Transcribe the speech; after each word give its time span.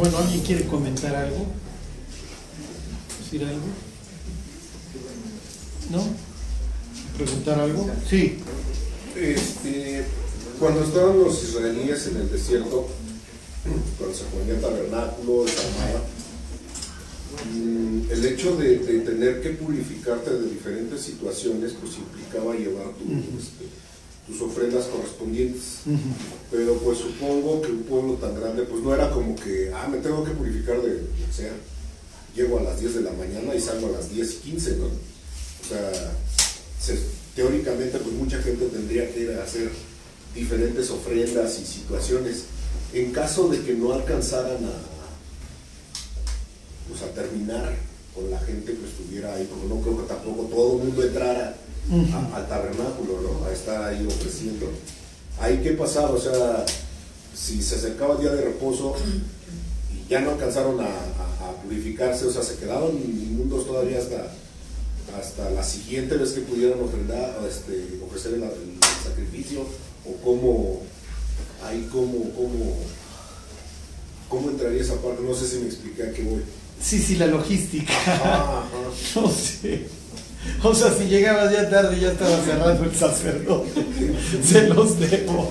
Bueno, 0.00 0.16
¿alguien 0.16 0.40
quiere 0.40 0.64
comentar 0.64 1.14
algo? 1.14 1.44
¿Decir 3.18 3.44
algo? 3.46 3.66
¿No? 5.90 6.02
¿Preguntar 7.18 7.60
algo? 7.60 7.90
Sí. 8.08 8.38
Este, 9.14 10.06
cuando 10.58 10.84
estaban 10.84 11.18
los 11.18 11.44
israelíes 11.44 12.06
en 12.06 12.16
el 12.16 12.32
desierto, 12.32 12.88
cuando 13.98 14.16
se 14.16 14.24
ponía 14.24 14.54
el 14.54 14.62
tabernáculo, 14.62 15.44
mm, 17.54 18.10
el 18.10 18.24
hecho 18.24 18.56
de, 18.56 18.78
de 18.78 19.00
tener 19.00 19.42
que 19.42 19.50
purificarte 19.50 20.30
de 20.30 20.48
diferentes 20.48 21.02
situaciones, 21.02 21.74
pues 21.78 21.98
implicaba 21.98 22.54
llevar 22.54 22.86
tu, 22.94 23.04
este, 23.38 23.66
tus 24.30 24.40
ofrendas 24.42 24.84
correspondientes. 24.86 25.80
Pero 26.50 26.74
pues 26.78 26.98
supongo 26.98 27.60
que 27.62 27.72
un 27.72 27.82
pueblo 27.82 28.14
tan 28.14 28.34
grande, 28.38 28.62
pues 28.62 28.82
no 28.82 28.94
era 28.94 29.10
como 29.10 29.34
que, 29.36 29.72
ah, 29.74 29.88
me 29.88 29.98
tengo 29.98 30.24
que 30.24 30.30
purificar 30.32 30.80
de 30.82 30.88
lo 30.94 31.26
que 31.26 31.32
sea. 31.32 31.52
Llego 32.34 32.58
a 32.58 32.62
las 32.62 32.78
10 32.80 32.94
de 32.94 33.00
la 33.02 33.12
mañana 33.12 33.54
y 33.54 33.60
salgo 33.60 33.88
a 33.88 33.92
las 33.92 34.10
10 34.10 34.30
y 34.34 34.36
15, 34.50 34.76
¿no? 34.76 34.86
O 34.86 35.68
sea, 35.68 35.90
se- 36.80 36.98
teóricamente 37.34 37.98
pues 37.98 38.14
mucha 38.14 38.38
gente 38.42 38.66
tendría 38.66 39.12
que 39.12 39.20
ir 39.20 39.30
a 39.32 39.42
hacer 39.44 39.70
diferentes 40.34 40.90
ofrendas 40.90 41.58
y 41.60 41.64
situaciones. 41.66 42.44
En 42.92 43.12
caso 43.12 43.48
de 43.48 43.60
que 43.62 43.74
no 43.74 43.92
alcanzaran 43.92 44.64
a, 44.64 44.72
pues, 46.88 47.02
a 47.02 47.06
terminar 47.14 47.74
con 48.14 48.30
la 48.30 48.38
gente 48.40 48.74
que 48.76 48.84
estuviera 48.86 49.34
ahí, 49.34 49.48
porque 49.50 49.66
no 49.72 49.80
creo 49.80 49.98
que 49.98 50.08
tampoco 50.08 50.42
todo 50.44 50.78
el 50.78 50.84
mundo 50.86 51.02
entrara 51.02 51.56
a- 52.14 52.36
al 52.36 52.48
tabernáculo, 52.48 53.20
¿no? 53.22 53.46
A 53.46 53.52
estar 53.52 53.82
ahí 53.82 54.06
ofreciendo. 54.06 54.70
Ahí 55.40 55.60
qué 55.62 55.70
pasaba, 55.72 56.10
o 56.10 56.20
sea, 56.20 56.64
si 57.34 57.62
se 57.62 57.76
acercaba 57.76 58.14
el 58.14 58.20
día 58.20 58.32
de 58.32 58.42
reposo 58.42 58.94
y 59.94 60.08
ya 60.10 60.20
no 60.20 60.30
alcanzaron 60.32 60.80
a, 60.80 60.84
a- 60.84 61.48
a 61.48 61.62
purificarse, 61.62 62.26
o 62.26 62.32
sea, 62.32 62.42
se 62.42 62.56
quedaron 62.56 62.90
inmundos 62.96 63.66
todavía 63.66 63.98
hasta, 63.98 64.32
hasta 65.18 65.50
la 65.50 65.62
siguiente 65.64 66.16
vez 66.16 66.30
que 66.32 66.42
pudieran 66.42 66.80
ofrendar, 66.82 67.38
este, 67.48 67.98
ofrecer 68.06 68.34
el, 68.34 68.42
el 68.42 68.78
sacrificio, 69.04 69.60
o 70.06 70.14
cómo, 70.22 70.82
ahí 71.64 71.88
cómo, 71.90 72.30
cómo, 72.34 72.76
cómo 74.28 74.50
entraría 74.50 74.80
esa 74.82 74.94
parte, 74.96 75.22
no 75.22 75.34
sé 75.34 75.46
si 75.48 75.58
me 75.58 75.66
expliqué 75.66 76.02
a 76.04 76.12
qué 76.12 76.22
voy. 76.22 76.42
Sí, 76.82 76.98
sí, 76.98 77.16
la 77.16 77.26
logística. 77.26 77.92
Ajá, 77.92 78.58
ajá. 78.60 78.64
No 79.20 79.30
sé. 79.30 79.86
O 80.62 80.74
sea, 80.74 80.92
si 80.92 81.04
llegabas 81.04 81.52
ya 81.52 81.68
tarde 81.68 81.98
ya 81.98 82.12
estaba 82.12 82.36
cerrando 82.42 82.84
el 82.84 82.94
sacerdote. 82.94 83.86
Se 84.44 84.68
los 84.68 84.98
debo. 84.98 85.50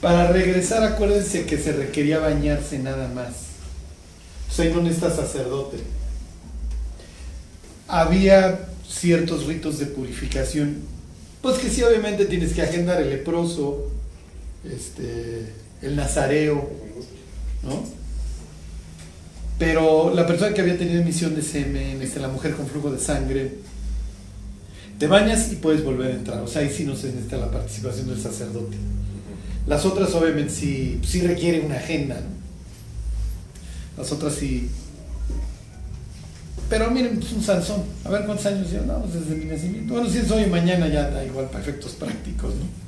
Para 0.00 0.32
regresar, 0.32 0.82
acuérdense 0.82 1.46
que 1.46 1.58
se 1.58 1.72
requería 1.72 2.18
bañarse 2.18 2.80
nada 2.80 3.08
más. 3.08 3.34
O 4.50 4.52
sea, 4.52 4.64
ahí 4.64 4.72
no 4.74 4.82
necesitas 4.82 5.14
sacerdote. 5.14 5.76
Había 7.86 8.66
ciertos 8.88 9.46
ritos 9.46 9.78
de 9.78 9.86
purificación. 9.86 10.78
Pues 11.40 11.58
que 11.58 11.70
sí, 11.70 11.84
obviamente 11.84 12.24
tienes 12.24 12.52
que 12.52 12.62
agendar 12.62 13.00
el 13.00 13.10
leproso, 13.10 13.92
este, 14.64 15.52
el 15.82 15.94
nazareo, 15.94 16.68
¿no? 17.62 18.01
Pero 19.58 20.12
la 20.14 20.26
persona 20.26 20.54
que 20.54 20.60
había 20.60 20.76
tenido 20.76 21.00
emisión 21.00 21.34
de 21.34 21.42
semen, 21.42 22.02
este, 22.02 22.20
la 22.20 22.28
mujer 22.28 22.54
con 22.54 22.66
flujo 22.66 22.90
de 22.90 22.98
sangre, 22.98 23.52
te 24.98 25.06
bañas 25.06 25.52
y 25.52 25.56
puedes 25.56 25.84
volver 25.84 26.12
a 26.12 26.14
entrar. 26.14 26.40
O 26.42 26.46
sea, 26.46 26.62
ahí 26.62 26.70
sí 26.70 26.84
no 26.84 26.96
se 26.96 27.08
necesita 27.08 27.36
la 27.36 27.50
participación 27.50 28.08
del 28.08 28.20
sacerdote. 28.20 28.76
Las 29.66 29.84
otras 29.84 30.12
obviamente 30.14 30.52
sí, 30.52 31.00
sí 31.04 31.20
requieren 31.20 31.66
una 31.66 31.76
agenda. 31.76 32.16
¿no? 32.16 32.42
Las 34.02 34.10
otras 34.12 34.34
sí. 34.34 34.68
Pero 36.68 36.90
miren, 36.90 37.18
pues 37.18 37.32
un 37.32 37.42
Sansón. 37.42 37.82
A 38.04 38.10
ver 38.10 38.24
cuántos 38.24 38.46
años 38.46 38.68
no, 38.86 39.00
pues 39.02 39.14
desde 39.14 39.36
mi 39.36 39.44
nacimiento. 39.44 39.92
Bueno, 39.94 40.08
si 40.08 40.18
es 40.18 40.30
hoy 40.30 40.44
y 40.44 40.46
mañana 40.46 40.88
ya 40.88 41.10
da 41.10 41.24
igual 41.24 41.46
para 41.46 41.60
efectos 41.60 41.92
prácticos, 41.92 42.54
¿no? 42.54 42.82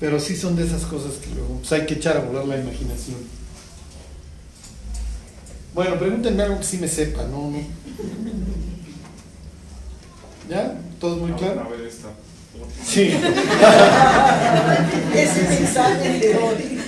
Pero 0.00 0.20
sí 0.20 0.36
son 0.36 0.56
de 0.56 0.64
esas 0.64 0.82
cosas 0.82 1.14
que 1.14 1.34
luego 1.34 1.58
pues 1.58 1.72
hay 1.72 1.86
que 1.86 1.94
echar 1.94 2.16
a 2.16 2.20
volar 2.20 2.46
la 2.46 2.58
imaginación. 2.58 3.16
Bueno, 5.78 5.94
pregúntenme 5.96 6.42
algo 6.42 6.58
que 6.58 6.64
sí 6.64 6.78
me 6.78 6.88
sepa, 6.88 7.22
¿no? 7.22 7.52
no. 7.52 7.58
¿Ya? 10.50 10.76
¿Todo 10.98 11.18
muy 11.18 11.30
claro? 11.34 11.60
A 11.60 11.68
ver 11.68 11.82
esta. 11.82 12.08
Sí. 12.84 13.02
Ese 15.14 15.42
mensaje 15.48 16.18
de 16.18 16.36
hoy. 16.36 16.80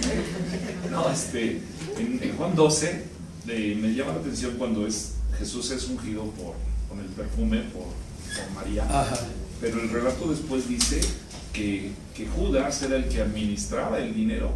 No, 0.90 1.08
este, 1.08 1.60
en, 2.00 2.18
en 2.20 2.36
Juan 2.36 2.56
12 2.56 3.04
de- 3.44 3.76
me 3.80 3.94
llama 3.94 4.14
la 4.14 4.18
atención 4.22 4.56
cuando 4.58 4.84
es 4.84 5.12
Jesús 5.38 5.70
es 5.70 5.88
ungido 5.88 6.24
por, 6.32 6.54
con 6.88 6.98
el 6.98 7.06
perfume 7.14 7.60
por, 7.72 7.84
por 7.84 8.54
María, 8.56 8.82
Ajá. 8.90 9.18
pero 9.60 9.80
el 9.80 9.88
relato 9.90 10.28
después 10.28 10.68
dice 10.68 11.00
que, 11.52 11.92
que 12.12 12.26
Judas 12.26 12.82
era 12.82 12.96
el 12.96 13.04
que 13.08 13.22
administraba 13.22 14.00
el 14.00 14.12
dinero 14.12 14.50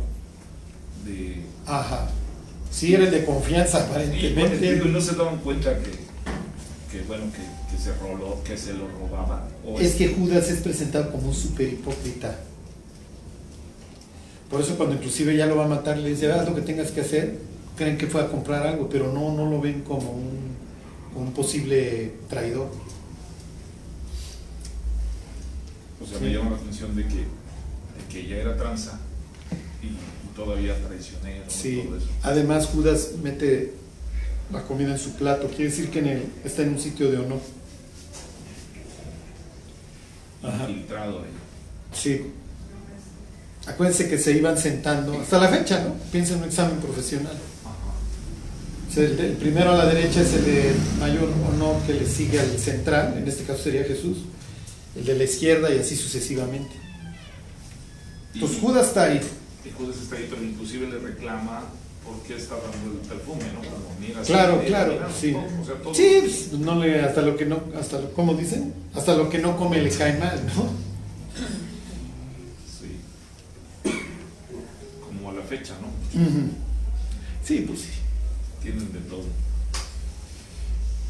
de... 1.05 1.41
Ajá. 1.69 2.09
Sí, 2.75 2.93
era 2.95 3.05
el 3.05 3.11
de 3.13 3.25
confianza, 3.25 3.79
Y, 3.79 3.83
bueno, 3.83 3.93
aparentemente. 3.93 4.89
y 4.89 4.91
no 4.91 5.01
se 5.01 5.15
daban 5.15 5.39
cuenta 5.39 5.79
que, 5.79 5.91
que 6.91 7.05
bueno, 7.07 7.25
que, 7.33 7.77
que 7.77 7.81
se 7.83 7.95
roló, 7.95 8.43
que 8.43 8.57
se 8.59 8.73
lo 8.75 8.89
robaba. 8.89 9.47
O 9.65 9.79
Es 9.79 9.95
que 9.95 10.09
Judas 10.09 10.51
es 10.51 10.59
presentado 10.61 11.11
como 11.13 11.29
un 11.29 11.35
super 11.35 11.69
hipócrita. 11.69 12.37
Por 14.51 14.61
eso 14.61 14.77
cuando 14.77 14.97
inclusive 14.97 15.37
ya 15.37 15.47
lo 15.47 15.57
va 15.57 15.65
a 15.67 15.69
matar, 15.69 15.99
le 15.99 16.11
dice, 16.11 16.31
haz 16.33 16.49
lo 16.49 16.55
que 16.55 16.63
tengas 16.63 16.91
que 16.91 17.01
hacer, 17.03 17.39
creen 17.77 17.97
que 17.97 18.07
fue 18.09 18.21
a 18.23 18.29
comprar 18.29 18.67
algo, 18.67 18.89
pero 18.89 19.13
no, 19.13 19.33
no 19.33 19.49
lo 19.49 19.61
ven 19.61 19.83
como 19.83 20.11
un, 20.11 20.57
como 21.13 21.27
un 21.27 21.33
posible 21.33 22.13
traidor. 22.29 22.69
O 26.03 26.07
sea, 26.07 26.19
Sí. 26.19 26.25
me 26.25 26.33
llama 26.33 26.51
la 26.51 26.57
atención 26.57 26.95
de 26.95 27.07
que, 27.07 27.15
de 27.17 27.25
que 28.11 28.29
ya 28.29 28.37
era 28.37 28.57
tranza 28.57 28.99
y 29.83 29.89
todavía 30.35 30.75
traicionero 30.87 31.45
Sí. 31.49 31.81
y 31.81 31.83
todo 31.87 31.97
eso. 31.99 32.07
Además 32.23 32.67
Judas 32.67 33.11
mete 33.23 33.75
la 34.53 34.63
comida 34.63 34.93
en 34.93 34.99
su 34.99 35.13
plato, 35.13 35.49
quiere 35.49 35.65
decir 35.71 35.91
que 35.91 36.01
en 36.01 36.07
el, 36.07 36.23
está 36.45 36.63
en 36.63 36.71
un 36.71 36.79
sitio 36.81 37.11
de 37.11 37.19
honor. 37.19 37.41
Ajá. 40.43 40.69
Infiltrado 40.69 41.19
ahí. 41.21 41.31
Sí. 41.93 42.23
Acuérdense 43.67 44.09
que 44.11 44.19
se 44.19 44.33
iban 44.33 44.59
sentando, 44.59 45.19
hasta 45.19 45.39
la 45.39 45.49
fecha, 45.49 45.83
¿no? 45.83 45.95
Piensa 46.13 46.35
en 46.35 46.41
un 46.41 46.45
examen 46.45 46.77
profesional. 46.79 47.33
Ajá. 47.65 47.95
O 48.91 48.93
sea, 48.93 49.05
el, 49.05 49.19
el 49.19 49.33
primero 49.37 49.71
a 49.73 49.77
la 49.77 49.87
derecha 49.87 50.21
es 50.21 50.35
el 50.35 50.45
de 50.45 50.73
mayor 51.01 51.31
honor 51.51 51.81
que 51.87 51.95
le 51.95 52.07
sigue 52.07 52.39
al 52.41 52.59
central, 52.59 53.15
en 53.17 53.27
este 53.27 53.45
caso 53.45 53.63
sería 53.63 53.85
Jesús, 53.85 54.19
el 54.97 55.07
de 55.07 55.15
la 55.17 55.25
izquierda 55.25 55.75
y 55.75 55.79
así 55.79 55.97
sucesivamente. 55.97 56.75
Entonces 58.35 58.59
Judas 58.61 58.89
está 58.89 59.05
ahí. 59.05 59.21
Y 59.65 59.71
Judas 59.71 59.97
está 60.03 60.17
ahí, 60.17 60.27
pero 60.31 60.43
inclusive 60.43 60.87
le 60.89 60.99
reclama 60.99 61.65
por 62.05 62.21
qué 62.23 62.37
está 62.37 62.57
dando 62.57 63.01
el 63.01 63.07
perfume, 63.09 63.45
¿no? 63.55 63.61
Como, 63.61 63.97
mira, 63.99 64.21
Claro, 64.23 64.63
claro, 64.67 64.93
mira, 64.93 65.09
sí. 65.11 65.33
todo, 65.33 65.63
o 65.63 65.65
sea, 65.65 65.75
todo. 65.83 65.95
Sí, 65.95 66.19
pues, 66.21 66.53
no 66.61 66.75
le, 66.79 67.01
hasta 67.01 67.23
lo 67.23 67.37
que 67.37 67.47
no, 67.47 67.63
hasta 67.81 67.99
lo, 68.01 68.13
¿cómo 68.13 68.35
dicen? 68.35 68.75
Hasta 68.95 69.15
lo 69.17 69.31
que 69.31 69.39
no 69.39 69.57
come 69.57 69.81
le 69.81 69.91
cae 69.91 70.19
mal, 70.19 70.39
¿no? 70.55 70.71
Sí. 72.79 73.91
Como 75.07 75.31
a 75.31 75.33
la 75.33 75.43
fecha, 75.43 75.75
¿no? 75.81 75.89
Sí, 77.43 77.65
pues 77.67 77.81
sí. 77.81 77.89
Tienen 78.63 78.93
de 78.93 79.01
todo. 79.01 79.25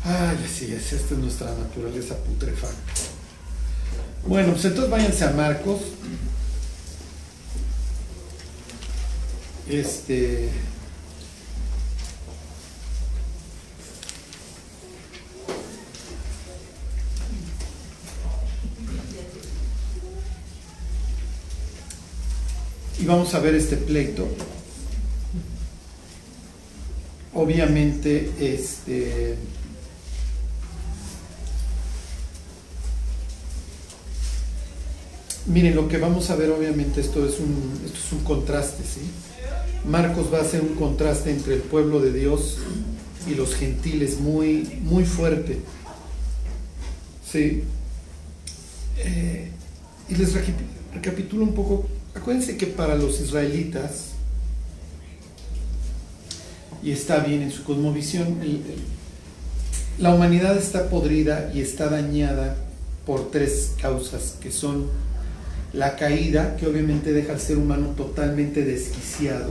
Ay, 0.04 0.36
así 0.44 0.72
es, 0.72 0.92
esta 0.92 1.14
es 1.14 1.20
nuestra 1.20 1.54
naturaleza 1.54 2.16
putrefacta. 2.18 2.92
Bueno, 4.26 4.52
pues 4.52 4.64
entonces 4.66 4.90
váyanse 4.90 5.24
a 5.24 5.30
Marcos. 5.30 5.80
Este. 9.68 10.50
Y 23.00 23.06
vamos 23.06 23.34
a 23.34 23.40
ver 23.40 23.54
este 23.54 23.76
pleito. 23.76 24.28
Obviamente, 27.32 28.30
este. 28.38 29.36
Miren, 35.46 35.74
lo 35.76 35.88
que 35.88 35.98
vamos 35.98 36.30
a 36.30 36.36
ver 36.36 36.50
obviamente 36.50 37.00
esto 37.00 37.26
es 37.26 37.38
un, 37.38 37.80
esto 37.84 37.98
es 37.98 38.12
un 38.12 38.20
contraste, 38.24 38.82
¿sí? 38.82 39.00
Marcos 39.86 40.32
va 40.32 40.38
a 40.38 40.42
hacer 40.42 40.62
un 40.62 40.74
contraste 40.74 41.30
entre 41.30 41.54
el 41.54 41.60
pueblo 41.60 42.00
de 42.00 42.12
Dios 42.12 42.56
y 43.30 43.34
los 43.34 43.54
gentiles 43.54 44.18
muy, 44.20 44.80
muy 44.82 45.04
fuerte. 45.04 45.58
Sí. 47.30 47.64
Eh, 48.98 49.50
y 50.08 50.14
les 50.14 50.34
recapi- 50.34 50.94
recapitulo 50.94 51.44
un 51.44 51.52
poco. 51.54 51.86
Acuérdense 52.14 52.56
que 52.56 52.66
para 52.66 52.94
los 52.94 53.20
israelitas 53.20 54.12
y 56.82 56.90
está 56.90 57.18
bien 57.18 57.42
en 57.42 57.50
su 57.50 57.64
cosmovisión. 57.64 58.38
La 59.98 60.14
humanidad 60.14 60.56
está 60.56 60.88
podrida 60.88 61.50
y 61.54 61.60
está 61.60 61.88
dañada 61.90 62.56
por 63.04 63.30
tres 63.30 63.72
causas, 63.80 64.36
que 64.40 64.50
son 64.50 64.86
la 65.74 65.96
caída, 65.96 66.56
que 66.56 66.66
obviamente 66.66 67.12
deja 67.12 67.32
al 67.32 67.40
ser 67.40 67.58
humano 67.58 67.88
totalmente 67.96 68.64
desquiciado, 68.64 69.50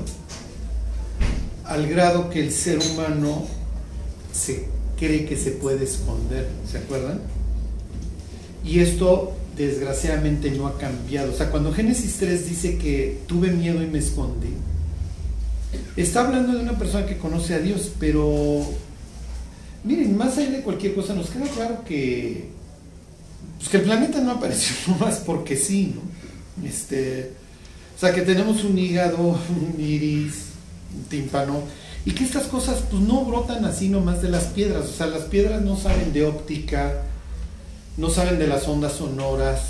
al 1.65 1.87
grado 1.87 2.29
que 2.29 2.39
el 2.39 2.51
ser 2.51 2.79
humano 2.79 3.45
se 4.31 4.67
cree 4.97 5.25
que 5.25 5.37
se 5.37 5.51
puede 5.51 5.83
esconder, 5.83 6.47
¿se 6.69 6.77
acuerdan? 6.77 7.19
Y 8.65 8.79
esto 8.79 9.35
desgraciadamente 9.57 10.51
no 10.51 10.67
ha 10.67 10.77
cambiado. 10.77 11.31
O 11.31 11.35
sea, 11.35 11.49
cuando 11.51 11.73
Génesis 11.73 12.17
3 12.17 12.49
dice 12.49 12.77
que 12.77 13.19
tuve 13.27 13.51
miedo 13.51 13.83
y 13.83 13.87
me 13.87 13.99
escondí, 13.99 14.53
está 15.95 16.25
hablando 16.25 16.53
de 16.53 16.63
una 16.63 16.77
persona 16.77 17.05
que 17.05 17.17
conoce 17.17 17.53
a 17.53 17.59
Dios, 17.59 17.91
pero 17.99 18.63
miren, 19.83 20.17
más 20.17 20.37
allá 20.37 20.51
de 20.51 20.61
cualquier 20.61 20.95
cosa, 20.95 21.13
nos 21.13 21.29
queda 21.29 21.47
claro 21.47 21.83
que, 21.85 22.49
pues 23.57 23.69
que 23.69 23.77
el 23.77 23.83
planeta 23.83 24.21
no 24.21 24.31
apareció 24.31 24.75
nomás 24.87 25.19
porque 25.19 25.55
sí, 25.55 25.93
¿no? 25.95 26.12
Este, 26.63 27.31
o 27.95 27.99
sea, 27.99 28.13
que 28.13 28.21
tenemos 28.21 28.63
un 28.63 28.77
hígado, 28.77 29.17
un 29.19 29.75
iris, 29.79 30.33
un 30.95 31.03
tímpano, 31.05 31.61
y 32.05 32.11
que 32.11 32.23
estas 32.23 32.47
cosas 32.47 32.83
pues 32.91 33.01
no 33.01 33.23
brotan 33.25 33.63
así 33.65 33.87
nomás 33.89 34.21
de 34.21 34.29
las 34.29 34.45
piedras. 34.45 34.85
O 34.89 34.93
sea, 34.93 35.07
las 35.07 35.23
piedras 35.23 35.61
no 35.61 35.77
saben 35.77 36.11
de 36.13 36.25
óptica, 36.25 37.01
no 37.97 38.09
saben 38.09 38.37
de 38.39 38.47
las 38.47 38.67
ondas 38.67 38.93
sonoras. 38.93 39.61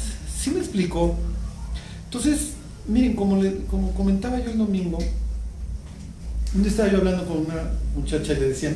¿Sí 0.42 0.50
me 0.50 0.60
explico? 0.60 1.16
Entonces, 2.06 2.50
miren, 2.88 3.16
como, 3.16 3.42
le- 3.42 3.66
como 3.70 3.94
comentaba 3.94 4.40
yo 4.40 4.52
el 4.52 4.58
domingo, 4.58 4.98
un 6.56 6.62
día 6.62 6.72
estaba 6.72 6.92
yo 6.92 6.98
hablando 6.98 7.26
con 7.26 7.38
una 7.38 7.72
muchacha 7.96 8.34
y 8.34 8.40
le 8.40 8.50
decían, 8.50 8.76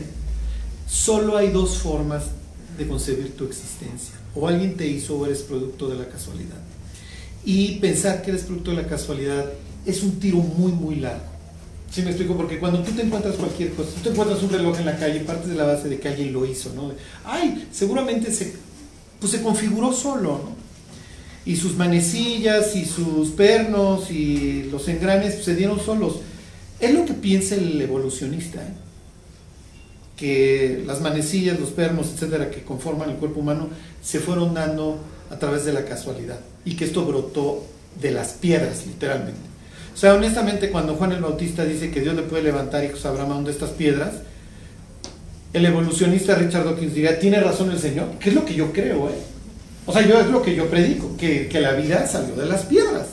solo 0.88 1.36
hay 1.38 1.50
dos 1.51 1.77
formas 1.80 2.24
de 2.77 2.88
concebir 2.88 3.36
tu 3.36 3.45
existencia. 3.45 4.13
O 4.36 4.48
alguien 4.48 4.77
te 4.77 4.88
hizo 4.88 5.18
o 5.18 5.25
eres 5.25 5.39
producto 5.42 5.89
de 5.89 5.95
la 5.98 6.07
casualidad. 6.07 6.57
Y 7.47 7.75
pensar 7.75 8.21
que 8.21 8.31
eres 8.31 8.44
producto 8.44 8.71
de 8.71 8.83
la 8.83 8.88
casualidad 8.89 9.45
es 9.85 10.03
un 10.03 10.19
tiro 10.19 10.39
muy, 10.39 10.73
muy 10.73 10.95
largo. 10.95 11.23
¿Sí 11.89 12.01
me 12.01 12.09
explico? 12.09 12.35
Porque 12.35 12.59
cuando 12.59 12.83
tú 12.83 12.91
te 12.91 13.03
encuentras 13.03 13.35
cualquier 13.35 13.71
cosa, 13.71 13.89
tú 13.95 14.01
te 14.01 14.09
encuentras 14.09 14.44
un 14.44 14.49
reloj 14.49 14.77
en 14.79 14.85
la 14.85 14.97
calle, 14.97 15.21
partes 15.21 15.47
de 15.47 15.55
la 15.55 15.63
base 15.63 15.88
de 15.88 15.97
que 15.97 16.09
alguien 16.09 16.33
lo 16.33 16.45
hizo, 16.45 16.73
¿no? 16.73 16.91
Ay, 17.23 17.69
seguramente 17.71 18.33
se, 18.33 18.53
pues 19.21 19.31
se 19.31 19.41
configuró 19.41 19.94
solo, 19.94 20.41
¿no? 20.44 20.55
Y 21.45 21.55
sus 21.55 21.77
manecillas 21.77 22.75
y 22.75 22.83
sus 22.83 23.29
pernos 23.29 24.11
y 24.11 24.63
los 24.69 24.85
engranes 24.89 25.35
pues, 25.35 25.45
se 25.45 25.55
dieron 25.55 25.79
solos. 25.79 26.19
Es 26.81 26.94
lo 26.94 27.05
que 27.05 27.13
piensa 27.13 27.55
el 27.55 27.79
evolucionista, 27.79 28.61
¿eh? 28.61 28.73
que 30.17 30.83
las 30.85 30.99
manecillas, 30.99 31.57
los 31.61 31.69
pernos, 31.69 32.11
etcétera, 32.13 32.51
que 32.51 32.63
conforman 32.63 33.09
el 33.09 33.15
cuerpo 33.15 33.39
humano, 33.39 33.69
se 34.03 34.19
fueron 34.19 34.53
dando 34.53 34.99
a 35.31 35.39
través 35.39 35.63
de 35.63 35.71
la 35.71 35.85
casualidad 35.85 36.41
y 36.67 36.75
que 36.75 36.83
esto 36.83 37.05
brotó 37.05 37.65
de 38.01 38.11
las 38.11 38.33
piedras, 38.33 38.85
literalmente. 38.85 39.39
O 39.93 39.97
sea, 39.97 40.13
honestamente, 40.13 40.69
cuando 40.69 40.95
Juan 40.95 41.13
el 41.13 41.21
Bautista 41.21 41.63
dice 41.63 41.89
que 41.89 42.01
Dios 42.01 42.13
le 42.13 42.23
puede 42.23 42.43
levantar 42.43 42.83
hijos 42.83 43.05
a 43.05 43.09
Abraham 43.09 43.31
aún 43.31 43.45
de 43.45 43.51
estas 43.51 43.69
piedras, 43.69 44.15
el 45.53 45.65
evolucionista 45.65 46.35
Richard 46.35 46.65
Dawkins 46.65 46.93
diría, 46.93 47.19
tiene 47.19 47.39
razón 47.39 47.71
el 47.71 47.79
Señor, 47.79 48.09
que 48.19 48.29
es 48.29 48.35
lo 48.35 48.43
que 48.43 48.53
yo 48.53 48.73
creo, 48.73 49.09
¿eh? 49.09 49.15
O 49.85 49.93
sea, 49.93 50.05
yo 50.05 50.19
es 50.19 50.27
lo 50.27 50.41
que 50.41 50.53
yo 50.53 50.69
predico, 50.69 51.15
que, 51.15 51.47
que 51.47 51.61
la 51.61 51.71
vida 51.71 52.05
salió 52.05 52.35
de 52.35 52.45
las 52.45 52.65
piedras. 52.65 53.07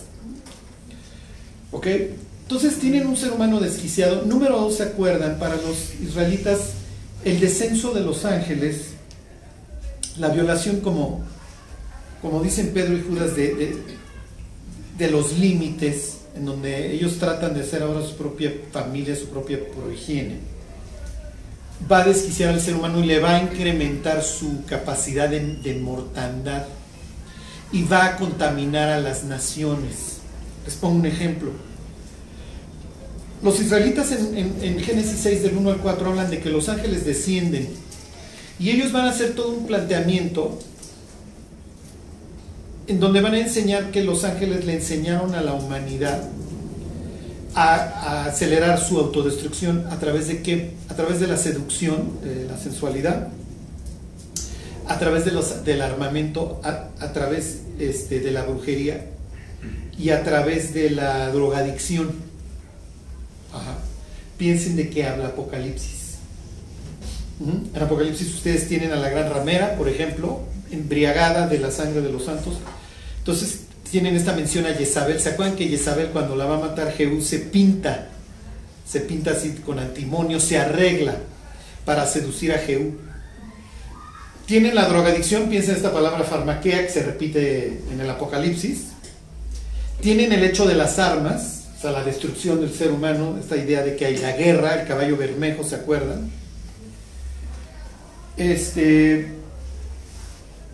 ¿Ok? 1.70 1.86
Entonces 2.42 2.78
tienen 2.80 3.06
un 3.06 3.16
ser 3.16 3.30
humano 3.30 3.60
desquiciado. 3.60 4.24
Número 4.26 4.58
dos, 4.58 4.78
¿se 4.78 4.82
acuerdan? 4.82 5.38
Para 5.38 5.54
los 5.54 5.94
israelitas, 6.02 6.72
el 7.24 7.38
descenso 7.38 7.92
de 7.92 8.00
los 8.00 8.24
ángeles, 8.24 8.94
la 10.18 10.28
violación 10.30 10.80
como, 10.80 11.24
como 12.24 12.42
dicen 12.42 12.70
Pedro 12.72 12.96
y 12.96 13.02
Judas, 13.02 13.36
de, 13.36 13.76
de, 14.98 15.10
los 15.10 15.38
límites, 15.38 16.20
en 16.34 16.46
donde 16.46 16.92
ellos 16.94 17.18
tratan 17.18 17.52
de 17.54 17.60
hacer 17.60 17.82
ahora 17.82 18.00
su 18.04 18.16
propia 18.16 18.50
familia, 18.72 19.14
su 19.14 19.26
propia 19.26 19.58
prohigiene, 19.76 20.38
va 21.90 21.98
a 22.02 22.04
desquiciar 22.06 22.54
al 22.54 22.60
ser 22.62 22.76
humano 22.76 23.04
y 23.04 23.06
le 23.06 23.18
va 23.20 23.36
a 23.36 23.42
incrementar 23.42 24.22
su 24.22 24.64
capacidad 24.64 25.28
de, 25.28 25.40
de 25.56 25.74
mortandad 25.74 26.64
y 27.72 27.82
va 27.82 28.06
a 28.06 28.16
contaminar 28.16 28.88
a 28.88 29.00
las 29.00 29.24
naciones. 29.24 30.18
Les 30.64 30.76
pongo 30.76 30.96
un 30.96 31.06
ejemplo. 31.06 31.50
Los 33.42 33.60
israelitas 33.60 34.10
en, 34.12 34.38
en- 34.38 34.56
en 34.62 34.80
Génesis 34.80 35.18
6 35.22 35.42
del 35.42 35.56
1 35.58 35.70
al 35.72 35.78
4 35.78 36.08
hablan 36.08 36.30
de 36.30 36.40
que 36.40 36.48
los 36.48 36.70
ángeles 36.70 37.04
descienden 37.04 37.68
y 38.58 38.70
ellos 38.70 38.92
van 38.92 39.04
a 39.06 39.10
hacer 39.10 39.34
todo 39.34 39.50
un 39.52 39.66
planteamiento 39.66 40.58
en 42.86 43.00
donde 43.00 43.20
van 43.20 43.34
a 43.34 43.38
enseñar 43.38 43.90
que 43.90 44.04
los 44.04 44.24
ángeles 44.24 44.64
le 44.64 44.74
enseñaron 44.74 45.34
a 45.34 45.40
la 45.40 45.54
humanidad 45.54 46.22
a, 47.54 48.26
acelerar 48.26 48.80
su 48.80 48.98
autodestrucción 48.98 49.86
a 49.90 49.98
través 49.98 50.28
de 50.28 50.42
qué? 50.42 50.72
A 50.88 50.94
través 50.94 51.20
de 51.20 51.26
la 51.26 51.36
seducción, 51.36 52.20
de 52.22 52.46
la 52.46 52.58
sensualidad, 52.58 53.28
a 54.88 54.98
través 54.98 55.24
de 55.24 55.30
los, 55.30 55.64
del 55.64 55.80
armamento, 55.80 56.60
a, 56.62 57.12
través 57.12 57.60
este, 57.78 58.20
de 58.20 58.30
la 58.32 58.44
brujería 58.44 59.06
y 59.98 60.10
a 60.10 60.22
través 60.24 60.74
de 60.74 60.90
la 60.90 61.30
drogadicción. 61.30 62.12
Ajá. 63.52 63.78
Piensen 64.36 64.76
de 64.76 64.90
qué 64.90 65.06
habla 65.06 65.28
Apocalipsis. 65.28 66.04
En 67.40 67.82
Apocalipsis 67.82 68.34
ustedes 68.34 68.68
tienen 68.68 68.92
a 68.92 68.96
la 68.96 69.08
gran 69.08 69.30
ramera, 69.30 69.76
por 69.76 69.88
ejemplo, 69.88 70.40
embriagada 70.70 71.46
de 71.48 71.58
la 71.58 71.70
sangre 71.70 72.00
de 72.00 72.10
los 72.10 72.24
santos. 72.24 72.54
Entonces 73.24 73.60
tienen 73.90 74.16
esta 74.16 74.34
mención 74.34 74.66
a 74.66 74.74
Jezabel. 74.74 75.18
¿Se 75.18 75.30
acuerdan 75.30 75.56
que 75.56 75.66
Jezabel 75.66 76.08
cuando 76.08 76.36
la 76.36 76.44
va 76.44 76.56
a 76.56 76.60
matar 76.60 76.92
Jehú 76.92 77.22
se 77.22 77.38
pinta? 77.38 78.08
Se 78.86 79.00
pinta 79.00 79.30
así 79.30 79.52
con 79.64 79.78
antimonio, 79.78 80.38
se 80.38 80.58
arregla 80.58 81.16
para 81.86 82.06
seducir 82.06 82.52
a 82.52 82.58
Jehú. 82.58 82.98
Tienen 84.44 84.74
la 84.74 84.86
drogadicción, 84.90 85.48
piensen 85.48 85.70
en 85.70 85.76
esta 85.78 85.90
palabra 85.90 86.22
farmaquea 86.22 86.82
que 86.82 86.92
se 86.92 87.02
repite 87.02 87.80
en 87.90 87.98
el 87.98 88.10
Apocalipsis. 88.10 88.88
Tienen 90.02 90.30
el 90.34 90.44
hecho 90.44 90.66
de 90.66 90.74
las 90.74 90.98
armas, 90.98 91.68
o 91.78 91.80
sea, 91.80 91.92
la 91.92 92.04
destrucción 92.04 92.60
del 92.60 92.74
ser 92.74 92.90
humano, 92.90 93.38
esta 93.40 93.56
idea 93.56 93.82
de 93.82 93.96
que 93.96 94.04
hay 94.04 94.18
la 94.18 94.32
guerra, 94.32 94.82
el 94.82 94.86
caballo 94.86 95.16
bermejo, 95.16 95.64
¿se 95.64 95.76
acuerdan? 95.76 96.30
Este, 98.36 99.28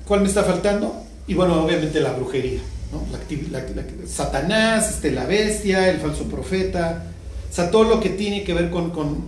¿Cuál 0.05 0.23
me 0.23 0.27
está 0.27 0.43
faltando? 0.43 1.07
Y 1.31 1.35
bueno, 1.35 1.63
obviamente 1.65 2.01
la 2.01 2.13
brujería, 2.13 2.59
¿no? 2.91 3.05
La 3.13 3.19
la- 3.61 3.65
la- 3.75 4.07
Satanás, 4.09 4.91
este, 4.91 5.13
la 5.13 5.25
bestia, 5.27 5.89
el 5.89 5.99
falso 6.01 6.25
profeta, 6.25 7.05
o 7.49 7.55
sea, 7.55 7.71
todo 7.71 7.85
lo 7.85 8.01
que 8.01 8.09
tiene 8.11 8.43
que 8.43 8.53
ver 8.53 8.69
con, 8.71 8.91
con, 8.91 9.19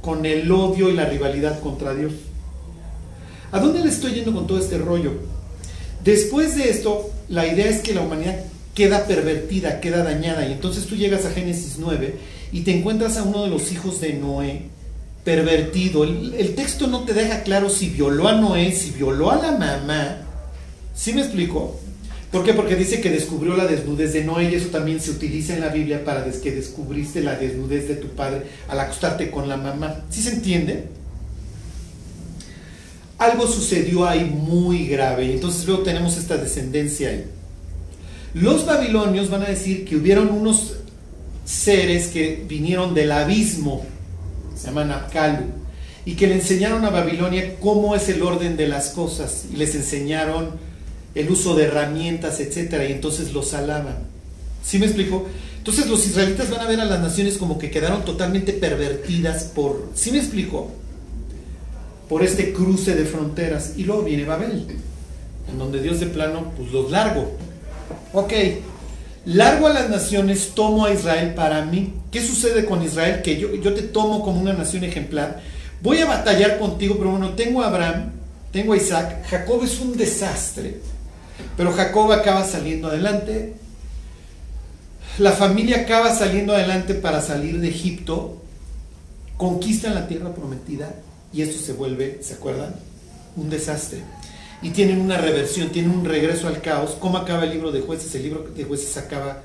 con 0.00 0.24
el 0.26 0.50
odio 0.52 0.88
y 0.88 0.92
la 0.94 1.06
rivalidad 1.06 1.58
contra 1.58 1.92
Dios. 1.94 2.12
¿A 3.50 3.58
dónde 3.58 3.80
le 3.80 3.88
estoy 3.90 4.12
yendo 4.12 4.32
con 4.32 4.46
todo 4.46 4.60
este 4.60 4.78
rollo? 4.78 5.12
Después 6.04 6.56
de 6.56 6.70
esto, 6.70 7.10
la 7.28 7.46
idea 7.48 7.66
es 7.68 7.80
que 7.80 7.94
la 7.94 8.02
humanidad 8.02 8.44
queda 8.74 9.06
pervertida, 9.06 9.80
queda 9.80 10.04
dañada, 10.04 10.46
y 10.46 10.52
entonces 10.52 10.86
tú 10.86 10.94
llegas 10.94 11.24
a 11.26 11.30
Génesis 11.32 11.78
9 11.78 12.14
y 12.52 12.60
te 12.60 12.78
encuentras 12.78 13.16
a 13.16 13.24
uno 13.24 13.42
de 13.42 13.50
los 13.50 13.72
hijos 13.72 14.00
de 14.00 14.12
Noé 14.12 14.66
pervertido. 15.24 16.04
El, 16.04 16.32
el 16.38 16.54
texto 16.54 16.86
no 16.86 17.00
te 17.00 17.12
deja 17.12 17.42
claro 17.42 17.68
si 17.70 17.88
violó 17.90 18.28
a 18.28 18.34
Noé, 18.34 18.70
si 18.70 18.90
violó 18.92 19.32
a 19.32 19.36
la 19.36 19.50
mamá. 19.52 20.26
¿Sí 20.94 21.12
me 21.12 21.22
explico? 21.22 21.80
¿Por 22.30 22.44
qué? 22.44 22.54
Porque 22.54 22.76
dice 22.76 23.00
que 23.00 23.10
descubrió 23.10 23.56
la 23.56 23.66
desnudez 23.66 24.12
de 24.12 24.24
Noé 24.24 24.50
y 24.50 24.54
eso 24.54 24.68
también 24.68 25.00
se 25.00 25.10
utiliza 25.10 25.54
en 25.54 25.60
la 25.60 25.68
Biblia 25.68 26.04
para 26.04 26.24
que 26.24 26.52
descubriste 26.52 27.22
la 27.22 27.34
desnudez 27.34 27.88
de 27.88 27.96
tu 27.96 28.08
padre 28.08 28.42
al 28.68 28.78
acostarte 28.78 29.30
con 29.30 29.48
la 29.48 29.56
mamá. 29.56 30.04
¿Sí 30.10 30.22
se 30.22 30.34
entiende? 30.34 30.84
Algo 33.18 33.48
sucedió 33.48 34.06
ahí 34.06 34.24
muy 34.24 34.86
grave 34.86 35.26
y 35.26 35.32
entonces 35.32 35.66
luego 35.66 35.82
tenemos 35.82 36.16
esta 36.16 36.36
descendencia 36.36 37.08
ahí. 37.08 37.24
Los 38.32 38.64
babilonios 38.64 39.28
van 39.28 39.42
a 39.42 39.48
decir 39.48 39.84
que 39.84 39.96
hubieron 39.96 40.30
unos 40.30 40.76
seres 41.44 42.08
que 42.08 42.44
vinieron 42.48 42.94
del 42.94 43.10
abismo, 43.10 43.84
se 44.56 44.68
llaman 44.68 44.92
Apkalu, 44.92 45.46
y 46.04 46.14
que 46.14 46.28
le 46.28 46.34
enseñaron 46.34 46.84
a 46.84 46.90
Babilonia 46.90 47.56
cómo 47.58 47.96
es 47.96 48.08
el 48.08 48.22
orden 48.22 48.56
de 48.56 48.68
las 48.68 48.90
cosas, 48.90 49.46
y 49.52 49.56
les 49.56 49.74
enseñaron 49.74 50.50
el 51.14 51.30
uso 51.30 51.54
de 51.54 51.64
herramientas, 51.64 52.40
etcétera, 52.40 52.86
y 52.86 52.92
entonces 52.92 53.32
los 53.32 53.54
alaban. 53.54 53.98
¿Sí 54.62 54.78
me 54.78 54.86
explico? 54.86 55.26
Entonces 55.58 55.86
los 55.88 56.06
israelitas 56.06 56.50
van 56.50 56.60
a 56.60 56.66
ver 56.68 56.80
a 56.80 56.84
las 56.84 57.00
naciones 57.00 57.36
como 57.38 57.58
que 57.58 57.70
quedaron 57.70 58.04
totalmente 58.04 58.52
pervertidas 58.52 59.44
por, 59.44 59.90
¿sí 59.94 60.10
me 60.10 60.18
explico? 60.18 60.70
Por 62.08 62.22
este 62.22 62.52
cruce 62.52 62.94
de 62.94 63.04
fronteras. 63.04 63.74
Y 63.76 63.84
luego 63.84 64.04
viene 64.04 64.24
Babel, 64.24 64.66
en 65.50 65.58
donde 65.58 65.82
Dios 65.82 66.00
de 66.00 66.06
plano, 66.06 66.52
pues 66.56 66.72
los 66.72 66.90
largo. 66.90 67.36
Ok, 68.12 68.32
Largo 69.26 69.66
a 69.66 69.72
las 69.74 69.90
naciones, 69.90 70.52
tomo 70.54 70.86
a 70.86 70.94
Israel 70.94 71.34
para 71.34 71.64
mí. 71.64 71.92
¿Qué 72.10 72.22
sucede 72.22 72.64
con 72.64 72.82
Israel? 72.82 73.20
Que 73.22 73.38
yo, 73.38 73.54
yo 73.54 73.74
te 73.74 73.82
tomo 73.82 74.22
como 74.22 74.40
una 74.40 74.54
nación 74.54 74.82
ejemplar. 74.82 75.42
Voy 75.82 75.98
a 75.98 76.06
batallar 76.06 76.58
contigo, 76.58 76.96
pero 76.96 77.10
bueno, 77.10 77.30
tengo 77.34 77.62
a 77.62 77.68
Abraham, 77.68 78.12
tengo 78.50 78.72
a 78.72 78.78
Isaac. 78.78 79.26
Jacob 79.28 79.62
es 79.62 79.78
un 79.78 79.96
desastre, 79.96 80.80
pero 81.56 81.72
Jacob 81.72 82.12
acaba 82.12 82.44
saliendo 82.44 82.88
adelante. 82.88 83.54
La 85.18 85.32
familia 85.32 85.82
acaba 85.82 86.14
saliendo 86.14 86.54
adelante 86.54 86.94
para 86.94 87.20
salir 87.20 87.60
de 87.60 87.68
Egipto, 87.68 88.42
conquistan 89.36 89.94
la 89.94 90.08
tierra 90.08 90.34
prometida 90.34 90.94
y 91.32 91.42
esto 91.42 91.58
se 91.62 91.72
vuelve, 91.72 92.20
¿se 92.22 92.34
acuerdan? 92.34 92.74
Un 93.36 93.50
desastre 93.50 94.02
y 94.62 94.70
tienen 94.70 95.00
una 95.00 95.16
reversión, 95.16 95.70
tienen 95.70 95.90
un 95.90 96.04
regreso 96.04 96.48
al 96.48 96.60
caos. 96.60 96.96
¿Cómo 97.00 97.18
acaba 97.18 97.44
el 97.44 97.50
libro 97.50 97.72
de 97.72 97.80
jueces? 97.80 98.14
El 98.14 98.24
libro 98.24 98.46
de 98.54 98.64
jueces 98.64 98.96
acaba 98.96 99.42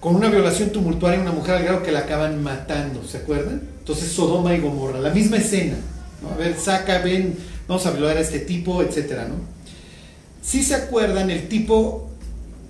con 0.00 0.16
una 0.16 0.30
violación 0.30 0.70
tumultuaria 0.70 1.18
de 1.18 1.26
una 1.26 1.34
mujer 1.34 1.56
al 1.56 1.64
grado 1.64 1.82
que 1.82 1.92
la 1.92 2.00
acaban 2.00 2.42
matando, 2.42 3.04
¿se 3.06 3.18
acuerdan? 3.18 3.60
Entonces 3.80 4.10
Sodoma 4.10 4.54
y 4.54 4.60
Gomorra, 4.60 4.98
la 4.98 5.10
misma 5.10 5.36
escena. 5.36 5.76
A 6.32 6.36
ver, 6.36 6.58
saca, 6.58 6.98
ven, 6.98 7.36
vamos 7.68 7.84
a 7.84 7.90
violar 7.90 8.16
a 8.16 8.20
este 8.20 8.40
tipo, 8.40 8.82
etcétera, 8.82 9.26
¿no? 9.28 9.34
Si 10.42 10.62
se 10.62 10.74
acuerdan, 10.74 11.30
el 11.30 11.48
tipo 11.48 12.08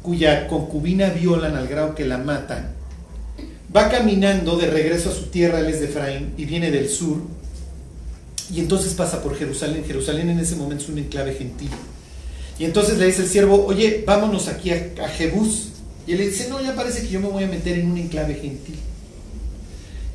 cuya 0.02 0.48
concubina 0.48 1.10
violan 1.10 1.56
al 1.56 1.68
grado 1.68 1.94
que 1.94 2.04
la 2.04 2.18
matan, 2.18 2.72
va 3.74 3.88
caminando 3.88 4.56
de 4.56 4.66
regreso 4.66 5.10
a 5.10 5.14
su 5.14 5.26
tierra, 5.26 5.60
él 5.60 5.66
es 5.66 5.80
de 5.80 5.86
Efraín, 5.86 6.32
y 6.36 6.44
viene 6.44 6.70
del 6.70 6.88
sur, 6.88 7.18
y 8.52 8.60
entonces 8.60 8.94
pasa 8.94 9.22
por 9.22 9.36
Jerusalén. 9.36 9.84
Jerusalén 9.86 10.28
en 10.28 10.40
ese 10.40 10.56
momento 10.56 10.84
es 10.84 10.90
un 10.90 10.98
enclave 10.98 11.34
gentil. 11.34 11.70
Y 12.58 12.64
entonces 12.64 12.98
le 12.98 13.06
dice 13.06 13.22
el 13.22 13.28
siervo, 13.28 13.64
oye, 13.64 14.02
vámonos 14.06 14.48
aquí 14.48 14.70
a, 14.70 15.08
Jebús. 15.16 15.68
Y 16.06 16.12
él 16.12 16.18
le 16.18 16.28
dice, 16.28 16.48
no, 16.48 16.60
ya 16.60 16.74
parece 16.74 17.02
que 17.02 17.08
yo 17.08 17.20
me 17.20 17.28
voy 17.28 17.44
a 17.44 17.48
meter 17.48 17.78
en 17.78 17.90
un 17.90 17.98
enclave 17.98 18.34
gentil. 18.34 18.76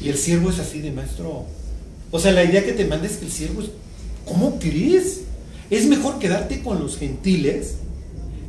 Y 0.02 0.10
el 0.10 0.18
siervo 0.18 0.50
es 0.50 0.60
así 0.60 0.82
de 0.82 0.92
maestro. 0.92 1.46
O 2.12 2.20
sea, 2.20 2.32
la 2.34 2.44
idea 2.44 2.64
que 2.64 2.74
te 2.74 2.86
manda 2.86 3.08
es 3.08 3.18
que 3.18 3.26
el 3.26 3.32
siervo 3.32 3.62
es, 3.62 3.70
¿cómo 4.26 4.60
crees? 4.60 5.22
Es 5.70 5.86
mejor 5.88 6.20
quedarte 6.20 6.62
con 6.62 6.80
los 6.80 6.98
gentiles 6.98 7.76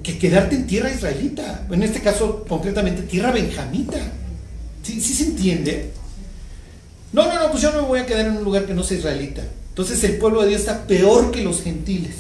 que 0.03 0.19
quedarte 0.19 0.55
en 0.55 0.67
tierra 0.67 0.93
israelita. 0.93 1.67
En 1.71 1.83
este 1.83 2.01
caso, 2.01 2.45
concretamente, 2.49 3.03
tierra 3.03 3.33
benjamita. 3.33 3.99
¿Sí, 4.83 5.01
¿Sí 5.01 5.15
se 5.15 5.25
entiende? 5.25 5.91
No, 7.13 7.27
no, 7.27 7.41
no, 7.41 7.51
pues 7.51 7.63
yo 7.63 7.73
no 7.73 7.83
me 7.83 7.89
voy 7.89 8.01
a 8.01 8.07
quedar 8.07 8.27
en 8.27 8.37
un 8.37 8.45
lugar 8.45 8.67
que 8.67 8.75
no 8.75 8.85
sea 8.85 8.99
israelita. 8.99 9.43
Entonces 9.71 10.03
el 10.05 10.19
pueblo 10.19 10.43
de 10.43 10.49
Dios 10.49 10.61
está 10.61 10.87
peor 10.87 11.33
que 11.33 11.43
los 11.43 11.63
gentiles. 11.63 12.15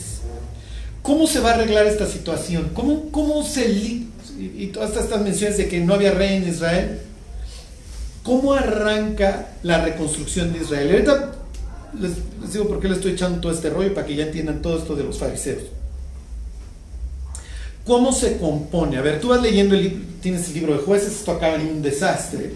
¿Cómo 1.03 1.29
se 1.29 1.39
va 1.39 1.51
a 1.51 1.55
arreglar 1.55 1.87
esta 1.87 2.07
situación? 2.07 2.71
¿Cómo, 2.75 3.11
cómo 3.13 3.45
se... 3.45 3.71
Y 3.71 4.71
todas 4.73 4.97
estas 4.97 5.21
menciones 5.23 5.57
de 5.57 5.69
que 5.69 5.81
no 5.81 5.95
había 5.95 6.11
rey 6.11 6.37
en 6.37 6.49
Israel. 6.49 7.01
¿Cómo 8.25 8.55
arranca 8.55 9.51
la 9.63 9.85
reconstrucción 9.85 10.53
de 10.53 10.59
Israel? 10.59 10.91
Ahorita 10.91 11.36
les, 11.95 12.13
les 12.41 12.53
digo 12.53 12.69
por 12.69 12.81
qué 12.81 12.89
le 12.89 12.95
estoy 12.95 13.13
echando 13.13 13.41
todo 13.41 13.53
este 13.53 13.71
rollo 13.71 13.95
para 13.95 14.07
que 14.07 14.17
ya 14.17 14.25
entiendan 14.25 14.63
todo 14.63 14.79
esto 14.79 14.95
de 14.97 15.05
los 15.05 15.19
fariseos. 15.19 15.63
¿Cómo 17.87 18.13
se 18.13 18.39
compone? 18.39 18.97
A 18.97 19.01
ver, 19.01 19.21
tú 19.21 19.29
vas 19.29 19.41
leyendo, 19.41 19.77
el, 19.77 20.05
tienes 20.21 20.49
el 20.49 20.55
libro 20.55 20.73
de 20.73 20.81
jueces, 20.81 21.13
esto 21.13 21.31
acaba 21.31 21.55
en 21.55 21.69
un 21.69 21.83
desastre. 21.83 22.53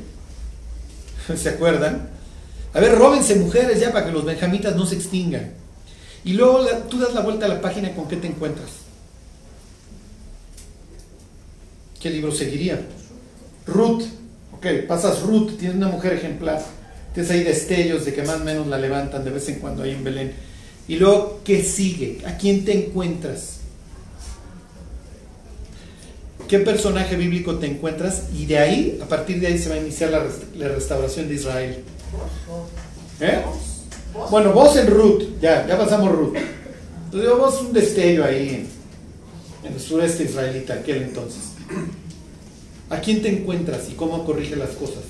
¿Se 1.37 1.49
acuerdan? 1.49 2.09
A 2.75 2.81
ver, 2.81 2.97
róbense 2.97 3.37
mujeres 3.37 3.81
ya 3.81 3.93
para 3.93 4.07
que 4.07 4.13
los 4.13 4.25
benjamitas 4.25 4.75
no 4.75 4.87
se 4.87 4.97
extingan. 4.97 5.53
Y 6.25 6.33
luego 6.33 6.67
tú 6.89 6.99
das 6.99 7.15
la 7.15 7.21
vuelta 7.21 7.47
a 7.47 7.49
la 7.49 7.61
página 7.61 7.95
con 7.95 8.09
qué 8.09 8.17
te 8.17 8.27
encuentras. 8.27 8.71
¿Qué 12.01 12.11
libro 12.11 12.33
seguiría? 12.33 12.81
Ruth. 13.67 14.03
Ok, 14.53 14.67
pasas 14.89 15.23
Ruth, 15.23 15.57
tienes 15.59 15.77
una 15.77 15.89
mujer 15.89 16.15
ejemplar. 16.15 16.61
Tienes 17.15 17.31
ahí 17.31 17.43
destellos 17.43 18.05
de 18.05 18.15
que 18.15 18.23
más 18.23 18.41
o 18.41 18.45
menos 18.45 18.67
la 18.67 18.79
levantan 18.79 19.25
de 19.25 19.31
vez 19.31 19.49
en 19.49 19.57
cuando 19.57 19.83
ahí 19.83 19.93
en 19.93 20.05
Belén. 20.05 20.33
Y 20.87 20.97
luego, 20.97 21.41
¿qué 21.45 21.63
sigue? 21.63 22.19
¿A 22.27 22.37
quién 22.37 22.65
te 22.65 22.73
encuentras? 22.73 23.59
¿Qué 26.49 26.59
personaje 26.59 27.17
bíblico 27.17 27.57
te 27.57 27.67
encuentras? 27.67 28.25
Y 28.37 28.47
de 28.47 28.59
ahí, 28.59 28.99
a 29.03 29.07
partir 29.07 29.41
de 29.41 29.49
ahí 29.49 29.59
se 29.59 29.69
va 29.69 29.77
a 29.77 29.79
iniciar 29.79 30.11
la, 30.11 30.27
la 30.57 30.69
restauración 30.69 31.29
de 31.29 31.35
Israel. 31.35 31.85
¿Eh? 33.21 33.43
Bueno, 34.31 34.53
vos 34.53 34.77
en 34.77 34.89
Ruth, 34.89 35.23
ya, 35.41 35.67
ya 35.67 35.79
pasamos 35.79 36.11
Ruth. 36.11 36.37
Entonces 37.05 37.31
vos 37.39 37.61
un 37.63 37.73
destello 37.73 38.25
ahí 38.25 38.49
en, 38.49 39.69
en 39.69 39.75
el 39.75 39.81
sureste 39.81 40.25
israelita, 40.25 40.75
aquel 40.75 41.03
entonces. 41.03 41.43
¿A 42.89 43.01
quién 43.01 43.23
te 43.23 43.29
encuentras 43.29 43.89
y 43.89 43.95
cómo 43.95 44.25
corrige 44.25 44.57
las 44.57 44.71
cosas? 44.71 45.05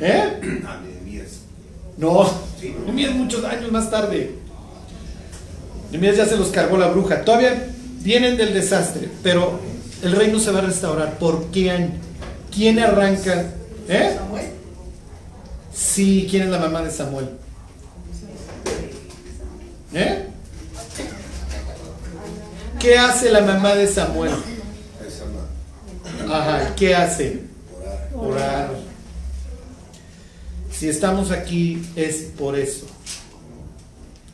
¿Eh? 0.00 0.62
No, 1.96 2.30
Nehemías 2.84 3.14
muchos 3.14 3.44
años 3.44 3.72
más 3.72 3.90
tarde. 3.90 4.34
Nehemías 5.90 6.16
ya 6.16 6.26
se 6.26 6.36
los 6.36 6.48
cargó 6.48 6.76
la 6.76 6.88
bruja. 6.88 7.22
Todavía 7.22 7.70
vienen 8.00 8.36
del 8.36 8.52
desastre, 8.52 9.08
pero 9.22 9.58
el 10.02 10.12
reino 10.12 10.38
se 10.38 10.50
va 10.50 10.58
a 10.58 10.62
restaurar. 10.62 11.18
¿Por 11.18 11.46
qué 11.46 11.70
año? 11.70 11.92
¿Quién 12.54 12.78
arranca? 12.78 13.52
¿Eh? 13.88 14.16
Sí, 15.72 16.26
¿quién 16.30 16.44
es 16.44 16.48
la 16.48 16.58
mamá 16.58 16.82
de 16.82 16.90
Samuel? 16.90 17.28
¿Eh? 19.94 20.26
¿Qué 22.78 22.98
hace 22.98 23.30
la 23.30 23.40
mamá 23.40 23.74
de 23.74 23.86
Samuel? 23.86 24.32
Ajá, 26.30 26.74
¿qué 26.76 26.94
hace? 26.94 27.42
Orar. 28.14 28.85
Si 30.78 30.88
estamos 30.88 31.30
aquí 31.30 31.82
es 31.96 32.16
por 32.36 32.58
eso. 32.58 32.86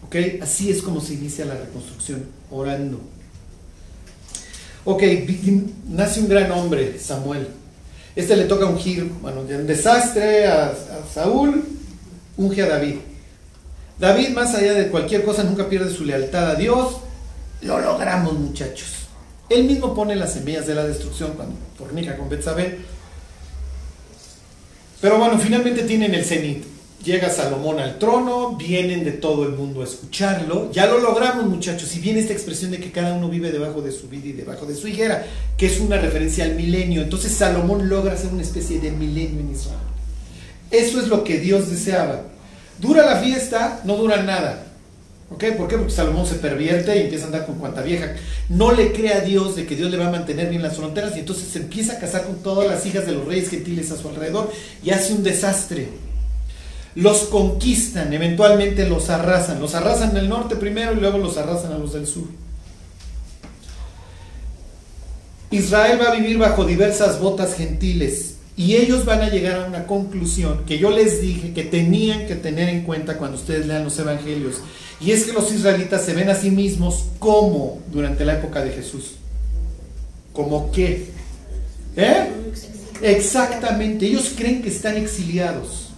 ¿Ok? 0.05 0.17
Así 0.43 0.71
es 0.71 0.83
como 0.83 1.01
se 1.01 1.15
inicia 1.15 1.45
la 1.45 1.55
reconstrucción, 1.55 2.25
orando. 2.51 3.01
Ok, 4.85 5.05
nace 5.89 6.21
un 6.21 6.29
gran 6.29 6.51
hombre, 6.51 6.99
Samuel. 6.99 7.47
Este 8.17 8.37
le 8.37 8.45
toca 8.45 8.67
ungir, 8.67 9.05
bueno, 9.23 9.43
un 9.43 9.67
desastre 9.67 10.47
a, 10.47 10.67
a, 10.67 11.13
Saúl, 11.15 11.63
unge 12.37 12.63
a 12.63 12.69
David. 12.69 12.97
David, 14.01 14.31
más 14.31 14.53
allá 14.57 14.75
de 14.75 14.89
cualquier 14.89 15.25
cosa, 15.25 15.45
nunca 15.45 15.69
pierde 15.69 15.95
su 15.95 16.05
lealtad 16.05 16.51
a 16.51 16.55
Dios. 16.57 16.97
Lo 17.63 17.81
logramos, 17.81 18.33
muchachos. 18.35 19.07
Él 19.49 19.65
mismo 19.65 19.95
pone 19.95 20.17
las 20.17 20.33
semillas 20.33 20.67
de 20.67 20.75
la 20.75 20.85
destrucción 20.85 21.35
cuando 21.37 21.55
fornica 21.79 22.17
con 22.17 22.29
Betsabé. 22.29 22.81
Pero 25.03 25.19
bueno, 25.19 25.37
finalmente 25.37 25.83
tienen 25.83 26.15
el 26.15 26.25
cenit. 26.25 26.65
Llega 27.05 27.29
Salomón 27.29 27.81
al 27.81 27.99
trono, 27.99 28.57
vienen 28.57 29.03
de 29.03 29.11
todo 29.11 29.45
el 29.45 29.51
mundo 29.51 29.81
a 29.81 29.85
escucharlo. 29.85 30.71
Ya 30.71 30.87
lo 30.87 31.01
logramos, 31.01 31.45
muchachos. 31.47 31.97
Y 31.97 31.99
viene 31.99 32.21
esta 32.21 32.33
expresión 32.33 32.71
de 32.71 32.79
que 32.79 32.93
cada 32.93 33.13
uno 33.13 33.29
vive 33.29 33.51
debajo 33.51 33.83
de 33.83 33.91
su 33.91 34.09
vida 34.09 34.29
y 34.29 34.33
debajo 34.33 34.65
de 34.65 34.77
su 34.77 34.87
higuera, 34.87 35.27
que 35.57 35.67
es 35.67 35.81
una 35.81 35.99
referencia 35.99 36.45
al 36.45 36.55
milenio. 36.55 37.03
Entonces 37.03 37.33
Salomón 37.33 37.89
logra 37.89 38.13
hacer 38.13 38.33
una 38.33 38.43
especie 38.43 38.79
de 38.79 38.93
milenio 38.93 39.41
en 39.41 39.51
Israel. 39.51 39.81
Eso 40.71 41.01
es 41.01 41.09
lo 41.09 41.25
que 41.25 41.41
Dios 41.41 41.69
deseaba. 41.69 42.23
Dura 42.79 43.05
la 43.05 43.17
fiesta, 43.17 43.81
no 43.85 43.97
dura 43.97 44.23
nada. 44.23 44.72
¿Por 45.33 45.39
qué? 45.39 45.53
Porque 45.53 45.79
Salomón 45.89 46.27
se 46.27 46.35
pervierte 46.35 46.95
y 46.95 47.01
empieza 47.05 47.25
a 47.25 47.27
andar 47.29 47.47
con 47.47 47.55
cuanta 47.55 47.81
vieja. 47.81 48.17
No 48.51 48.71
le 48.71 48.93
cree 48.93 49.15
a 49.15 49.21
Dios 49.21 49.57
de 49.57 49.65
que 49.65 49.77
Dios 49.77 49.91
le 49.91 49.97
va 49.97 50.09
a 50.09 50.11
mantener 50.11 50.51
bien 50.51 50.61
las 50.61 50.77
fronteras 50.77 51.17
y 51.17 51.21
entonces 51.21 51.49
se 51.49 51.61
empieza 51.61 51.95
a 51.95 51.99
casar 51.99 52.25
con 52.25 52.43
todas 52.43 52.69
las 52.69 52.85
hijas 52.85 53.07
de 53.07 53.13
los 53.13 53.25
reyes 53.25 53.49
gentiles 53.49 53.91
a 53.91 53.97
su 53.97 54.11
alrededor 54.11 54.53
y 54.85 54.91
hace 54.91 55.15
un 55.15 55.23
desastre 55.23 55.89
los 56.95 57.21
conquistan, 57.23 58.13
eventualmente 58.13 58.87
los 58.87 59.09
arrasan. 59.09 59.59
Los 59.59 59.75
arrasan 59.75 60.11
en 60.11 60.19
el 60.19 60.29
norte 60.29 60.57
primero 60.57 60.93
y 60.93 60.97
luego 60.97 61.17
los 61.17 61.39
arrasan 61.39 61.73
a 61.73 61.79
los 61.79 61.95
del 61.95 62.07
sur. 62.07 62.25
Israel 65.51 65.99
va 65.99 66.11
a 66.11 66.15
vivir 66.15 66.37
bajo 66.37 66.67
diversas 66.67 67.21
botas 67.21 67.55
gentiles 67.55 68.37
y 68.55 68.77
ellos 68.77 69.07
van 69.07 69.23
a 69.23 69.31
llegar 69.31 69.61
a 69.61 69.67
una 69.67 69.87
conclusión 69.87 70.65
que 70.67 70.79
yo 70.79 70.91
les 70.91 71.23
dije 71.23 71.55
que 71.55 71.65
tenían 71.65 72.27
que 72.27 72.37
tener 72.37 72.69
en 72.69 72.83
cuenta 72.83 73.17
cuando 73.17 73.39
ustedes 73.39 73.67
lean 73.67 73.85
los 73.85 73.99
evangelios. 73.99 74.57
Y 75.05 75.11
es 75.11 75.25
que 75.25 75.33
los 75.33 75.53
israelitas 75.53 76.05
se 76.05 76.15
ven 76.15 76.29
a 76.29 76.35
sí 76.35 76.51
mismos 76.51 77.07
como 77.19 77.81
durante 77.91 78.25
la 78.25 78.35
época 78.35 78.63
de 78.63 78.71
Jesús. 78.71 79.17
¿Como 80.33 80.71
qué? 80.71 81.07
¿Eh? 81.97 82.29
Exactamente, 83.03 84.07
ellos 84.07 84.33
creen 84.37 84.63
que 84.63 84.69
están 84.69 84.97
exiliados. 84.97 85.89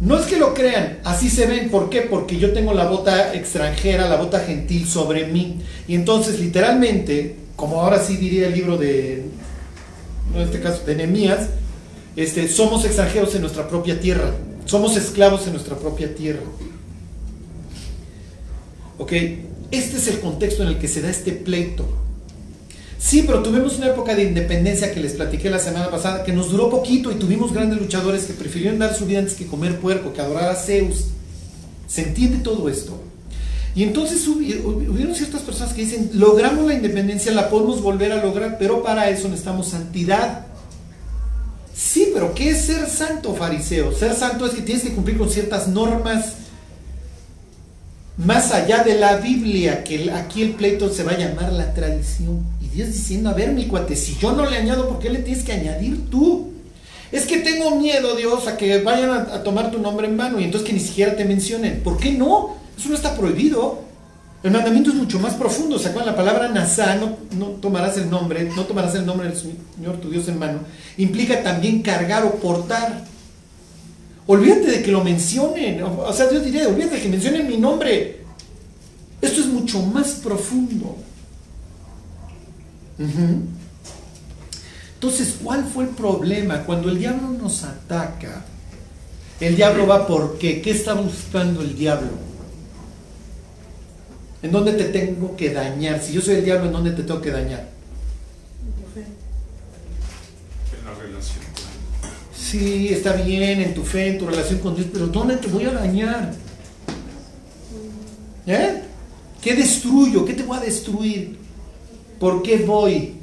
No 0.00 0.18
es 0.18 0.26
que 0.26 0.38
lo 0.38 0.54
crean, 0.54 0.98
así 1.04 1.28
se 1.28 1.46
ven. 1.46 1.70
¿Por 1.70 1.90
qué? 1.90 2.02
Porque 2.02 2.38
yo 2.38 2.52
tengo 2.52 2.72
la 2.74 2.86
bota 2.86 3.34
extranjera, 3.34 4.08
la 4.08 4.16
bota 4.16 4.40
gentil 4.40 4.86
sobre 4.86 5.26
mí. 5.26 5.60
Y 5.88 5.94
entonces, 5.94 6.38
literalmente, 6.38 7.36
como 7.56 7.80
ahora 7.80 8.02
sí 8.02 8.16
diría 8.16 8.46
el 8.46 8.54
libro 8.54 8.78
de, 8.78 9.24
en 10.34 10.40
este 10.40 10.60
caso, 10.60 10.84
de 10.84 10.96
Nehemías, 10.96 11.48
este, 12.16 12.48
somos 12.48 12.84
extranjeros 12.84 13.34
en 13.34 13.42
nuestra 13.42 13.68
propia 13.68 14.00
tierra. 14.00 14.32
Somos 14.64 14.96
esclavos 14.96 15.46
en 15.46 15.52
nuestra 15.52 15.76
propia 15.76 16.14
tierra. 16.14 16.40
¿Ok? 19.00 19.12
Este 19.70 19.96
es 19.96 20.08
el 20.08 20.20
contexto 20.20 20.62
en 20.62 20.68
el 20.68 20.78
que 20.78 20.86
se 20.86 21.00
da 21.00 21.08
este 21.08 21.32
pleito. 21.32 21.86
Sí, 22.98 23.24
pero 23.26 23.42
tuvimos 23.42 23.78
una 23.78 23.86
época 23.86 24.14
de 24.14 24.24
independencia 24.24 24.92
que 24.92 25.00
les 25.00 25.14
platiqué 25.14 25.48
la 25.48 25.58
semana 25.58 25.90
pasada, 25.90 26.22
que 26.22 26.34
nos 26.34 26.50
duró 26.50 26.68
poquito 26.68 27.10
y 27.10 27.14
tuvimos 27.14 27.54
grandes 27.54 27.80
luchadores 27.80 28.24
que 28.24 28.34
prefirieron 28.34 28.78
dar 28.78 28.94
su 28.94 29.06
vida 29.06 29.20
antes 29.20 29.34
que 29.34 29.46
comer 29.46 29.78
puerco, 29.80 30.12
que 30.12 30.20
adorar 30.20 30.50
a 30.50 30.54
Zeus. 30.54 31.06
¿Se 31.88 32.02
entiende 32.02 32.38
todo 32.38 32.68
esto? 32.68 33.02
Y 33.74 33.84
entonces 33.84 34.28
hubi- 34.28 34.62
hubieron 34.66 35.14
ciertas 35.14 35.40
personas 35.40 35.72
que 35.72 35.80
dicen, 35.82 36.10
logramos 36.12 36.66
la 36.66 36.74
independencia, 36.74 37.32
la 37.32 37.48
podemos 37.48 37.80
volver 37.80 38.12
a 38.12 38.22
lograr, 38.22 38.58
pero 38.58 38.82
para 38.82 39.08
eso 39.08 39.28
necesitamos 39.28 39.68
santidad. 39.68 40.44
Sí, 41.74 42.10
pero 42.12 42.34
¿qué 42.34 42.50
es 42.50 42.66
ser 42.66 42.86
santo, 42.86 43.34
fariseo? 43.34 43.94
Ser 43.96 44.14
santo 44.14 44.44
es 44.44 44.52
que 44.52 44.60
tienes 44.60 44.84
que 44.84 44.92
cumplir 44.92 45.16
con 45.16 45.30
ciertas 45.30 45.68
normas 45.68 46.34
más 48.24 48.52
allá 48.52 48.82
de 48.84 48.96
la 48.96 49.16
Biblia, 49.16 49.82
que 49.82 50.10
aquí 50.10 50.42
el 50.42 50.50
pleito 50.50 50.92
se 50.92 51.04
va 51.04 51.12
a 51.12 51.18
llamar 51.18 51.52
la 51.52 51.72
tradición. 51.72 52.44
Y 52.60 52.68
Dios 52.68 52.88
diciendo, 52.88 53.30
a 53.30 53.34
ver, 53.34 53.52
mi 53.52 53.66
cuate, 53.66 53.96
si 53.96 54.16
yo 54.16 54.32
no 54.32 54.48
le 54.48 54.56
añado, 54.56 54.88
¿por 54.88 54.98
qué 54.98 55.10
le 55.10 55.20
tienes 55.20 55.44
que 55.44 55.52
añadir 55.52 56.10
tú? 56.10 56.50
Es 57.12 57.24
que 57.26 57.38
tengo 57.38 57.76
miedo, 57.76 58.14
Dios, 58.16 58.46
a 58.46 58.56
que 58.56 58.82
vayan 58.82 59.10
a, 59.10 59.42
tomar 59.42 59.70
tu 59.70 59.78
nombre 59.78 60.06
en 60.06 60.16
vano 60.16 60.38
y 60.38 60.44
entonces 60.44 60.68
que 60.68 60.74
ni 60.74 60.80
siquiera 60.80 61.16
te 61.16 61.24
mencionen. 61.24 61.80
¿Por 61.82 61.96
qué 61.96 62.12
no? 62.12 62.56
Eso 62.78 62.88
no 62.88 62.94
está 62.94 63.16
prohibido. 63.16 63.80
El 64.42 64.52
mandamiento 64.52 64.90
es 64.90 64.96
mucho 64.96 65.18
más 65.18 65.34
profundo. 65.34 65.78
¿Se 65.78 65.88
acuerdan? 65.88 66.12
La 66.12 66.16
palabra 66.16 66.48
Nazá, 66.48 66.96
no, 66.96 67.16
no 67.36 67.46
tomarás 67.60 67.96
el 67.96 68.08
nombre, 68.10 68.50
no 68.54 68.64
tomarás 68.64 68.94
el 68.94 69.06
nombre 69.06 69.28
del 69.28 69.36
Señor 69.36 69.96
tu 70.00 70.10
Dios 70.10 70.28
en 70.28 70.38
mano, 70.38 70.60
implica 70.98 71.42
también 71.42 71.82
cargar 71.82 72.24
o 72.24 72.34
portar. 72.36 73.04
Olvídate 74.30 74.70
de 74.70 74.82
que 74.84 74.92
lo 74.92 75.02
mencionen. 75.02 75.82
O 75.82 76.12
sea, 76.12 76.28
Dios 76.28 76.44
diría, 76.44 76.68
olvídate 76.68 76.94
de 76.94 77.02
que 77.02 77.08
mencionen 77.08 77.48
mi 77.48 77.56
nombre. 77.56 78.20
Esto 79.20 79.40
es 79.40 79.46
mucho 79.48 79.82
más 79.82 80.12
profundo. 80.22 80.96
Entonces, 84.94 85.34
¿cuál 85.42 85.64
fue 85.64 85.82
el 85.82 85.90
problema? 85.90 86.62
Cuando 86.62 86.90
el 86.90 87.00
diablo 87.00 87.30
nos 87.30 87.64
ataca, 87.64 88.44
el 89.40 89.56
diablo 89.56 89.88
va 89.88 90.06
por 90.06 90.38
qué? 90.38 90.62
¿Qué 90.62 90.70
está 90.70 90.94
buscando 90.94 91.60
el 91.62 91.74
diablo? 91.76 92.12
¿En 94.44 94.52
dónde 94.52 94.74
te 94.74 94.84
tengo 94.84 95.34
que 95.34 95.52
dañar? 95.52 96.00
Si 96.00 96.12
yo 96.12 96.20
soy 96.20 96.36
el 96.36 96.44
diablo, 96.44 96.66
¿en 96.66 96.72
dónde 96.72 96.92
te 96.92 97.02
tengo 97.02 97.20
que 97.20 97.32
dañar? 97.32 97.68
En 98.94 100.84
la 100.84 100.94
relación. 100.94 101.49
Sí, 102.50 102.88
está 102.88 103.12
bien 103.12 103.60
en 103.60 103.74
tu 103.74 103.84
fe, 103.84 104.08
en 104.08 104.18
tu 104.18 104.26
relación 104.26 104.58
con 104.58 104.74
Dios, 104.74 104.88
pero 104.92 105.06
¿dónde 105.06 105.36
te 105.36 105.46
voy 105.46 105.66
a 105.66 105.70
dañar? 105.70 106.34
¿Eh? 108.44 108.82
¿Qué 109.40 109.54
destruyo? 109.54 110.24
¿Qué 110.24 110.34
te 110.34 110.42
voy 110.42 110.56
a 110.56 110.60
destruir? 110.60 111.38
¿Por 112.18 112.42
qué 112.42 112.56
voy? 112.56 113.14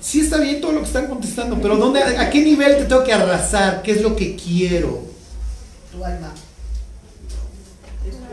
Sí 0.00 0.20
está 0.20 0.38
bien 0.38 0.62
todo 0.62 0.72
lo 0.72 0.80
que 0.80 0.86
están 0.86 1.06
contestando, 1.06 1.60
pero 1.60 1.76
¿dónde, 1.76 2.00
¿a 2.00 2.30
qué 2.30 2.42
nivel 2.42 2.78
te 2.78 2.84
tengo 2.86 3.04
que 3.04 3.12
arrasar? 3.12 3.82
¿Qué 3.82 3.90
es 3.90 4.00
lo 4.00 4.16
que 4.16 4.36
quiero? 4.36 5.02
Tu 5.92 6.02
alma. 6.02 6.32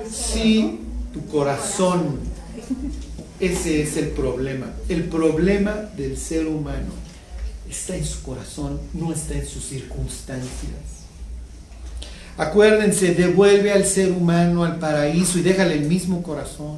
Sí, 0.09 0.79
tu 1.11 1.25
corazón. 1.25 2.32
Ese 3.43 3.81
es 3.81 3.97
el 3.97 4.07
problema. 4.11 4.67
El 4.87 5.03
problema 5.09 5.73
del 5.97 6.17
ser 6.17 6.47
humano 6.47 6.93
está 7.69 7.93
en 7.93 8.05
su 8.05 8.23
corazón, 8.23 8.79
no 8.93 9.11
está 9.11 9.33
en 9.33 9.45
sus 9.45 9.65
circunstancias. 9.65 10.71
Acuérdense, 12.37 13.13
devuelve 13.13 13.73
al 13.73 13.85
ser 13.85 14.13
humano 14.13 14.63
al 14.63 14.79
paraíso 14.79 15.39
y 15.39 15.41
déjale 15.41 15.73
el 15.73 15.87
mismo 15.87 16.23
corazón. 16.23 16.77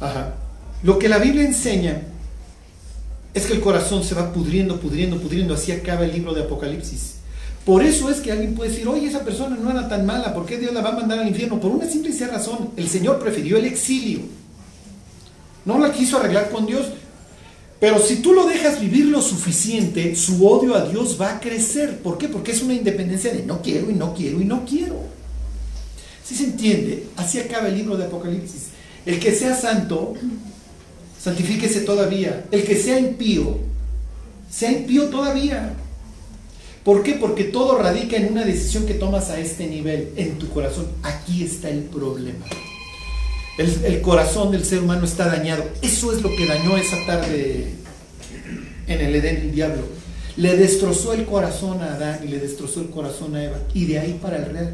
Ajá. 0.00 0.32
Lo 0.82 0.98
que 0.98 1.10
la 1.10 1.18
Biblia 1.18 1.44
enseña 1.44 2.00
es 3.34 3.44
que 3.44 3.52
el 3.52 3.60
corazón 3.60 4.04
se 4.04 4.14
va 4.14 4.32
pudriendo, 4.32 4.80
pudriendo, 4.80 5.20
pudriendo, 5.20 5.52
así 5.52 5.70
acaba 5.70 6.06
el 6.06 6.12
libro 6.12 6.32
de 6.32 6.44
Apocalipsis. 6.44 7.15
Por 7.66 7.82
eso 7.82 8.08
es 8.08 8.18
que 8.18 8.30
alguien 8.30 8.54
puede 8.54 8.70
decir, 8.70 8.86
oye, 8.86 9.08
esa 9.08 9.24
persona 9.24 9.58
no 9.60 9.68
era 9.72 9.88
tan 9.88 10.06
mala, 10.06 10.32
¿por 10.32 10.46
qué 10.46 10.56
Dios 10.56 10.72
la 10.72 10.82
va 10.82 10.90
a 10.90 10.98
mandar 11.00 11.18
al 11.18 11.26
infierno? 11.26 11.60
Por 11.60 11.72
una 11.72 11.84
simple 11.84 12.10
y 12.10 12.12
sencilla 12.12 12.38
razón, 12.38 12.70
el 12.76 12.88
Señor 12.88 13.18
prefirió 13.18 13.56
el 13.56 13.64
exilio. 13.64 14.20
No 15.64 15.76
la 15.80 15.90
quiso 15.90 16.16
arreglar 16.16 16.48
con 16.48 16.64
Dios. 16.64 16.86
Pero 17.80 17.98
si 17.98 18.22
tú 18.22 18.34
lo 18.34 18.46
dejas 18.46 18.80
vivir 18.80 19.06
lo 19.06 19.20
suficiente, 19.20 20.14
su 20.14 20.46
odio 20.46 20.76
a 20.76 20.88
Dios 20.88 21.20
va 21.20 21.32
a 21.32 21.40
crecer. 21.40 21.98
¿Por 21.98 22.18
qué? 22.18 22.28
Porque 22.28 22.52
es 22.52 22.62
una 22.62 22.72
independencia 22.72 23.32
de 23.32 23.42
no 23.42 23.60
quiero 23.60 23.90
y 23.90 23.94
no 23.94 24.14
quiero 24.14 24.40
y 24.40 24.44
no 24.44 24.64
quiero. 24.64 25.00
Si 26.24 26.36
se 26.36 26.44
entiende, 26.44 27.08
así 27.16 27.40
acaba 27.40 27.66
el 27.66 27.74
libro 27.74 27.96
de 27.96 28.04
Apocalipsis. 28.04 28.68
El 29.04 29.18
que 29.18 29.34
sea 29.34 29.56
santo, 29.56 30.14
santifíquese 31.20 31.80
todavía. 31.80 32.46
El 32.52 32.62
que 32.62 32.76
sea 32.76 33.00
impío, 33.00 33.58
sea 34.48 34.70
impío 34.70 35.06
todavía. 35.06 35.74
¿Por 36.86 37.02
qué? 37.02 37.14
Porque 37.14 37.42
todo 37.42 37.78
radica 37.78 38.16
en 38.16 38.30
una 38.30 38.44
decisión 38.44 38.86
que 38.86 38.94
tomas 38.94 39.28
a 39.30 39.40
este 39.40 39.66
nivel, 39.66 40.12
en 40.14 40.38
tu 40.38 40.48
corazón. 40.50 40.86
Aquí 41.02 41.42
está 41.42 41.68
el 41.68 41.80
problema. 41.80 42.46
El, 43.58 44.00
corazón 44.02 44.52
del 44.52 44.64
ser 44.64 44.78
humano 44.78 45.04
está 45.04 45.26
dañado. 45.26 45.64
Eso 45.82 46.12
es 46.12 46.22
lo 46.22 46.28
que 46.28 46.46
dañó 46.46 46.76
esa 46.76 46.96
tarde 47.04 47.72
en 48.86 49.00
el 49.00 49.16
Edén 49.16 49.36
el 49.38 49.52
diablo. 49.52 49.82
Le 50.36 50.56
destrozó 50.56 51.12
el 51.12 51.24
corazón 51.24 51.82
a 51.82 51.94
Adán 51.94 52.20
y 52.22 52.28
le 52.28 52.38
destrozó 52.38 52.82
el 52.82 52.90
corazón 52.90 53.34
a 53.34 53.42
Eva. 53.42 53.58
Y 53.74 53.86
de 53.86 53.98
ahí 53.98 54.20
para 54.22 54.36
el 54.36 54.44
real. 54.44 54.72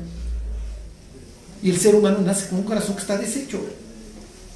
Y 1.62 1.70
el 1.70 1.78
ser 1.78 1.94
humano 1.94 2.18
nace 2.18 2.46
con 2.50 2.58
un 2.58 2.64
corazón 2.66 2.94
que 2.94 3.00
está 3.00 3.16
deshecho. 3.16 3.58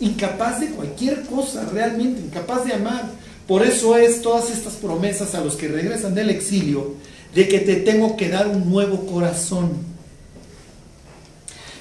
Incapaz 0.00 0.60
de 0.60 0.66
cualquier 0.72 1.22
cosa, 1.22 1.64
realmente, 1.72 2.20
incapaz 2.20 2.66
de 2.66 2.74
amar. 2.74 3.12
Por 3.48 3.64
eso 3.64 3.96
es 3.96 4.20
todas 4.20 4.50
estas 4.50 4.74
promesas 4.74 5.34
a 5.34 5.40
los 5.42 5.56
que 5.56 5.68
regresan 5.68 6.14
del 6.14 6.28
exilio, 6.28 6.96
de 7.36 7.46
que 7.48 7.58
te 7.60 7.76
tengo 7.76 8.16
que 8.16 8.30
dar 8.30 8.48
un 8.48 8.70
nuevo 8.70 9.04
corazón. 9.04 9.72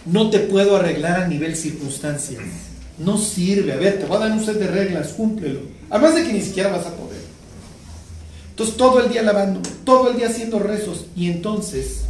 No 0.06 0.30
te 0.30 0.40
puedo 0.40 0.76
arreglar 0.76 1.22
a 1.22 1.28
nivel 1.30 1.56
circunstancias. 1.56 2.44
No 2.98 3.18
sirve. 3.18 3.72
A 3.72 3.78
ver, 3.78 3.98
te 3.98 4.06
voy 4.06 4.18
a 4.18 4.28
dar 4.28 4.32
un 4.34 4.44
set 4.44 4.60
de 4.60 4.68
reglas, 4.68 5.14
cúmplelo. 5.14 5.62
Además 5.90 6.16
de 6.16 6.26
que 6.26 6.34
ni 6.34 6.42
siquiera 6.42 6.72
vas 6.72 6.86
a 6.86 6.98
poder. 6.98 7.22
Entonces 8.50 8.76
todo 8.76 9.00
el 9.02 9.10
día 9.10 9.24
lavando, 9.24 9.62
todo 9.86 10.12
el 10.12 10.18
día 10.18 10.28
haciendo 10.28 10.60
rezos. 10.60 11.06
Y 11.16 11.32
entonces 11.32 12.02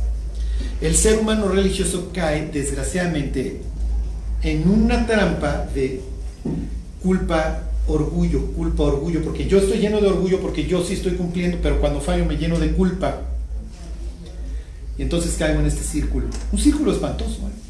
el 0.82 0.96
ser 0.96 1.20
humano 1.20 1.48
religioso 1.48 2.10
cae, 2.12 2.50
desgraciadamente, 2.52 3.62
en 4.42 4.68
una 4.68 5.06
trampa 5.06 5.68
de 5.72 6.02
culpa, 7.04 7.62
orgullo, 7.88 8.54
culpa, 8.54 8.86
orgullo. 8.86 9.24
Porque 9.24 9.46
yo 9.46 9.60
estoy 9.60 9.78
lleno 9.78 10.02
de 10.02 10.08
orgullo 10.08 10.40
porque 10.40 10.66
yo 10.66 10.84
sí 10.84 10.94
estoy 10.94 11.12
cumpliendo, 11.12 11.60
pero 11.62 11.80
cuando 11.80 12.02
fallo 12.02 12.26
me 12.26 12.38
lleno 12.38 12.58
de 12.58 12.72
culpa. 12.72 13.22
Y 14.98 15.02
entonces 15.02 15.36
caigo 15.38 15.60
en 15.60 15.66
este 15.66 15.84
círculo. 15.84 16.28
Un 16.52 16.60
círculo 16.60 16.92
espantoso. 16.92 17.40
¿eh? 17.48 17.66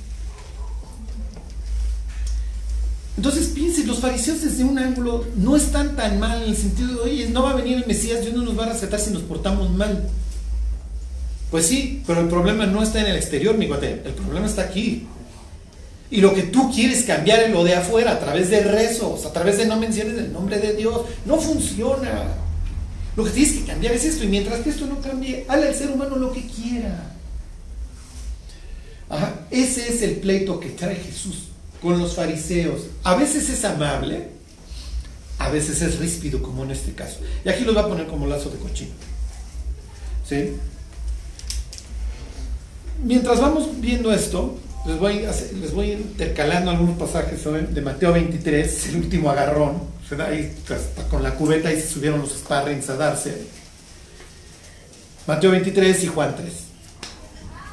Entonces 3.17 3.47
piensen, 3.47 3.87
los 3.87 3.99
fariseos 3.99 4.41
desde 4.41 4.63
un 4.63 4.77
ángulo 4.77 5.25
no 5.35 5.55
están 5.55 5.95
tan 5.95 6.19
mal 6.19 6.43
en 6.43 6.49
el 6.49 6.57
sentido 6.57 6.89
de, 6.89 7.11
oye, 7.11 7.29
no 7.29 7.43
va 7.43 7.51
a 7.51 7.55
venir 7.55 7.77
el 7.77 7.87
Mesías, 7.87 8.21
Dios 8.21 8.33
no 8.33 8.43
nos 8.43 8.59
va 8.59 8.65
a 8.65 8.69
rescatar 8.73 8.99
si 8.99 9.11
nos 9.11 9.23
portamos 9.23 9.71
mal. 9.71 10.07
Pues 11.49 11.65
sí, 11.65 12.03
pero 12.05 12.19
el 12.19 12.27
problema 12.27 12.65
no 12.65 12.83
está 12.83 12.99
en 12.99 13.07
el 13.07 13.15
exterior, 13.15 13.57
mi 13.57 13.67
cuate, 13.67 14.01
el 14.05 14.13
problema 14.13 14.45
está 14.45 14.63
aquí. 14.63 15.07
Y 16.11 16.21
lo 16.21 16.33
que 16.33 16.43
tú 16.43 16.71
quieres 16.71 17.03
cambiar 17.03 17.39
es 17.39 17.51
lo 17.51 17.63
de 17.63 17.75
afuera, 17.75 18.11
a 18.11 18.19
través 18.19 18.49
de 18.49 18.61
rezos, 18.61 19.25
a 19.25 19.31
través 19.31 19.57
de 19.57 19.65
no 19.65 19.77
menciones 19.77 20.17
el 20.17 20.33
nombre 20.33 20.59
de 20.59 20.73
Dios, 20.73 21.01
no 21.25 21.37
funciona. 21.37 22.25
Lo 23.15 23.23
que 23.23 23.31
tienes 23.31 23.53
que 23.53 23.63
cambiar 23.63 23.93
es 23.93 24.03
esto, 24.03 24.25
y 24.25 24.27
mientras 24.27 24.59
que 24.59 24.71
esto 24.71 24.85
no 24.87 24.99
cambie, 24.99 25.45
hazle 25.47 25.69
al 25.69 25.75
ser 25.75 25.89
humano 25.89 26.17
lo 26.17 26.33
que 26.33 26.45
quiera. 26.45 27.14
Ese 29.51 29.87
es 29.87 30.01
el 30.01 30.15
pleito 30.17 30.59
que 30.59 30.69
trae 30.69 30.95
Jesús 30.95 31.49
con 31.81 31.99
los 31.99 32.15
fariseos. 32.15 32.81
A 33.03 33.15
veces 33.15 33.49
es 33.49 33.63
amable, 33.63 34.29
a 35.39 35.49
veces 35.49 35.81
es 35.81 35.99
ríspido, 35.99 36.41
como 36.41 36.63
en 36.63 36.71
este 36.71 36.93
caso. 36.93 37.19
Y 37.43 37.49
aquí 37.49 37.63
los 37.63 37.75
va 37.75 37.81
a 37.81 37.87
poner 37.87 38.07
como 38.07 38.27
lazo 38.27 38.49
de 38.49 38.57
cochino. 38.57 38.91
¿Sí? 40.27 40.53
Mientras 43.03 43.39
vamos 43.39 43.69
viendo 43.79 44.11
esto, 44.11 44.57
les 44.85 45.73
voy, 45.73 45.91
intercalando 45.91 46.71
algunos 46.71 46.97
pasajes 46.97 47.43
de 47.43 47.81
Mateo 47.81 48.13
23, 48.13 48.87
el 48.89 48.95
último 48.97 49.29
agarrón. 49.29 49.95
Con 51.09 51.23
la 51.23 51.33
cubeta 51.33 51.73
y 51.73 51.81
se 51.81 51.87
subieron 51.87 52.21
los 52.21 52.33
sparrings 52.33 52.89
a 52.89 52.95
darse. 52.95 53.35
Mateo 55.25 55.49
23 55.51 56.03
y 56.03 56.07
Juan 56.07 56.35
3. 56.35 56.53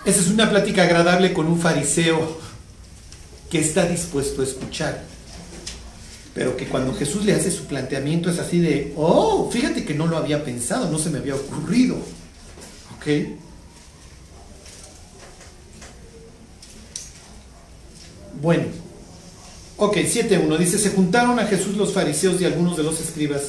Esa 0.05 0.21
es 0.21 0.29
una 0.29 0.51
plática 0.51 0.83
agradable 0.83 1.33
con 1.33 1.47
un 1.47 1.61
fariseo 1.61 2.39
que 3.51 3.61
está 3.61 3.87
dispuesto 3.87 4.41
a 4.41 4.45
escuchar. 4.45 5.05
Pero 6.35 6.57
que 6.57 6.67
cuando 6.67 6.95
Jesús 6.95 7.25
le 7.25 7.35
hace 7.35 7.51
su 7.51 7.67
planteamiento 7.67 8.31
es 8.31 8.39
así 8.39 8.59
de, 8.59 8.95
oh, 8.97 9.51
fíjate 9.53 9.85
que 9.85 9.95
no 9.95 10.07
lo 10.07 10.17
había 10.17 10.43
pensado, 10.43 10.91
no 10.91 10.99
se 10.99 11.11
me 11.11 11.19
había 11.19 11.35
ocurrido. 11.35 11.97
¿Ok? 12.97 13.07
Bueno, 18.41 18.65
ok, 19.77 19.97
7.1 19.99 20.59
dice, 20.59 20.79
se 20.79 20.91
juntaron 20.91 21.39
a 21.39 21.47
Jesús 21.47 21.77
los 21.77 21.93
fariseos 21.93 22.41
y 22.41 22.45
algunos 22.45 22.77
de 22.77 22.83
los 22.83 23.01
escribas 23.01 23.43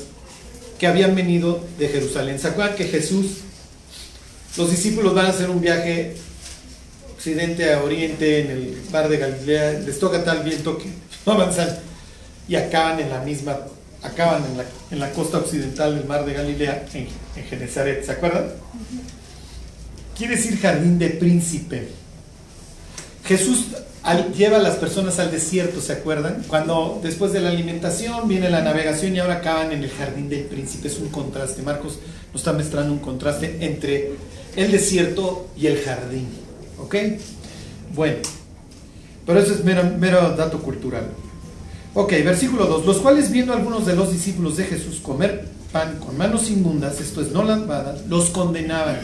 que 0.78 0.86
habían 0.86 1.16
venido 1.16 1.64
de 1.80 1.88
Jerusalén. 1.88 2.38
¿Se 2.38 2.50
acuerdan 2.50 2.76
que 2.76 2.84
Jesús, 2.84 3.38
los 4.58 4.70
discípulos 4.70 5.16
van 5.16 5.28
a 5.28 5.30
hacer 5.30 5.50
un 5.50 5.62
viaje 5.62 6.18
occidente 7.28 7.72
a 7.74 7.82
oriente 7.82 8.42
en 8.42 8.52
el 8.52 8.78
mar 8.92 9.08
de 9.08 9.18
Galilea, 9.18 9.80
les 9.86 9.98
toca 9.98 10.26
tal 10.26 10.44
viento 10.44 10.78
que 10.78 10.90
no 11.26 11.32
avanzan 11.32 11.70
y 12.50 12.56
acaban 12.58 13.00
en 13.00 13.10
la 13.10 13.22
misma, 13.22 13.58
acaban 14.02 14.44
en 14.44 14.58
la, 14.58 14.66
en 14.92 15.00
la 15.00 15.10
costa 15.12 15.38
occidental 15.38 15.96
del 15.96 16.06
mar 16.06 16.26
de 16.26 16.34
Galilea, 16.34 16.86
en, 16.94 17.08
en 17.38 17.44
Genezaret, 17.46 18.06
¿se 18.06 18.12
acuerdan? 18.12 18.48
Quiere 20.18 20.36
decir 20.36 20.60
jardín 20.60 21.00
de 21.00 21.12
príncipe. 21.12 21.88
Jesús 23.24 23.68
al- 24.04 24.34
lleva 24.34 24.58
a 24.58 24.62
las 24.62 24.76
personas 24.76 25.18
al 25.20 25.32
desierto, 25.32 25.80
¿se 25.80 25.94
acuerdan? 25.94 26.44
Cuando 26.50 27.00
después 27.02 27.32
de 27.32 27.40
la 27.40 27.52
alimentación 27.52 28.28
viene 28.28 28.50
la 28.50 28.62
navegación 28.64 29.16
y 29.16 29.20
ahora 29.20 29.36
acaban 29.36 29.72
en 29.72 29.82
el 29.82 29.90
jardín 29.92 30.28
del 30.28 30.42
príncipe. 30.42 30.90
Es 30.90 30.98
un 31.00 31.08
contraste. 31.08 31.62
Marcos 31.62 32.00
nos 32.34 32.42
está 32.42 32.52
mostrando 32.52 32.92
un 32.92 33.00
contraste 33.00 33.60
entre 33.62 34.12
el 34.58 34.72
desierto 34.74 35.48
y 35.56 35.68
el 35.68 35.80
jardín. 35.82 36.43
¿Ok? 36.84 36.96
Bueno, 37.96 38.18
pero 39.26 39.40
eso 39.40 39.54
es 39.54 39.64
mero, 39.64 40.36
dato 40.36 40.60
cultural. 40.60 41.08
Ok, 41.94 42.12
versículo 42.26 42.66
2. 42.66 42.86
Los 42.86 42.98
cuales 42.98 43.32
viendo 43.32 43.54
algunos 43.54 43.86
de 43.86 43.96
los 43.96 44.12
discípulos 44.12 44.58
de 44.58 44.66
Jesús 44.66 45.00
comer 45.00 45.48
pan 45.72 45.98
con 46.00 46.18
manos 46.18 46.50
inmundas, 46.50 47.00
esto 47.00 47.22
es 47.22 47.32
no 47.32 47.44
lavadas, 47.44 48.06
los 48.08 48.30
condenaban. 48.32 49.00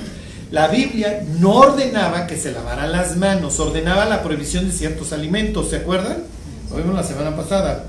La 0.52 0.68
Biblia 0.68 1.24
no 1.40 1.54
ordenaba 1.54 2.28
que 2.28 2.36
se 2.36 2.52
lavaran 2.52 2.92
las 2.92 3.16
manos, 3.16 3.60
ordenaba 3.60 4.06
la 4.06 4.24
prohibición 4.24 4.68
de 4.68 4.74
ciertos 4.76 5.14
alimentos, 5.14 5.70
¿se 5.70 5.78
acuerdan? 5.78 6.18
Lo 6.70 6.78
vimos 6.78 6.96
la 6.96 7.04
semana 7.04 7.36
pasada. 7.36 7.86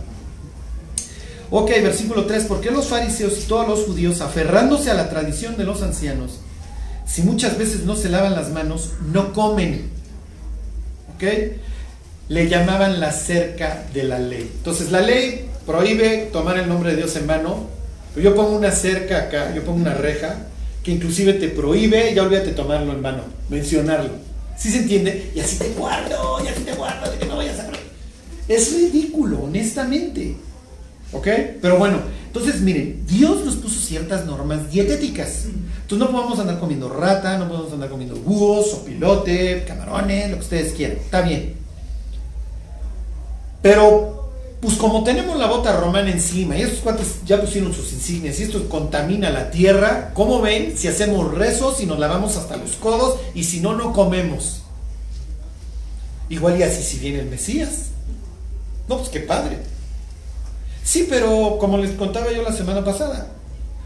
Ok, 1.51 1.71
versículo 1.83 2.27
3. 2.27 2.45
¿Por 2.45 2.61
qué 2.61 2.71
los 2.71 2.87
fariseos 2.87 3.39
y 3.39 3.49
todos 3.49 3.67
los 3.67 3.85
judíos, 3.87 4.21
aferrándose 4.21 4.91
a 4.91 4.95
la 4.95 5.11
tradición 5.11 5.57
de 5.57 5.65
los 5.65 5.83
ancianos, 5.83 6.39
si 7.11 7.23
muchas 7.23 7.59
veces 7.59 7.85
no 7.85 7.97
se 7.97 8.09
lavan 8.09 8.35
las 8.35 8.51
manos, 8.51 8.91
no 9.13 9.33
comen? 9.33 9.91
¿Ok? 11.15 11.25
Le 12.29 12.49
llamaban 12.49 13.01
la 13.01 13.11
cerca 13.11 13.85
de 13.93 14.05
la 14.05 14.19
ley. 14.19 14.49
Entonces 14.59 14.93
la 14.93 15.01
ley 15.01 15.49
prohíbe 15.67 16.29
tomar 16.33 16.57
el 16.59 16.69
nombre 16.69 16.91
de 16.93 16.99
Dios 16.99 17.17
en 17.17 17.27
pero 17.27 17.51
yo 18.17 18.35
pongo 18.35 18.57
una 18.57 18.71
cerca 18.71 19.19
acá, 19.19 19.53
yo 19.55 19.65
pongo 19.65 19.81
una 19.81 19.95
reja, 19.95 20.47
que 20.85 20.93
inclusive 20.93 21.35
te 21.35 21.49
prohíbe, 21.49 22.15
ya 22.15 22.23
olvídate 22.23 22.53
tomarlo 22.53 22.93
en 22.93 23.01
mano, 23.01 23.23
mencionarlo. 23.49 24.11
¿Sí 24.57 24.71
se 24.71 24.79
entiende? 24.79 25.33
Y 25.35 25.41
así 25.41 25.57
te 25.57 25.69
guardo, 25.71 26.39
y 26.45 26.49
así 26.49 26.63
te 26.63 26.75
guardo, 26.75 27.11
de 27.11 27.19
que 27.19 27.27
no 27.27 27.37
vayas 27.37 27.59
a... 27.61 27.71
Es 28.49 28.73
ridículo, 28.73 29.45
honestamente. 29.45 30.37
¿Ok? 31.13 31.27
Pero 31.61 31.79
bueno, 31.79 31.99
entonces 32.27 32.61
miren, 32.61 33.05
Dios 33.07 33.45
nos 33.45 33.57
puso 33.57 33.81
ciertas 33.81 34.25
normas 34.25 34.71
dietéticas. 34.71 35.47
Entonces 35.47 35.99
no 35.99 36.13
podemos 36.13 36.39
andar 36.39 36.61
comiendo 36.61 36.89
rata, 36.89 37.37
no 37.39 37.49
podemos 37.49 37.73
andar 37.73 37.91
comiendo 37.91 38.15
búhos, 38.17 38.73
o 38.75 38.85
pilote, 38.85 39.65
camarones, 39.67 40.31
lo 40.31 40.37
que 40.37 40.43
ustedes 40.43 40.73
quieran. 40.73 40.99
Está 40.99 41.23
bien. 41.23 41.55
Pero, 43.63 44.31
pues 44.61 44.77
como 44.77 45.03
tenemos 45.03 45.37
la 45.39 45.49
bota 45.49 45.79
romana 45.79 46.11
encima 46.11 46.57
y 46.57 46.63
estos 46.63 46.81
cuates 46.81 47.17
ya 47.27 47.41
pusieron 47.41 47.75
sus 47.75 47.93
insignias 47.93 48.39
y 48.39 48.45
esto 48.45 48.69
contamina 48.69 49.31
la 49.31 49.51
tierra, 49.51 50.13
¿cómo 50.15 50.41
ven 50.41 50.79
si 50.79 50.87
hacemos 50.87 51.35
rezos 51.35 51.81
y 51.81 51.87
nos 51.87 51.99
lavamos 51.99 52.37
hasta 52.37 52.57
los 52.57 52.73
codos 52.73 53.19
y 53.35 53.45
si 53.45 53.61
no, 53.61 53.75
no 53.77 53.93
comemos? 53.93 54.63
Igual 56.29 56.61
y 56.61 56.63
así 56.63 56.83
si 56.83 56.99
viene 56.99 57.19
el 57.19 57.27
Mesías. 57.27 57.87
No, 58.89 58.99
pues 58.99 59.09
qué 59.09 59.21
padre. 59.21 59.59
Sí, 60.91 61.07
pero 61.09 61.57
como 61.61 61.79
les 61.79 61.93
contaba 61.93 62.33
yo 62.33 62.43
la 62.43 62.53
semana 62.53 62.85
pasada, 62.85 63.29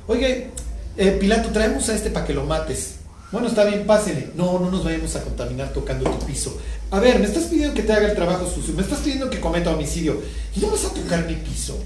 oye, 0.07 0.49
eh, 0.97 1.19
Pilato, 1.21 1.51
traemos 1.51 1.87
a 1.90 1.95
este 1.95 2.09
para 2.09 2.25
que 2.25 2.33
lo 2.33 2.45
mates. 2.45 2.95
Bueno, 3.31 3.47
está 3.47 3.67
bien, 3.67 3.85
pásele. 3.85 4.31
No, 4.35 4.59
no 4.59 4.71
nos 4.71 4.85
vayamos 4.85 5.14
a 5.14 5.21
contaminar 5.21 5.71
tocando 5.75 6.09
tu 6.09 6.25
piso. 6.25 6.59
A 6.90 7.01
ver, 7.01 7.19
me 7.19 7.27
estás 7.27 7.45
pidiendo 7.45 7.75
que 7.75 7.83
te 7.83 7.93
haga 7.93 8.09
el 8.09 8.14
trabajo 8.14 8.49
sucio, 8.49 8.73
me 8.73 8.81
estás 8.81 9.01
pidiendo 9.01 9.29
que 9.29 9.38
cometa 9.38 9.69
homicidio 9.69 10.23
y 10.57 10.61
no 10.61 10.69
vas 10.69 10.87
a 10.87 10.95
tocar 10.95 11.27
mi 11.27 11.35
piso. 11.35 11.79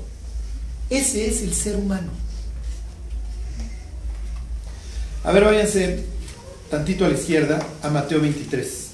Ese 0.89 1.27
es 1.27 1.43
el 1.43 1.53
ser 1.53 1.75
humano. 1.75 2.13
A 5.25 5.33
ver, 5.33 5.43
váyanse 5.43 6.05
tantito 6.71 7.05
a 7.05 7.09
la 7.09 7.15
izquierda 7.15 7.59
a 7.83 7.89
Mateo 7.89 8.21
23. 8.21 8.88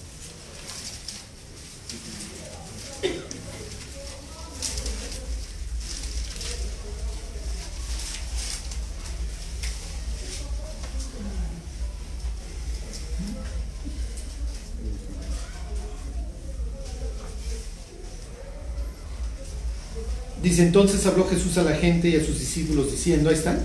Dice 20.44 20.61
entonces 20.61 21.07
habló 21.07 21.26
Jesús 21.26 21.57
a 21.57 21.62
la 21.62 21.74
gente 21.74 22.11
y 22.11 22.16
a 22.16 22.22
sus 22.22 22.38
discípulos 22.38 22.90
diciendo, 22.90 23.30
ahí 23.30 23.35
están, 23.35 23.64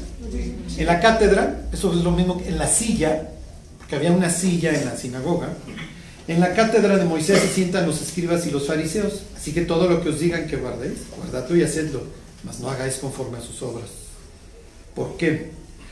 en 0.78 0.86
la 0.86 1.02
cátedra, 1.02 1.68
eso 1.74 1.92
es 1.92 2.00
lo 2.06 2.12
mismo 2.12 2.42
que 2.42 2.48
en 2.48 2.58
la 2.58 2.68
silla, 2.68 3.32
que 3.90 3.98
había 3.98 4.14
una 4.14 4.30
silla 4.30 4.74
en 4.74 4.86
la 4.86 4.96
sinagoga, 4.96 5.50
en 6.30 6.40
la 6.40 6.54
cátedra 6.54 6.96
de 6.96 7.04
Moisés 7.04 7.42
se 7.42 7.50
sientan 7.50 7.86
los 7.86 8.02
escribas 8.02 8.48
y 8.48 8.52
los 8.52 8.66
fariseos, 8.66 9.24
así 9.36 9.52
que 9.52 9.64
todo 9.64 9.90
lo 9.90 10.02
que 10.02 10.08
os 10.08 10.22
digan 10.22 10.48
que 10.48 10.56
guardéis, 10.56 11.00
guardadlo 11.18 11.58
y 11.58 11.64
hacedlo, 11.64 12.04
mas 12.46 12.62
no 12.62 12.70
hagáis 12.70 12.96
conforme 12.96 13.40
a 13.40 13.42
sus 13.42 13.62
obras. 13.62 13.90
¿Por 14.96 15.18
qué? 15.18 15.52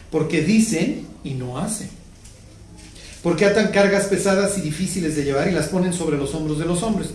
Porque 0.10 0.42
dicen 0.42 1.06
y 1.22 1.34
no 1.34 1.58
hacen. 1.58 1.90
Porque 3.22 3.44
atan 3.44 3.72
cargas 3.72 4.06
pesadas 4.06 4.58
y 4.58 4.62
difíciles 4.62 5.18
de 5.18 5.26
llevar 5.26 5.50
y 5.50 5.52
las 5.52 5.68
ponen 5.68 5.92
sobre 5.92 6.18
los 6.18 6.34
hombros 6.34 6.60
de 6.60 6.66
los 6.66 6.82
hombres. 6.82 7.10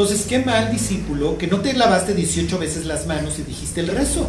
Entonces, 0.00 0.26
qué 0.28 0.38
mal 0.38 0.70
discípulo 0.70 1.36
que 1.38 1.48
no 1.48 1.58
te 1.60 1.72
lavaste 1.72 2.14
18 2.14 2.56
veces 2.60 2.86
las 2.86 3.08
manos 3.08 3.36
y 3.40 3.42
dijiste 3.42 3.80
el 3.80 3.88
rezo. 3.88 4.28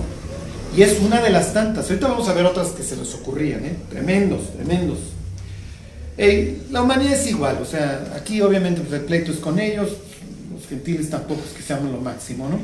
Y 0.76 0.82
es 0.82 0.98
una 1.00 1.22
de 1.22 1.30
las 1.30 1.54
tantas. 1.54 1.88
Ahorita 1.88 2.08
vamos 2.08 2.28
a 2.28 2.34
ver 2.34 2.44
otras 2.48 2.70
que 2.70 2.82
se 2.82 2.96
les 2.96 3.14
ocurrían, 3.14 3.64
¿eh? 3.64 3.76
Tremendos, 3.88 4.52
tremendos. 4.52 4.98
La 6.72 6.82
humanidad 6.82 7.14
es 7.14 7.28
igual, 7.28 7.60
o 7.62 7.66
sea, 7.66 8.16
aquí 8.16 8.42
obviamente 8.42 8.82
pues, 8.82 9.00
el 9.00 9.06
pleito 9.06 9.32
es 9.32 9.38
con 9.38 9.60
ellos, 9.60 9.90
los 10.52 10.66
gentiles 10.68 11.12
tampoco 11.12 11.42
es 11.48 11.56
que 11.56 11.62
seamos 11.62 11.92
lo 11.92 12.02
máximo, 12.02 12.50
¿no? 12.50 12.60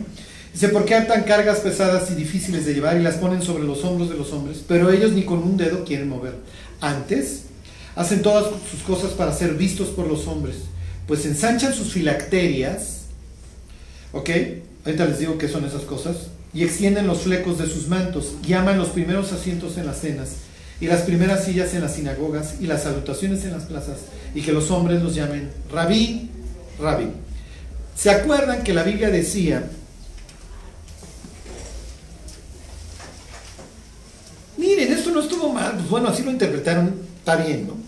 Dice, 0.52 0.70
¿por 0.70 0.84
qué 0.86 0.96
atan 0.96 1.26
cargas 1.26 1.60
pesadas 1.60 2.10
y 2.10 2.16
difíciles 2.16 2.66
de 2.66 2.74
llevar 2.74 2.98
y 2.98 3.04
las 3.04 3.18
ponen 3.18 3.44
sobre 3.44 3.66
los 3.66 3.84
hombros 3.84 4.10
de 4.10 4.18
los 4.18 4.34
hombres? 4.34 4.64
Pero 4.68 4.90
ellos 4.90 5.12
ni 5.12 5.26
con 5.26 5.44
un 5.44 5.58
dedo 5.58 5.86
quieren 5.86 6.10
mover. 6.10 6.38
Antes, 6.82 7.44
hacen 7.96 8.24
todas 8.24 8.46
sus 8.72 8.82
cosas 8.82 9.12
para 9.12 9.32
ser 9.32 9.54
vistos 9.54 9.90
por 9.90 10.08
los 10.08 10.26
hombres, 10.26 10.56
pues 11.06 11.24
ensanchan 11.28 11.72
sus 11.72 11.94
filacterias, 11.94 12.94
¿ok? 14.16 14.30
Ahorita 14.86 15.06
les 15.06 15.20
digo 15.20 15.38
qué 15.38 15.50
son 15.50 15.66
esas 15.66 15.82
cosas, 15.82 16.16
y 16.54 16.64
extienden 16.64 17.06
los 17.06 17.22
flecos 17.22 17.58
de 17.58 17.68
sus 17.68 17.90
mantos, 17.90 18.36
y 18.48 18.54
los 18.54 18.90
primeros 18.90 19.34
asientos 19.34 19.78
en 19.78 19.86
las 19.86 20.00
cenas, 20.00 20.30
y 20.80 20.88
las 20.88 21.02
primeras 21.02 21.44
sillas 21.44 21.74
en 21.74 21.82
las 21.82 21.96
sinagogas, 21.96 22.56
y 22.62 22.66
las 22.66 22.84
salutaciones 22.84 23.44
en 23.44 23.52
las 23.52 23.64
plazas, 23.64 23.98
y 24.34 24.42
que 24.42 24.54
los 24.54 24.72
hombres 24.72 25.02
los 25.02 25.16
llamen 25.16 25.52
rabí, 25.70 26.30
rabí. 26.80 27.10
¿Se 27.96 28.10
acuerdan 28.10 28.64
que 28.64 28.74
la 28.74 28.84
Biblia 28.84 29.10
decía, 29.10 29.70
miren, 34.58 34.94
esto 34.94 35.12
no 35.12 35.20
estuvo 35.20 35.52
mal, 35.52 35.74
pues 35.74 35.90
bueno, 35.90 36.08
así 36.08 36.24
lo 36.24 36.32
interpretaron, 36.32 36.96
está 37.20 37.36
bien, 37.36 37.68
¿no? 37.68 37.85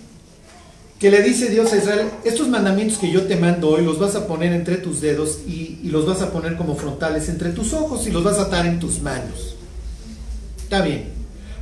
Que 0.99 1.11
le 1.11 1.21
dice 1.21 1.49
Dios 1.49 1.71
a 1.73 1.77
Israel, 1.77 2.07
estos 2.23 2.47
mandamientos 2.47 2.97
que 2.97 3.11
yo 3.11 3.23
te 3.23 3.35
mando 3.35 3.69
hoy 3.69 3.83
los 3.83 3.99
vas 3.99 4.15
a 4.15 4.25
poner 4.25 4.53
entre 4.53 4.77
tus 4.77 4.99
dedos 4.99 5.39
y, 5.47 5.77
los 5.83 6.05
vas 6.05 6.21
a 6.21 6.31
poner 6.31 6.57
como 6.57 6.75
frontales 6.75 7.29
entre 7.29 7.51
tus 7.51 7.71
ojos 7.73 8.05
y 8.07 8.11
los 8.11 8.23
vas 8.23 8.39
a 8.39 8.43
atar 8.43 8.65
en 8.65 8.79
tus 8.79 9.01
manos. 9.01 9.55
Está 10.57 10.81
bien. 10.81 11.05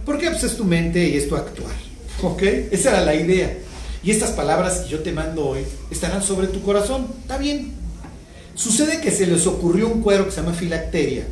¿Por 0.04 0.18
qué? 0.18 0.32
Pues 0.32 0.44
es 0.44 0.58
tu 0.58 0.64
mente 0.64 1.08
y 1.08 1.16
es 1.16 1.28
tu 1.28 1.36
actuar. 1.36 1.76
¿Ok? 2.24 2.42
Esa 2.72 2.90
era 2.92 3.02
la 3.02 3.14
idea. 3.14 3.56
Y 4.04 4.10
estas 4.10 4.32
palabras 4.32 4.80
que 4.80 4.90
yo 4.90 5.02
te 5.02 5.12
mando 5.12 5.48
hoy 5.48 5.62
estarán 5.92 6.24
sobre 6.24 6.48
tu 6.48 6.62
corazón. 6.64 7.08
Está 7.22 7.38
bien. 7.38 7.74
Sucede 8.56 9.02
que 9.02 9.12
se 9.12 9.28
les 9.28 9.46
ocurrió 9.46 9.90
un 9.90 10.02
cuero 10.02 10.26
que 10.26 10.32
se 10.32 10.42
llama 10.42 10.54
filacteria, 10.54 11.26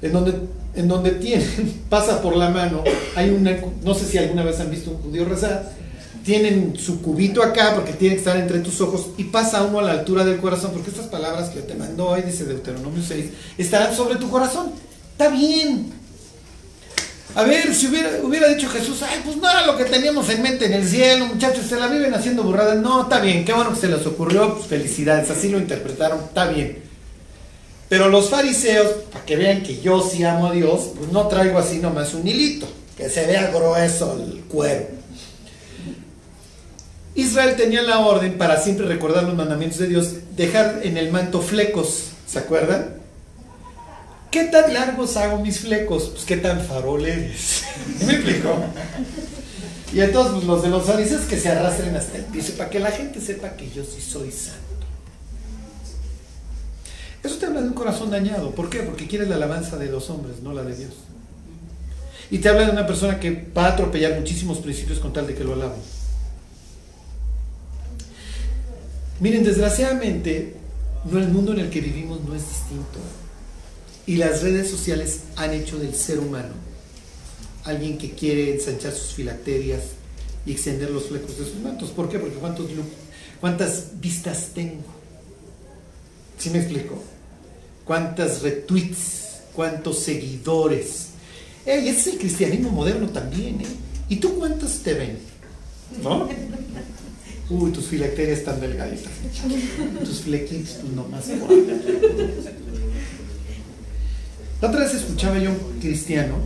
en 0.00 0.12
donde, 0.12 0.32
en 0.74 0.88
donde 0.88 1.10
pasa 1.90 2.22
por 2.22 2.36
la 2.36 2.48
mano, 2.48 2.82
hay 3.14 3.30
una, 3.30 3.56
no 3.84 3.94
sé 3.94 4.06
si 4.06 4.16
alguna 4.16 4.42
vez 4.42 4.58
han 4.58 4.70
visto 4.70 4.90
un 4.90 4.96
judío 4.96 5.26
rezar, 5.26 5.70
tienen 6.26 6.76
su 6.76 7.00
cubito 7.00 7.40
acá 7.40 7.72
porque 7.76 7.92
tiene 7.92 8.16
que 8.16 8.18
estar 8.18 8.36
entre 8.36 8.58
tus 8.58 8.80
ojos 8.80 9.10
y 9.16 9.24
pasa 9.24 9.62
uno 9.62 9.78
a 9.78 9.82
la 9.82 9.92
altura 9.92 10.24
del 10.24 10.38
corazón, 10.38 10.72
porque 10.72 10.90
estas 10.90 11.06
palabras 11.06 11.50
que 11.50 11.60
te 11.60 11.76
mandó 11.76 12.08
hoy, 12.08 12.22
dice 12.22 12.44
Deuteronomio 12.44 13.00
6, 13.00 13.26
estarán 13.56 13.94
sobre 13.94 14.16
tu 14.16 14.28
corazón. 14.28 14.72
Está 15.12 15.28
bien. 15.28 15.92
A 17.36 17.44
ver, 17.44 17.72
si 17.72 17.86
hubiera, 17.86 18.10
hubiera 18.24 18.48
dicho 18.48 18.68
Jesús, 18.68 19.02
ay, 19.02 19.20
pues 19.24 19.36
no 19.36 19.48
era 19.48 19.66
lo 19.66 19.76
que 19.76 19.84
teníamos 19.84 20.28
en 20.28 20.42
mente 20.42 20.66
en 20.66 20.72
el 20.72 20.88
cielo, 20.88 21.26
muchachos, 21.26 21.64
se 21.64 21.76
la 21.76 21.86
viven 21.86 22.12
haciendo 22.12 22.42
burradas. 22.42 22.76
No, 22.78 23.02
está 23.02 23.20
bien, 23.20 23.44
qué 23.44 23.52
bueno 23.52 23.70
que 23.70 23.80
se 23.80 23.88
les 23.88 24.04
ocurrió, 24.04 24.54
pues 24.56 24.66
felicidades, 24.66 25.30
así 25.30 25.48
lo 25.48 25.58
interpretaron, 25.58 26.18
está 26.24 26.46
bien. 26.46 26.78
Pero 27.88 28.08
los 28.08 28.30
fariseos, 28.30 28.88
para 29.12 29.24
que 29.24 29.36
vean 29.36 29.62
que 29.62 29.80
yo 29.80 30.02
sí 30.02 30.24
amo 30.24 30.48
a 30.48 30.52
Dios, 30.52 30.90
pues 30.96 31.12
no 31.12 31.28
traigo 31.28 31.56
así 31.60 31.78
nomás 31.78 32.14
un 32.14 32.26
hilito, 32.26 32.66
que 32.96 33.08
se 33.08 33.26
vea 33.26 33.52
grueso 33.52 34.20
el 34.20 34.40
cuero. 34.48 34.96
Israel 37.16 37.56
tenía 37.56 37.82
la 37.82 38.00
orden 38.00 38.36
para 38.36 38.60
siempre 38.60 38.86
recordar 38.86 39.24
los 39.24 39.34
mandamientos 39.34 39.78
de 39.78 39.88
Dios, 39.88 40.12
dejar 40.36 40.80
en 40.82 40.98
el 40.98 41.10
manto 41.10 41.40
flecos, 41.40 42.10
¿se 42.26 42.38
acuerdan? 42.38 42.94
¿Qué 44.30 44.44
tan 44.44 44.74
largos 44.74 45.16
hago 45.16 45.38
mis 45.38 45.60
flecos? 45.60 46.10
Pues 46.10 46.26
qué 46.26 46.36
tan 46.36 46.60
farol 46.60 47.06
eres. 47.06 47.64
¿Me 48.06 48.12
explico? 48.12 48.54
Y 49.94 50.00
entonces 50.00 50.34
pues, 50.34 50.44
los 50.44 50.62
de 50.62 50.68
los 50.68 50.84
fariseos 50.84 51.22
que 51.22 51.38
se 51.38 51.48
arrastren 51.48 51.96
hasta 51.96 52.18
el 52.18 52.24
piso 52.24 52.52
para 52.52 52.68
que 52.68 52.80
la 52.80 52.90
gente 52.90 53.18
sepa 53.18 53.56
que 53.56 53.70
yo 53.70 53.82
sí 53.82 54.02
soy 54.02 54.30
santo. 54.30 54.60
Eso 57.24 57.36
te 57.36 57.46
habla 57.46 57.62
de 57.62 57.68
un 57.68 57.74
corazón 57.74 58.10
dañado. 58.10 58.50
¿Por 58.50 58.68
qué? 58.68 58.80
Porque 58.80 59.06
quieres 59.06 59.28
la 59.28 59.36
alabanza 59.36 59.78
de 59.78 59.86
los 59.86 60.10
hombres, 60.10 60.42
no 60.42 60.52
la 60.52 60.64
de 60.64 60.76
Dios. 60.76 60.92
Y 62.30 62.38
te 62.38 62.50
habla 62.50 62.66
de 62.66 62.72
una 62.72 62.86
persona 62.86 63.18
que 63.18 63.46
va 63.56 63.66
a 63.66 63.72
atropellar 63.72 64.18
muchísimos 64.18 64.58
principios 64.58 64.98
con 64.98 65.14
tal 65.14 65.26
de 65.26 65.34
que 65.34 65.44
lo 65.44 65.54
alaben. 65.54 65.95
Miren, 69.20 69.44
desgraciadamente, 69.44 70.54
no 71.04 71.18
el 71.18 71.28
mundo 71.28 71.52
en 71.52 71.60
el 71.60 71.70
que 71.70 71.80
vivimos 71.80 72.22
no 72.24 72.34
es 72.34 72.42
distinto. 72.48 72.98
Y 74.06 74.16
las 74.16 74.42
redes 74.42 74.70
sociales 74.70 75.20
han 75.36 75.52
hecho 75.52 75.78
del 75.78 75.94
ser 75.94 76.20
humano 76.20 76.66
alguien 77.66 77.98
que 77.98 78.12
quiere 78.12 78.54
ensanchar 78.54 78.92
sus 78.92 79.14
filacterias 79.14 79.82
y 80.46 80.52
extender 80.52 80.90
los 80.90 81.06
flecos 81.06 81.36
de 81.38 81.44
sus 81.44 81.56
mantos. 81.56 81.90
¿Por 81.90 82.08
qué? 82.08 82.18
Porque 82.18 82.36
¿cuántos, 82.36 82.66
¿cuántas 83.40 84.00
vistas 84.00 84.50
tengo? 84.54 84.84
¿Sí 86.38 86.50
me 86.50 86.58
explico? 86.58 87.02
¿Cuántas 87.84 88.42
retweets? 88.42 89.40
¿Cuántos 89.52 90.00
seguidores? 90.00 91.08
ese 91.64 91.88
es 91.88 92.06
el 92.06 92.18
cristianismo 92.18 92.70
moderno 92.70 93.08
también, 93.08 93.60
¿eh? 93.60 93.66
¿Y 94.08 94.16
tú 94.16 94.38
cuántos 94.38 94.78
te 94.80 94.94
ven? 94.94 95.18
¿No? 96.00 96.28
Uy, 97.48 97.70
tus 97.70 97.86
filacterias 97.86 98.38
están 98.38 98.60
delgaditas. 98.60 99.12
Tus 100.04 100.22
flequitos, 100.22 100.78
pues 100.80 100.92
nomás. 100.92 101.24
La 104.60 104.68
otra 104.68 104.80
vez 104.80 104.94
escuchaba 104.94 105.38
yo 105.38 105.50
un 105.50 105.78
cristiano, 105.80 106.36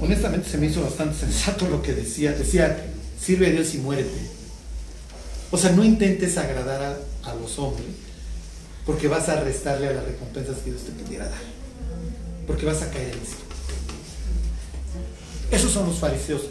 honestamente 0.00 0.48
se 0.48 0.58
me 0.58 0.66
hizo 0.66 0.82
bastante 0.82 1.18
sensato 1.18 1.68
lo 1.68 1.82
que 1.82 1.94
decía. 1.94 2.32
Decía, 2.32 2.84
sirve 3.20 3.48
a 3.48 3.50
Dios 3.50 3.74
y 3.74 3.78
muérete. 3.78 4.20
O 5.50 5.58
sea, 5.58 5.72
no 5.72 5.82
intentes 5.82 6.36
agradar 6.36 6.82
a, 6.82 7.30
a 7.30 7.34
los 7.34 7.58
hombres, 7.58 7.86
porque 8.84 9.08
vas 9.08 9.28
a 9.28 9.40
restarle 9.40 9.88
a 9.88 9.92
las 9.92 10.04
recompensas 10.04 10.58
que 10.58 10.70
Dios 10.70 10.82
te 10.82 10.92
pudiera 10.92 11.24
dar. 11.24 11.40
Porque 12.46 12.66
vas 12.66 12.82
a 12.82 12.90
caer 12.90 13.08
en 13.08 13.18
esto. 13.20 13.42
Esos 15.50 15.72
son 15.72 15.86
los 15.86 15.98
fariseos. 15.98 16.42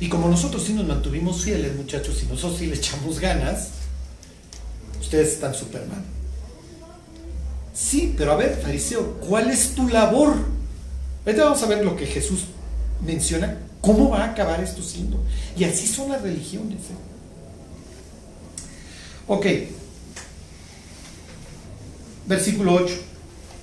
Y 0.00 0.08
como 0.08 0.28
nosotros 0.28 0.64
sí 0.64 0.72
nos 0.72 0.86
mantuvimos 0.86 1.42
fieles, 1.42 1.74
muchachos, 1.76 2.22
y 2.22 2.26
nosotros 2.26 2.58
sí 2.58 2.66
le 2.66 2.76
echamos 2.76 3.18
ganas, 3.20 3.68
ustedes 5.00 5.34
están 5.34 5.54
súper 5.54 5.86
mal. 5.86 6.02
Sí, 7.74 8.14
pero 8.16 8.32
a 8.32 8.36
ver, 8.36 8.60
fariseo, 8.62 9.18
¿cuál 9.28 9.50
es 9.50 9.74
tu 9.74 9.88
labor? 9.88 10.36
Ahorita 11.26 11.44
vamos 11.44 11.62
a 11.62 11.66
ver 11.66 11.84
lo 11.84 11.96
que 11.96 12.06
Jesús 12.06 12.44
menciona, 13.04 13.58
cómo 13.80 14.10
va 14.10 14.24
a 14.24 14.30
acabar 14.30 14.62
esto 14.62 14.82
siendo. 14.82 15.22
Y 15.56 15.64
así 15.64 15.86
son 15.86 16.10
las 16.10 16.22
religiones. 16.22 16.78
¿eh? 16.78 16.94
Ok, 19.26 19.46
versículo 22.26 22.74
8. 22.74 22.94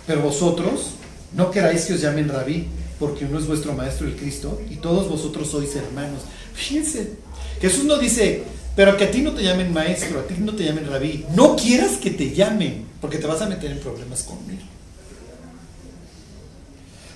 Pero 0.07 0.21
vosotros 0.21 0.91
no 1.34 1.51
queráis 1.51 1.86
que 1.86 1.93
os 1.93 2.01
llamen 2.01 2.27
rabí, 2.27 2.67
porque 3.01 3.25
uno 3.25 3.39
es 3.39 3.47
vuestro 3.47 3.73
maestro 3.73 4.05
el 4.05 4.15
Cristo, 4.15 4.61
y 4.69 4.75
todos 4.75 5.09
vosotros 5.09 5.49
sois 5.49 5.75
hermanos. 5.75 6.21
Fíjense, 6.53 7.13
Jesús 7.59 7.85
no 7.85 7.97
dice, 7.97 8.43
pero 8.75 8.95
que 8.95 9.05
a 9.05 9.11
ti 9.11 9.21
no 9.21 9.33
te 9.33 9.41
llamen 9.41 9.73
maestro, 9.73 10.19
a 10.19 10.23
ti 10.23 10.35
no 10.37 10.53
te 10.53 10.63
llamen 10.63 10.87
rabí. 10.87 11.25
No 11.35 11.55
quieras 11.55 11.97
que 11.97 12.11
te 12.11 12.31
llamen, 12.35 12.85
porque 13.01 13.17
te 13.17 13.25
vas 13.25 13.41
a 13.41 13.49
meter 13.49 13.71
en 13.71 13.79
problemas 13.79 14.21
conmigo. 14.21 14.61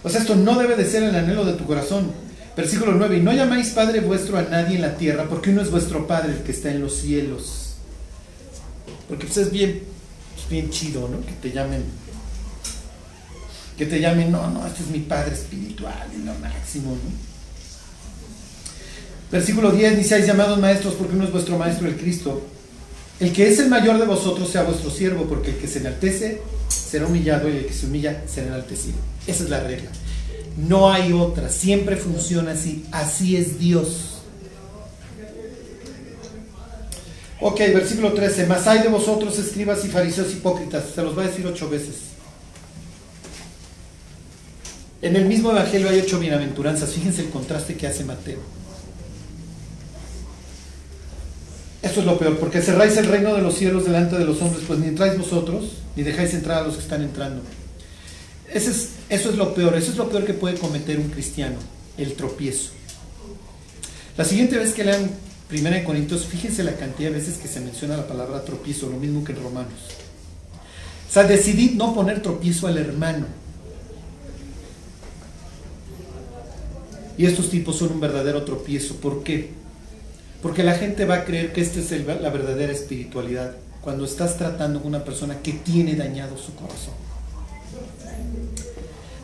O 0.01 0.09
sea, 0.09 0.21
esto 0.21 0.35
no 0.35 0.57
debe 0.57 0.75
de 0.75 0.89
ser 0.89 1.03
el 1.03 1.15
anhelo 1.15 1.45
de 1.45 1.53
tu 1.53 1.65
corazón. 1.65 2.11
Versículo 2.57 2.93
9, 2.93 3.17
y 3.17 3.21
no 3.21 3.31
llamáis 3.31 3.69
Padre 3.69 3.99
vuestro 3.99 4.39
a 4.39 4.41
nadie 4.41 4.77
en 4.77 4.81
la 4.81 4.97
tierra, 4.97 5.27
porque 5.29 5.51
uno 5.51 5.61
es 5.61 5.69
vuestro 5.69 6.07
Padre, 6.07 6.33
el 6.33 6.41
que 6.41 6.51
está 6.51 6.71
en 6.71 6.81
los 6.81 6.95
cielos. 6.95 7.75
Porque 9.07 9.27
pues 9.27 9.37
es 9.37 9.51
bien, 9.51 9.83
pues, 10.33 10.49
bien 10.49 10.71
chido, 10.71 11.07
¿no? 11.07 11.23
Que 11.23 11.33
te 11.33 11.51
llamen, 11.55 11.83
que 13.77 13.85
te 13.85 13.99
llamen, 13.99 14.31
no, 14.31 14.49
no, 14.49 14.65
este 14.65 14.83
es 14.83 14.89
mi 14.89 14.99
Padre 14.99 15.33
espiritual, 15.33 16.07
y 16.13 16.25
lo 16.25 16.33
máximo, 16.35 16.91
¿no? 16.91 17.35
Versículo 19.31 19.71
10, 19.71 19.97
ni 19.97 20.03
seáis 20.03 20.25
llamados 20.25 20.59
maestros 20.59 20.93
porque 20.93 21.15
uno 21.15 21.25
es 21.25 21.31
vuestro 21.31 21.57
maestro 21.57 21.87
el 21.87 21.97
Cristo. 21.97 22.41
El 23.19 23.33
que 23.33 23.49
es 23.49 23.59
el 23.59 23.69
mayor 23.69 23.97
de 23.99 24.05
vosotros 24.05 24.49
sea 24.49 24.63
vuestro 24.63 24.89
siervo, 24.89 25.25
porque 25.25 25.51
el 25.51 25.57
que 25.57 25.67
se 25.67 25.79
enaltece 25.79 26.41
será 26.69 27.07
humillado 27.07 27.49
y 27.49 27.57
el 27.57 27.65
que 27.65 27.73
se 27.73 27.85
humilla 27.85 28.23
será 28.27 28.47
enaltecido. 28.47 28.97
Esa 29.25 29.43
es 29.43 29.49
la 29.49 29.61
regla. 29.61 29.89
No 30.57 30.91
hay 30.91 31.11
otra, 31.11 31.49
siempre 31.49 31.97
funciona 31.97 32.51
así. 32.51 32.85
Así 32.91 33.35
es 33.35 33.59
Dios. 33.59 34.21
Ok, 37.41 37.57
versículo 37.73 38.13
13. 38.13 38.47
Mas 38.47 38.67
hay 38.67 38.83
de 38.83 38.87
vosotros, 38.87 39.37
escribas 39.37 39.83
y 39.83 39.89
fariseos 39.89 40.31
hipócritas. 40.31 40.85
Se 40.93 41.01
los 41.01 41.17
va 41.17 41.23
a 41.23 41.27
decir 41.27 41.45
ocho 41.45 41.69
veces. 41.69 42.14
En 45.05 45.15
el 45.15 45.25
mismo 45.25 45.51
evangelio 45.51 45.87
hay 45.87 45.99
ocho 45.99 46.17
bienaventuranzas. 46.19 46.89
Fíjense 46.89 47.21
el 47.21 47.29
contraste 47.29 47.75
que 47.75 47.85
hace 47.85 48.03
Mateo. 48.03 48.39
Esto 51.83 51.99
es 51.99 52.05
lo 52.07 52.17
peor, 52.17 52.39
porque 52.39 52.59
cerráis 52.59 52.97
el 52.97 53.05
reino 53.05 53.35
de 53.35 53.43
los 53.43 53.53
cielos 53.53 53.85
delante 53.85 54.17
de 54.17 54.25
los 54.25 54.41
hombres, 54.41 54.63
pues 54.65 54.79
ni 54.79 54.87
entráis 54.87 55.15
vosotros, 55.15 55.73
ni 55.95 56.01
dejáis 56.01 56.33
entrar 56.33 56.63
a 56.63 56.65
los 56.65 56.77
que 56.77 56.81
están 56.81 57.03
entrando. 57.03 57.43
es, 58.51 58.65
eso 59.07 59.29
es 59.29 59.35
lo 59.35 59.53
peor, 59.53 59.75
eso 59.75 59.91
es 59.91 59.97
lo 59.97 60.09
peor 60.09 60.25
que 60.25 60.33
puede 60.33 60.57
cometer 60.57 60.97
un 60.97 61.09
cristiano, 61.09 61.57
el 61.99 62.13
tropiezo. 62.13 62.71
La 64.17 64.25
siguiente 64.25 64.57
vez 64.57 64.73
que 64.73 64.85
lean 64.85 65.11
1 65.51 65.83
Corintios, 65.83 66.25
fíjense 66.25 66.63
la 66.63 66.77
cantidad 66.77 67.11
de 67.11 67.19
veces 67.19 67.37
que 67.37 67.47
se 67.47 67.59
menciona 67.59 67.95
la 67.95 68.07
palabra 68.07 68.43
tropiezo, 68.43 68.89
lo 68.89 68.97
mismo 68.97 69.23
que 69.23 69.33
en 69.33 69.43
Romanos. 69.43 69.81
O 71.07 71.13
sea, 71.13 71.25
decidid 71.25 71.73
no 71.73 71.93
poner 71.93 72.23
tropiezo 72.23 72.65
al 72.65 72.79
hermano. 72.79 73.44
Y 77.17 77.25
estos 77.25 77.49
tipos 77.49 77.77
son 77.77 77.93
un 77.93 77.99
verdadero 77.99 78.43
tropiezo. 78.43 78.95
¿Por 78.95 79.23
qué? 79.23 79.51
Porque 80.41 80.63
la 80.63 80.75
gente 80.75 81.05
va 81.05 81.15
a 81.15 81.25
creer 81.25 81.53
que 81.53 81.61
esta 81.61 81.79
es 81.79 81.91
la 82.05 82.29
verdadera 82.29 82.71
espiritualidad, 82.71 83.55
cuando 83.81 84.05
estás 84.05 84.37
tratando 84.37 84.79
con 84.79 84.89
una 84.89 85.03
persona 85.03 85.39
que 85.41 85.53
tiene 85.53 85.95
dañado 85.95 86.37
su 86.37 86.53
corazón. 86.55 86.93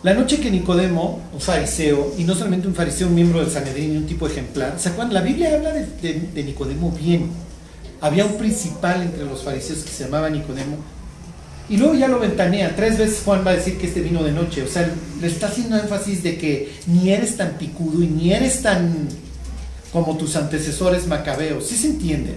La 0.03 0.15
noche 0.15 0.39
que 0.39 0.49
Nicodemo, 0.49 1.21
un 1.31 1.39
fariseo, 1.39 2.15
y 2.17 2.23
no 2.23 2.33
solamente 2.33 2.67
un 2.67 2.73
fariseo, 2.73 3.07
un 3.07 3.13
miembro 3.13 3.39
del 3.39 3.51
Sanedrín, 3.51 3.97
un 3.97 4.07
tipo 4.07 4.25
ejemplar, 4.25 4.79
¿se 4.79 4.89
acuerdan? 4.89 5.13
La 5.13 5.21
Biblia 5.21 5.53
habla 5.53 5.73
de, 5.73 6.43
Nicodemo 6.43 6.91
bien. 6.91 7.29
Había 7.99 8.25
un 8.25 8.35
principal 8.39 9.03
entre 9.03 9.25
los 9.25 9.43
fariseos 9.43 9.83
que 9.83 9.91
se 9.91 10.05
llamaba 10.05 10.27
Nicodemo, 10.31 10.77
y 11.71 11.77
luego 11.77 11.95
ya 11.95 12.09
lo 12.09 12.19
ventanea. 12.19 12.75
Tres 12.75 12.97
veces 12.97 13.21
Juan 13.23 13.43
va 13.47 13.51
a 13.51 13.55
decir 13.55 13.77
que 13.77 13.87
este 13.87 14.01
vino 14.01 14.21
de 14.23 14.33
noche. 14.33 14.61
O 14.61 14.67
sea, 14.67 14.93
le 15.21 15.27
está 15.27 15.47
haciendo 15.47 15.77
énfasis 15.77 16.21
de 16.21 16.37
que 16.37 16.69
ni 16.85 17.11
eres 17.11 17.37
tan 17.37 17.57
picudo 17.57 18.03
y 18.03 18.07
ni 18.07 18.33
eres 18.33 18.61
tan 18.61 19.07
como 19.93 20.17
tus 20.17 20.35
antecesores 20.35 21.07
macabeos. 21.07 21.65
¿Sí 21.65 21.77
se 21.77 21.87
entiende? 21.87 22.35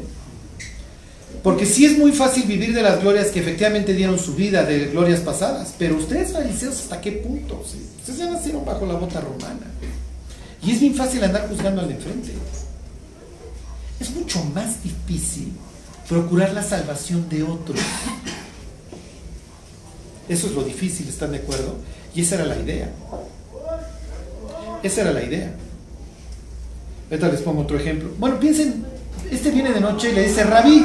Porque 1.43 1.67
sí 1.67 1.85
es 1.85 1.99
muy 1.99 2.13
fácil 2.13 2.45
vivir 2.45 2.73
de 2.75 2.83
las 2.83 3.01
glorias 3.01 3.33
que 3.33 3.41
efectivamente 3.41 3.93
dieron 3.93 4.21
su 4.21 4.37
vida, 4.37 4.65
de 4.65 4.87
glorias 4.87 5.19
pasadas, 5.19 5.75
pero 5.77 5.97
ustedes 5.97 6.33
fariseos, 6.33 6.79
¿hasta 6.79 7.01
qué 7.01 7.11
punto? 7.11 7.61
Ustedes 7.61 8.17
ya 8.17 8.31
nacieron 8.31 8.65
bajo 8.65 8.87
la 8.87 8.95
bota 8.95 9.21
romana. 9.21 9.67
Y 10.63 10.71
es 10.71 10.81
bien 10.81 10.95
fácil 10.95 11.25
andar 11.25 11.49
juzgando 11.49 11.81
al 11.81 11.89
de 11.89 11.95
enfrente. 11.95 12.31
Es 13.99 14.11
mucho 14.15 14.45
más 14.55 14.81
difícil 14.85 15.53
procurar 16.09 16.53
la 16.53 16.63
salvación 16.63 17.29
de 17.29 17.43
otros. 17.43 17.81
Eso 20.29 20.47
es 20.47 20.53
lo 20.55 20.63
difícil, 20.63 21.09
¿están 21.09 21.33
de 21.33 21.39
acuerdo? 21.39 21.77
Y 22.15 22.23
esa 22.23 22.37
era 22.37 22.47
la 22.47 22.59
idea. 22.59 22.91
Esa 24.83 25.01
era 25.03 25.13
la 25.13 25.23
idea. 25.23 25.53
Ahorita 27.11 27.29
les 27.29 27.41
pongo 27.43 27.63
otro 27.63 27.79
ejemplo. 27.79 28.11
Bueno, 28.19 28.41
piensen, 28.41 28.85
este 29.31 29.51
viene 29.51 29.73
de 29.73 29.81
noche 29.81 30.11
y 30.11 30.15
le 30.15 30.27
dice, 30.27 30.45
Rabí, 30.45 30.85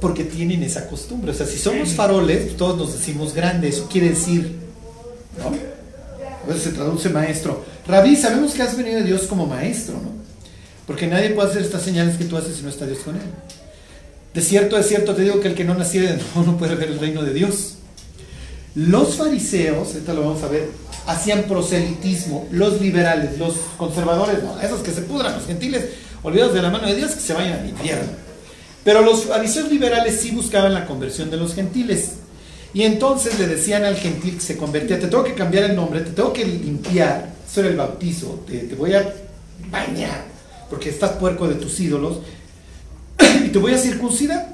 porque 0.00 0.24
tienen 0.24 0.62
esa 0.64 0.88
costumbre. 0.88 1.30
O 1.30 1.34
sea, 1.34 1.46
si 1.46 1.58
somos 1.58 1.90
faroles, 1.90 2.56
todos 2.56 2.76
nos 2.76 2.92
decimos 2.92 3.34
grande, 3.34 3.68
eso 3.68 3.88
quiere 3.90 4.10
decir, 4.10 4.56
¿no? 5.38 5.46
A 5.46 6.46
veces 6.48 6.64
se 6.64 6.70
traduce 6.70 7.08
maestro. 7.08 7.64
Rabí, 7.86 8.16
sabemos 8.16 8.52
que 8.52 8.62
has 8.62 8.76
venido 8.76 8.98
de 8.98 9.04
Dios 9.04 9.22
como 9.22 9.46
maestro, 9.46 9.94
¿no? 9.94 10.10
Porque 10.86 11.06
nadie 11.06 11.30
puede 11.30 11.50
hacer 11.50 11.62
estas 11.62 11.82
señales 11.82 12.16
que 12.16 12.24
tú 12.24 12.36
haces 12.36 12.56
si 12.56 12.62
no 12.62 12.68
está 12.68 12.84
Dios 12.84 12.98
con 12.98 13.14
él. 13.14 13.22
De 14.34 14.40
cierto, 14.40 14.76
de 14.76 14.82
cierto, 14.82 15.14
te 15.14 15.22
digo 15.22 15.40
que 15.40 15.48
el 15.48 15.54
que 15.54 15.64
no 15.64 15.74
naciera 15.74 16.10
de 16.10 16.16
nuevo 16.16 16.42
no 16.52 16.58
puede 16.58 16.74
ver 16.74 16.88
el 16.88 16.98
reino 16.98 17.22
de 17.22 17.34
Dios. 17.34 17.74
Los 18.74 19.16
fariseos, 19.16 19.88
ahorita 19.88 20.14
lo 20.14 20.22
vamos 20.22 20.42
a 20.42 20.48
ver, 20.48 20.68
hacían 21.06 21.42
proselitismo. 21.42 22.48
Los 22.50 22.80
liberales, 22.80 23.38
los 23.38 23.54
conservadores, 23.76 24.38
esos 24.62 24.80
que 24.80 24.92
se 24.92 25.02
pudran, 25.02 25.34
los 25.34 25.46
gentiles, 25.46 25.84
olvidados 26.22 26.54
de 26.54 26.62
la 26.62 26.70
mano 26.70 26.86
de 26.86 26.94
Dios, 26.94 27.12
que 27.12 27.20
se 27.20 27.34
vayan 27.34 27.60
al 27.60 27.68
infierno. 27.68 28.08
Pero 28.82 29.02
los 29.02 29.26
fariseos 29.26 29.70
liberales 29.70 30.20
sí 30.20 30.30
buscaban 30.30 30.72
la 30.72 30.86
conversión 30.86 31.30
de 31.30 31.36
los 31.36 31.54
gentiles. 31.54 32.12
Y 32.74 32.82
entonces 32.84 33.38
le 33.38 33.46
decían 33.46 33.84
al 33.84 33.96
gentil 33.96 34.36
que 34.36 34.40
se 34.40 34.56
convertía, 34.56 34.98
te 34.98 35.08
tengo 35.08 35.22
que 35.22 35.34
cambiar 35.34 35.64
el 35.64 35.76
nombre, 35.76 36.00
te 36.00 36.10
tengo 36.10 36.32
que 36.32 36.46
limpiar, 36.46 37.30
eso 37.46 37.60
era 37.60 37.68
el 37.68 37.76
bautizo, 37.76 38.42
te, 38.46 38.60
te 38.60 38.74
voy 38.74 38.94
a 38.94 39.12
bañar, 39.70 40.24
porque 40.70 40.88
estás 40.88 41.10
puerco 41.12 41.46
de 41.46 41.56
tus 41.56 41.78
ídolos, 41.80 42.20
y 43.46 43.48
te 43.48 43.58
voy 43.58 43.72
a 43.72 43.78
circuncidar. 43.78 44.52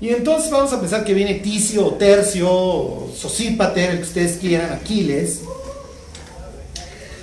Y 0.00 0.08
entonces 0.08 0.50
vamos 0.50 0.72
a 0.72 0.80
pensar 0.80 1.04
que 1.04 1.12
viene 1.12 1.34
Ticio, 1.34 1.88
Tercio, 1.92 3.08
Sosípater, 3.14 3.90
el 3.90 3.96
que 3.98 4.04
ustedes 4.04 4.38
quieran, 4.38 4.72
Aquiles. 4.72 5.40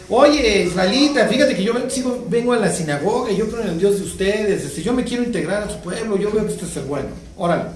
Oye, 0.09 0.63
Israelita, 0.63 1.27
fíjate 1.27 1.55
que 1.55 1.63
yo 1.63 1.73
sigo, 1.89 2.25
vengo 2.29 2.53
a 2.53 2.57
la 2.57 2.71
sinagoga 2.71 3.31
y 3.31 3.37
yo 3.37 3.49
creo 3.49 3.63
en 3.63 3.69
el 3.69 3.79
Dios 3.79 3.99
de 3.99 4.05
ustedes. 4.05 4.63
Este, 4.63 4.83
yo 4.83 4.93
me 4.93 5.03
quiero 5.03 5.23
integrar 5.23 5.63
a 5.63 5.69
su 5.69 5.79
pueblo, 5.79 6.17
yo 6.17 6.31
veo 6.31 6.45
que 6.45 6.53
esto 6.53 6.65
es 6.65 6.77
el 6.77 6.83
bueno. 6.83 7.09
Órale. 7.35 7.71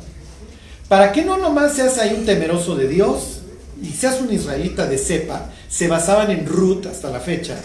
¿Para 0.88 1.12
qué 1.12 1.26
no 1.26 1.38
nomás 1.38 1.76
seas 1.76 1.98
ahí 1.98 2.14
un 2.18 2.26
temeroso 2.26 2.76
de 2.76 2.88
Dios 2.88 3.40
y 3.82 3.88
seas 3.88 4.22
un 4.22 4.32
israelita 4.32 4.86
de 4.86 4.98
cepa? 4.98 5.50
Se 5.68 5.88
basaban 5.88 6.32
en 6.32 6.46
Ruth 6.46 6.86
hasta 6.86 7.10
la 7.10 7.20
fecha. 7.20 7.58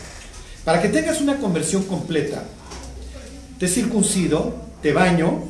Para 0.64 0.80
que 0.80 0.88
tengas 0.88 1.20
una 1.20 1.36
conversión 1.36 1.84
completa, 1.84 2.42
te 3.58 3.68
circuncido, 3.68 4.65
te 4.86 4.92
baño 4.92 5.42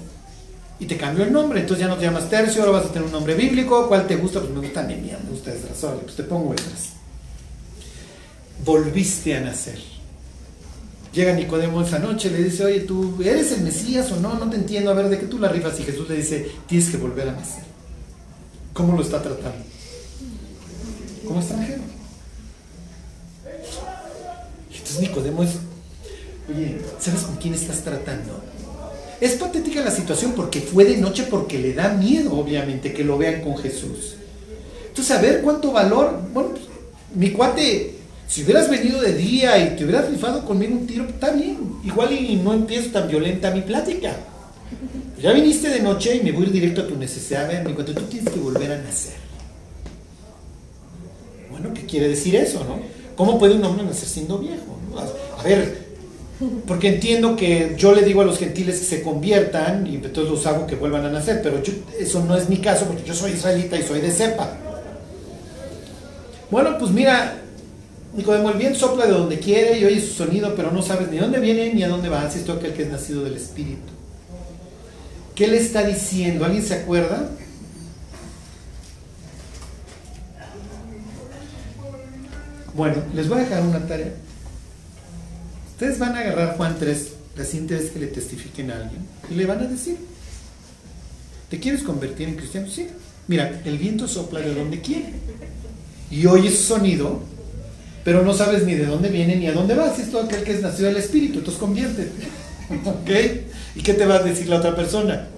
y 0.80 0.86
te 0.86 0.96
cambio 0.96 1.24
el 1.24 1.30
nombre. 1.30 1.60
Entonces 1.60 1.84
ya 1.84 1.88
no 1.88 1.98
te 1.98 2.06
llamas 2.06 2.30
Tercio, 2.30 2.62
ahora 2.62 2.78
vas 2.78 2.86
a 2.86 2.88
tener 2.88 3.04
un 3.04 3.12
nombre 3.12 3.34
bíblico. 3.34 3.86
¿Cuál 3.86 4.06
te 4.06 4.16
gusta? 4.16 4.40
Pues 4.40 4.50
me 4.50 4.60
gusta 4.60 4.82
Nemia, 4.82 5.18
me 5.22 5.30
gusta 5.30 5.52
Esdras. 5.52 5.76
Pues 6.02 6.16
te 6.16 6.22
pongo 6.22 6.54
Esdras. 6.54 6.92
Volviste 8.64 9.36
a 9.36 9.42
nacer. 9.42 9.78
Llega 11.12 11.34
Nicodemo 11.34 11.82
esa 11.82 11.98
noche, 11.98 12.30
le 12.30 12.44
dice, 12.44 12.64
oye, 12.64 12.80
¿tú 12.80 13.18
eres 13.22 13.52
el 13.52 13.60
Mesías 13.60 14.10
o 14.12 14.16
no? 14.16 14.38
No 14.38 14.48
te 14.48 14.56
entiendo, 14.56 14.90
a 14.90 14.94
ver, 14.94 15.10
¿de 15.10 15.18
qué 15.18 15.26
tú 15.26 15.38
la 15.38 15.48
rifas? 15.48 15.78
Y 15.80 15.82
Jesús 15.82 16.08
le 16.08 16.16
dice, 16.16 16.50
tienes 16.66 16.88
que 16.88 16.96
volver 16.96 17.28
a 17.28 17.32
nacer. 17.32 17.64
¿Cómo 18.72 18.96
lo 18.96 19.02
está 19.02 19.20
tratando? 19.20 19.64
Como 21.26 21.40
extranjero. 21.40 21.82
Entonces 24.70 25.00
Nicodemo 25.00 25.42
es, 25.42 25.56
oye, 26.48 26.80
¿sabes 26.98 27.20
con 27.20 27.36
quién 27.36 27.52
estás 27.52 27.82
tratando? 27.82 28.55
Es 29.20 29.32
patética 29.34 29.82
la 29.82 29.90
situación 29.90 30.32
porque 30.36 30.60
fue 30.60 30.84
de 30.84 30.98
noche 30.98 31.24
porque 31.30 31.58
le 31.58 31.72
da 31.72 31.88
miedo, 31.94 32.36
obviamente, 32.38 32.92
que 32.92 33.04
lo 33.04 33.16
vean 33.16 33.42
con 33.42 33.56
Jesús. 33.56 34.16
Entonces, 34.88 35.16
a 35.16 35.20
ver 35.20 35.40
cuánto 35.42 35.72
valor, 35.72 36.20
bueno, 36.32 36.50
pues, 36.50 36.62
mi 37.14 37.30
cuate 37.30 37.96
si 38.28 38.42
hubieras 38.42 38.68
venido 38.68 39.00
de 39.00 39.12
día 39.12 39.56
y 39.58 39.76
te 39.76 39.84
hubieras 39.84 40.10
rifado 40.10 40.44
conmigo 40.44 40.74
un 40.74 40.86
tiro, 40.86 41.04
está 41.04 41.30
bien. 41.30 41.58
Igual 41.84 42.12
y 42.12 42.36
no 42.36 42.52
empiezo 42.52 42.90
tan 42.90 43.08
violenta 43.08 43.52
mi 43.52 43.60
plática. 43.60 44.16
Ya 45.22 45.32
viniste 45.32 45.68
de 45.68 45.80
noche 45.80 46.16
y 46.16 46.22
me 46.22 46.32
voy 46.32 46.44
a 46.44 46.46
ir 46.46 46.52
directo 46.52 46.82
a 46.82 46.88
tu 46.88 46.96
necesidad. 46.96 47.50
En 47.52 47.72
cuanto 47.74 47.94
tú 47.94 48.02
tienes 48.02 48.32
que 48.32 48.40
volver 48.40 48.72
a 48.72 48.78
nacer. 48.78 49.14
Bueno, 51.50 51.72
¿qué 51.72 51.86
quiere 51.86 52.08
decir 52.08 52.34
eso, 52.34 52.64
no? 52.64 52.80
¿Cómo 53.16 53.38
puede 53.38 53.54
un 53.54 53.64
hombre 53.64 53.84
nacer 53.84 54.08
siendo 54.08 54.38
viejo? 54.38 54.76
A 55.38 55.42
ver, 55.44 55.85
porque 56.66 56.88
entiendo 56.88 57.34
que 57.34 57.74
yo 57.78 57.94
le 57.94 58.02
digo 58.02 58.20
a 58.20 58.24
los 58.24 58.38
gentiles 58.38 58.78
que 58.78 58.84
se 58.84 59.02
conviertan 59.02 59.86
y 59.86 59.96
entonces 59.96 60.30
los 60.30 60.46
hago 60.46 60.66
que 60.66 60.76
vuelvan 60.76 61.06
a 61.06 61.10
nacer, 61.10 61.40
pero 61.42 61.62
eso 61.98 62.24
no 62.24 62.36
es 62.36 62.48
mi 62.48 62.58
caso 62.58 62.84
porque 62.84 63.04
yo 63.04 63.14
soy 63.14 63.32
israelita 63.32 63.78
y 63.78 63.82
soy 63.82 64.00
de 64.00 64.10
cepa. 64.10 64.50
Bueno, 66.50 66.76
pues 66.78 66.90
mira, 66.90 67.38
Nicodemo, 68.14 68.50
el 68.50 68.58
viento 68.58 68.78
sopla 68.78 69.06
de 69.06 69.12
donde 69.12 69.38
quiere 69.38 69.78
y 69.78 69.84
oye 69.84 70.00
su 70.00 70.12
sonido, 70.12 70.54
pero 70.54 70.70
no 70.70 70.82
sabes 70.82 71.10
ni 71.10 71.16
dónde 71.16 71.40
viene 71.40 71.72
ni 71.72 71.82
a 71.82 71.88
dónde 71.88 72.10
va, 72.10 72.30
si 72.30 72.40
es 72.40 72.48
aquel 72.48 72.74
que 72.74 72.82
es 72.82 72.90
nacido 72.90 73.24
del 73.24 73.36
Espíritu. 73.36 73.92
¿Qué 75.34 75.46
le 75.48 75.58
está 75.58 75.84
diciendo? 75.84 76.44
¿Alguien 76.44 76.64
se 76.64 76.74
acuerda? 76.74 77.30
Bueno, 82.74 82.96
les 83.14 83.26
voy 83.26 83.38
a 83.38 83.42
dejar 83.42 83.62
una 83.62 83.86
tarea. 83.86 84.12
Ustedes 85.76 85.98
van 85.98 86.16
a 86.16 86.20
agarrar 86.20 86.56
Juan 86.56 86.74
3, 86.78 87.08
la 87.36 87.44
siguiente 87.44 87.74
vez 87.74 87.90
que 87.90 87.98
le 87.98 88.06
testifiquen 88.06 88.70
a 88.70 88.76
alguien, 88.76 89.02
y 89.30 89.34
le 89.34 89.44
van 89.44 89.60
a 89.60 89.66
decir, 89.66 89.98
¿te 91.50 91.60
quieres 91.60 91.82
convertir 91.82 92.30
en 92.30 92.36
cristiano? 92.36 92.66
Sí. 92.66 92.86
Mira, 93.28 93.60
el 93.62 93.76
viento 93.76 94.08
sopla 94.08 94.40
de 94.40 94.54
donde 94.54 94.80
quiere. 94.80 95.12
Y 96.10 96.24
oye 96.24 96.50
su 96.50 96.62
sonido, 96.62 97.20
pero 98.04 98.22
no 98.22 98.32
sabes 98.32 98.64
ni 98.64 98.72
de 98.72 98.86
dónde 98.86 99.10
viene 99.10 99.36
ni 99.36 99.48
a 99.48 99.52
dónde 99.52 99.74
va. 99.74 99.94
Si 99.94 100.00
es 100.00 100.10
todo 100.10 100.22
aquel 100.22 100.44
que 100.44 100.54
es 100.54 100.62
nacido 100.62 100.88
del 100.88 100.96
Espíritu, 100.96 101.40
entonces 101.40 101.60
conviértete. 101.60 102.26
¿Ok? 102.86 103.10
¿Y 103.74 103.82
qué 103.82 103.92
te 103.92 104.06
va 104.06 104.14
a 104.14 104.22
decir 104.22 104.48
la 104.48 104.56
otra 104.56 104.74
persona? 104.74 105.28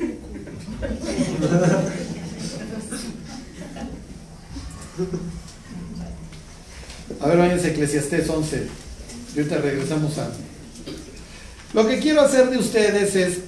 A 7.20 7.28
ver, 7.28 7.36
váyanse 7.36 7.66
a 7.66 7.70
Eclesiastés 7.70 8.30
11. 8.30 8.83
Y 9.34 9.38
ahorita 9.38 9.58
regresamos 9.58 10.18
a. 10.18 10.30
Lo 11.72 11.88
que 11.88 11.98
quiero 11.98 12.20
hacer 12.20 12.50
de 12.50 12.58
ustedes 12.58 13.16
es 13.16 13.38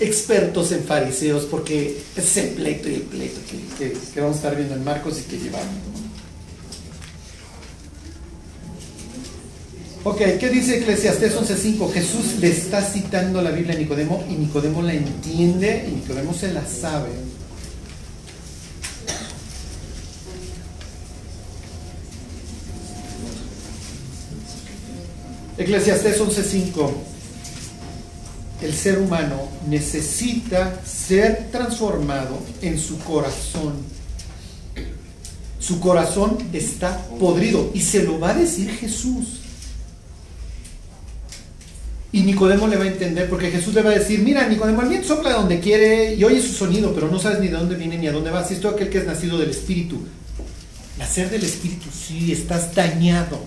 expertos 0.00 0.72
en 0.72 0.84
fariseos, 0.84 1.44
porque 1.44 1.98
es 2.16 2.36
el 2.36 2.48
pleito 2.50 2.88
y 2.88 2.94
el 2.94 3.02
pleito 3.02 3.40
que, 3.78 4.20
vamos 4.20 4.36
a 4.36 4.38
estar 4.38 4.56
viendo 4.56 4.74
en 4.74 4.84
Marcos 4.84 5.20
y 5.20 5.22
que 5.24 5.38
llevamos. 5.38 5.68
Ok, 10.06 10.18
¿qué 10.38 10.50
dice 10.50 10.78
Eclesiastés 10.78 11.34
11.5? 11.34 11.92
Jesús 11.92 12.36
le 12.38 12.48
está 12.48 12.82
citando 12.82 13.40
la 13.40 13.50
Biblia 13.50 13.74
a 13.74 13.78
Nicodemo 13.78 14.22
y 14.28 14.34
Nicodemo 14.34 14.82
la 14.82 14.92
entiende 14.92 15.86
y 15.88 15.92
Nicodemo 15.92 16.34
se 16.34 16.52
la 16.52 16.66
sabe. 16.66 17.08
Eclesiastés 25.56 26.20
11.5 26.20 26.90
El 28.62 28.74
ser 28.74 28.98
humano 28.98 29.48
necesita 29.68 30.80
ser 30.84 31.48
transformado 31.52 32.40
en 32.60 32.78
su 32.78 32.98
corazón. 32.98 33.74
Su 35.60 35.80
corazón 35.80 36.38
está 36.52 36.98
podrido 37.18 37.70
y 37.72 37.80
se 37.80 38.02
lo 38.02 38.18
va 38.18 38.30
a 38.30 38.34
decir 38.34 38.70
Jesús. 38.70 39.40
Y 42.10 42.22
Nicodemo 42.22 42.68
le 42.68 42.76
va 42.76 42.84
a 42.84 42.88
entender, 42.88 43.28
porque 43.28 43.50
Jesús 43.50 43.74
le 43.74 43.82
va 43.82 43.90
a 43.90 43.98
decir, 43.98 44.20
mira, 44.20 44.46
Nicodemo, 44.46 44.82
el 44.82 44.88
viento 44.88 45.08
sopla 45.08 45.30
de 45.30 45.34
donde 45.36 45.60
quiere 45.60 46.14
y 46.14 46.22
oye 46.22 46.40
su 46.40 46.52
sonido, 46.52 46.94
pero 46.94 47.08
no 47.08 47.18
sabes 47.18 47.40
ni 47.40 47.48
de 47.48 47.56
dónde 47.56 47.74
viene 47.74 47.98
ni 47.98 48.06
a 48.06 48.12
dónde 48.12 48.30
va. 48.30 48.46
Si 48.46 48.54
es 48.54 48.60
todo 48.60 48.72
aquel 48.72 48.88
que 48.88 48.98
es 48.98 49.06
nacido 49.06 49.38
del 49.38 49.50
Espíritu. 49.50 50.00
Nacer 50.98 51.28
del 51.30 51.42
Espíritu, 51.42 51.86
sí, 51.90 52.30
estás 52.30 52.74
dañado. 52.74 53.40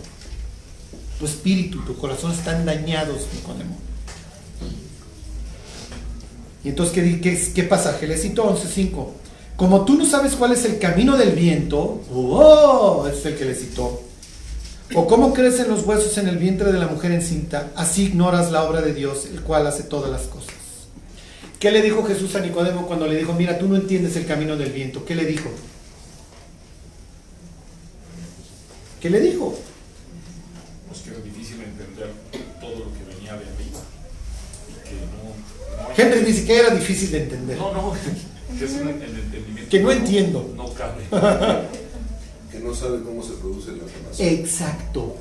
Tu 1.19 1.25
espíritu, 1.25 1.84
tu 1.86 1.97
corazón 1.97 2.32
están 2.32 2.65
dañados, 2.65 3.27
Nicodemo. 3.34 3.77
Y 6.63 6.69
entonces, 6.69 6.93
¿qué, 6.93 7.21
qué, 7.21 7.51
qué 7.53 7.63
pasaje? 7.63 8.08
Le 8.08 8.17
cito 8.17 8.43
11.5. 8.43 9.08
Como 9.56 9.86
tú 9.86 9.95
no 9.95 10.06
sabes 10.06 10.34
cuál 10.34 10.51
es 10.51 10.65
el 10.65 10.77
camino 10.77 11.17
del 11.17 11.32
viento, 11.32 12.03
oh, 12.13 13.08
es 13.12 13.25
el 13.25 13.36
que 13.36 13.45
le 13.45 13.56
citó. 13.56 14.03
O 14.93 15.08
cómo 15.08 15.34
crecen 15.34 15.67
los 15.67 15.84
huesos 15.86 16.17
en 16.19 16.27
el 16.27 16.38
vientre 16.38 16.71
de 16.71 16.80
la 16.80 16.88
mujer 16.88 17.12
encinta, 17.12 17.71
así 17.75 18.06
ignoras 18.06 18.52
la 18.52 18.63
obra 18.63 18.81
de 18.81 18.94
Dios, 18.94 19.25
el 19.25 19.41
cual 19.41 19.65
hace 19.67 19.83
todas 19.83 20.12
las 20.12 20.23
cosas. 20.23 20.54
¿Qué 21.60 21.71
le 21.71 21.81
dijo 21.81 22.04
Jesús 22.06 22.35
a 22.35 22.39
Nicodemo 22.39 22.85
cuando 22.85 23.08
le 23.08 23.17
dijo, 23.17 23.33
mira, 23.33 23.58
tú 23.58 23.67
no 23.67 23.75
entiendes 23.75 24.15
el 24.15 24.27
camino 24.27 24.56
del 24.56 24.71
viento? 24.71 25.04
¿Qué 25.04 25.15
le 25.15 25.25
dijo? 25.25 25.50
¿Qué 29.02 29.10
le 29.10 29.19
dijo? 29.19 29.58
Pues 30.87 31.02
que 31.02 31.10
era 31.10 31.19
difícil 31.19 31.62
entender 31.62 32.12
todo 32.62 32.85
lo 32.85 32.94
que 32.94 33.04
venía 33.12 33.33
de 33.33 33.46
arriba. 33.46 33.79
Y 34.69 34.87
que 34.87 34.96
no, 35.02 35.83
no 35.83 35.87
Henry 35.98 36.19
dice 36.21 36.45
que 36.45 36.58
era 36.58 36.69
difícil 36.73 37.12
de 37.12 37.23
entender. 37.23 37.58
No, 37.58 37.73
no, 37.73 37.93
que 38.60 38.65
es 38.65 38.71
un, 38.73 38.87
el 38.87 39.02
entendimiento. 39.02 39.69
Que 39.69 39.79
no 39.79 39.91
entiendo. 39.91 40.54
No 40.56 40.71
cabe. 40.73 41.04
que 42.52 42.60
no 42.60 42.73
sabe 42.73 43.02
cómo 43.04 43.23
se 43.23 43.33
produce 43.33 43.71
la 43.71 43.83
formación. 43.85 44.27
Exacto. 44.27 45.15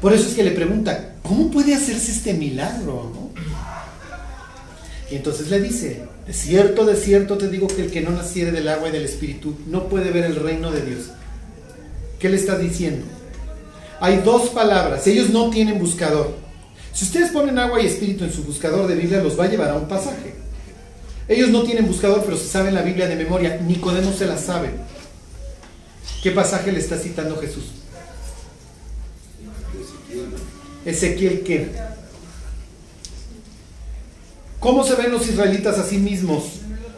Por 0.00 0.12
eso 0.12 0.28
es 0.28 0.34
que 0.34 0.44
le 0.44 0.52
pregunta, 0.52 1.14
¿cómo 1.22 1.50
puede 1.50 1.74
hacerse 1.74 2.12
este 2.12 2.34
milagro? 2.34 3.10
no? 3.14 3.28
Y 5.10 5.16
entonces 5.16 5.48
le 5.48 5.60
dice, 5.60 6.02
de 6.26 6.32
cierto, 6.32 6.84
de 6.84 6.94
cierto 6.94 7.38
te 7.38 7.48
digo 7.48 7.66
que 7.66 7.82
el 7.82 7.90
que 7.90 8.02
no 8.02 8.10
naciere 8.10 8.52
del 8.52 8.68
agua 8.68 8.88
y 8.88 8.92
del 8.92 9.04
espíritu 9.04 9.56
no 9.66 9.88
puede 9.88 10.10
ver 10.10 10.24
el 10.24 10.36
reino 10.36 10.70
de 10.70 10.82
Dios. 10.82 11.06
¿Qué 12.18 12.28
le 12.28 12.36
está 12.36 12.58
diciendo? 12.58 13.06
Hay 14.00 14.18
dos 14.18 14.50
palabras, 14.50 15.06
ellos 15.06 15.30
no 15.30 15.50
tienen 15.50 15.78
buscador. 15.78 16.47
Si 16.98 17.04
ustedes 17.04 17.30
ponen 17.30 17.56
agua 17.60 17.80
y 17.80 17.86
espíritu 17.86 18.24
en 18.24 18.32
su 18.32 18.42
buscador 18.42 18.88
de 18.88 18.96
Biblia, 18.96 19.22
los 19.22 19.38
va 19.38 19.44
a 19.44 19.48
llevar 19.48 19.70
a 19.70 19.76
un 19.76 19.86
pasaje. 19.86 20.34
Ellos 21.28 21.48
no 21.50 21.62
tienen 21.62 21.86
buscador, 21.86 22.24
pero 22.24 22.36
se 22.36 22.48
saben 22.48 22.74
la 22.74 22.82
Biblia 22.82 23.06
de 23.06 23.14
memoria. 23.14 23.56
Nicodemo 23.58 24.12
se 24.12 24.26
la 24.26 24.36
sabe. 24.36 24.70
¿Qué 26.24 26.32
pasaje 26.32 26.72
le 26.72 26.80
está 26.80 26.98
citando 26.98 27.36
Jesús? 27.36 27.66
Ezequiel 30.84 31.44
qué? 31.44 31.70
¿Cómo 34.58 34.82
se 34.82 34.96
ven 34.96 35.12
los 35.12 35.24
israelitas 35.28 35.78
a 35.78 35.84
sí 35.84 35.98
mismos 35.98 36.46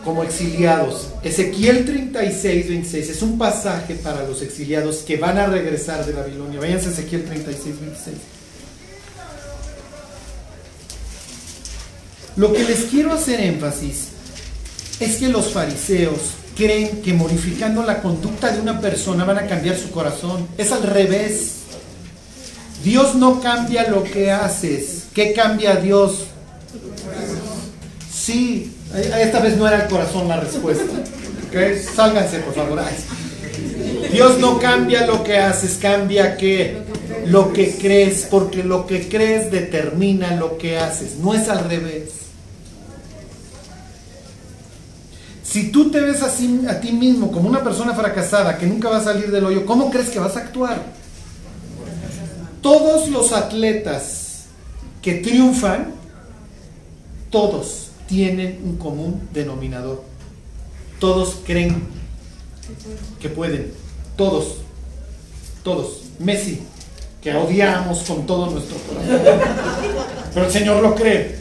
como 0.03 0.23
exiliados? 0.23 1.09
Ezequiel 1.23 1.85
36, 1.85 2.69
26 2.71 3.11
es 3.11 3.21
un 3.21 3.37
pasaje 3.37 3.97
para 3.97 4.27
los 4.27 4.41
exiliados 4.41 5.03
que 5.07 5.19
van 5.19 5.37
a 5.37 5.45
regresar 5.45 6.07
de 6.07 6.15
Babilonia. 6.15 6.59
Váyanse 6.59 6.89
a 6.89 6.93
Ezequiel 6.93 7.27
36, 7.27 7.81
26. 7.83 8.40
Lo 12.37 12.53
que 12.53 12.65
les 12.65 12.85
quiero 12.85 13.13
hacer 13.13 13.41
énfasis 13.41 14.09
es 15.01 15.17
que 15.17 15.29
los 15.29 15.53
fariseos 15.53 16.19
creen 16.57 17.03
que 17.03 17.13
modificando 17.13 17.83
la 17.83 18.01
conducta 18.03 18.53
de 18.53 18.61
una 18.61 18.81
persona 18.81 19.25
van 19.25 19.39
a 19.39 19.47
cambiar 19.47 19.77
su 19.77 19.91
corazón. 19.91 20.47
Es 20.59 20.73
al 20.73 20.83
revés. 20.83 21.55
Dios 22.85 23.15
no 23.15 23.41
cambia 23.41 23.89
lo 23.89 24.05
que 24.05 24.31
haces. 24.31 25.05
¿Qué 25.15 25.33
cambia 25.33 25.77
Dios? 25.77 26.27
Sí, 28.13 28.73
esta 28.95 29.41
vez 29.41 29.57
no 29.57 29.67
era 29.67 29.85
el 29.85 29.89
corazón 29.89 30.29
la 30.29 30.39
respuesta. 30.39 30.85
¿Okay? 31.49 31.83
Sálganse, 31.83 32.39
por 32.41 32.55
favor. 32.55 32.81
Dios 34.13 34.39
no 34.39 34.59
cambia 34.59 35.07
lo 35.07 35.23
que 35.25 35.39
haces, 35.39 35.79
cambia 35.81 36.37
que 36.37 36.79
lo 37.27 37.53
que 37.53 37.75
crees, 37.77 38.27
porque 38.31 38.63
lo 38.65 38.87
que 38.87 39.09
crees 39.09 39.51
determina 39.51 40.37
lo 40.37 40.59
que 40.59 40.79
haces, 40.79 41.17
no 41.17 41.35
es 41.35 41.49
al 41.49 41.69
revés. 41.69 42.20
Si 45.51 45.73
tú 45.73 45.91
te 45.91 45.99
ves 45.99 46.23
así 46.23 46.65
a 46.69 46.79
ti 46.79 46.93
mismo 46.93 47.33
como 47.33 47.49
una 47.49 47.65
persona 47.65 47.93
fracasada 47.93 48.57
que 48.57 48.67
nunca 48.67 48.89
va 48.89 48.99
a 48.99 49.03
salir 49.03 49.33
del 49.33 49.45
hoyo, 49.45 49.67
¿cómo 49.67 49.91
crees 49.91 50.09
que 50.09 50.21
vas 50.21 50.37
a 50.37 50.41
actuar? 50.41 50.81
Todos 52.63 53.09
los 53.09 53.33
atletas 53.33 54.45
que 55.03 55.15
triunfan, 55.15 55.93
todos 57.31 57.89
tienen 58.07 58.61
un 58.65 58.77
común 58.77 59.29
denominador. 59.33 60.05
Todos 61.01 61.39
creen 61.45 61.83
que 63.19 63.29
pueden. 63.29 63.73
Todos. 64.17 64.59
Todos. 65.65 66.03
Messi, 66.21 66.61
que 67.21 67.35
odiamos 67.35 68.05
con 68.05 68.25
todo 68.25 68.53
nuestro 68.53 68.77
corazón. 68.79 69.41
Pero 70.33 70.47
el 70.47 70.53
Señor 70.53 70.81
lo 70.81 70.95
cree. 70.95 71.41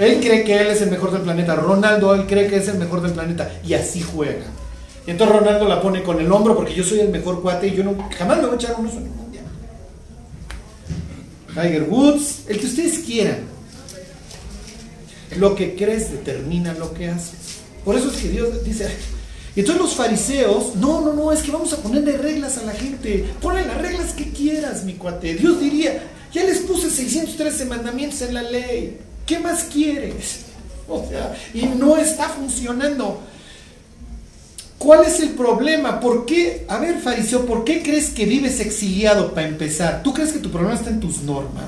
Él 0.00 0.18
cree 0.18 0.44
que 0.44 0.58
Él 0.58 0.68
es 0.68 0.80
el 0.80 0.90
mejor 0.90 1.12
del 1.12 1.20
planeta. 1.20 1.54
Ronaldo, 1.54 2.14
Él 2.14 2.26
cree 2.26 2.48
que 2.48 2.56
es 2.56 2.68
el 2.68 2.78
mejor 2.78 3.02
del 3.02 3.12
planeta. 3.12 3.52
Y 3.62 3.74
así 3.74 4.00
juega. 4.00 4.46
Y 5.06 5.10
entonces 5.10 5.36
Ronaldo 5.36 5.68
la 5.68 5.82
pone 5.82 6.02
con 6.02 6.18
el 6.18 6.32
hombro 6.32 6.56
porque 6.56 6.74
yo 6.74 6.82
soy 6.82 7.00
el 7.00 7.10
mejor 7.10 7.42
cuate 7.42 7.68
y 7.68 7.74
yo 7.74 7.84
no, 7.84 8.08
jamás 8.16 8.38
me 8.38 8.44
voy 8.44 8.52
a 8.52 8.56
echar 8.56 8.76
un 8.78 8.86
uso 8.86 8.96
en 8.96 9.04
el 9.04 9.10
mundial. 9.10 9.44
Tiger 11.48 11.82
Woods, 11.82 12.44
el 12.48 12.58
que 12.58 12.66
ustedes 12.66 13.00
quieran. 13.00 13.40
Lo 15.36 15.54
que 15.54 15.76
crees 15.76 16.10
determina 16.10 16.72
lo 16.72 16.94
que 16.94 17.08
haces. 17.08 17.60
Por 17.84 17.94
eso 17.94 18.10
es 18.10 18.16
que 18.16 18.28
Dios 18.30 18.64
dice, 18.64 18.88
y 19.54 19.60
entonces 19.60 19.82
los 19.82 19.94
fariseos, 19.94 20.76
no, 20.76 21.02
no, 21.02 21.12
no, 21.12 21.30
es 21.30 21.42
que 21.42 21.50
vamos 21.50 21.74
a 21.74 21.76
ponerle 21.76 22.16
reglas 22.16 22.56
a 22.56 22.62
la 22.62 22.72
gente. 22.72 23.26
Ponle 23.42 23.66
las 23.66 23.76
reglas 23.76 24.12
que 24.14 24.30
quieras, 24.32 24.84
mi 24.84 24.94
cuate. 24.94 25.34
Dios 25.34 25.60
diría, 25.60 26.04
ya 26.32 26.44
les 26.44 26.60
puse 26.60 26.88
613 26.88 27.66
mandamientos 27.66 28.22
en 28.22 28.34
la 28.34 28.42
ley. 28.42 28.98
¿Qué 29.30 29.38
más 29.38 29.62
quieres? 29.62 30.40
O 30.88 31.06
sea, 31.08 31.36
y 31.54 31.64
no 31.64 31.96
está 31.96 32.28
funcionando. 32.28 33.20
¿Cuál 34.76 35.04
es 35.04 35.20
el 35.20 35.30
problema? 35.30 36.00
¿Por 36.00 36.26
qué? 36.26 36.66
A 36.66 36.78
ver, 36.78 36.98
fariseo, 36.98 37.46
¿por 37.46 37.62
qué 37.62 37.80
crees 37.80 38.08
que 38.10 38.26
vives 38.26 38.58
exiliado 38.58 39.32
para 39.32 39.46
empezar? 39.46 40.02
¿Tú 40.02 40.12
crees 40.12 40.32
que 40.32 40.40
tu 40.40 40.50
problema 40.50 40.74
está 40.74 40.90
en 40.90 40.98
tus 40.98 41.22
normas? 41.22 41.62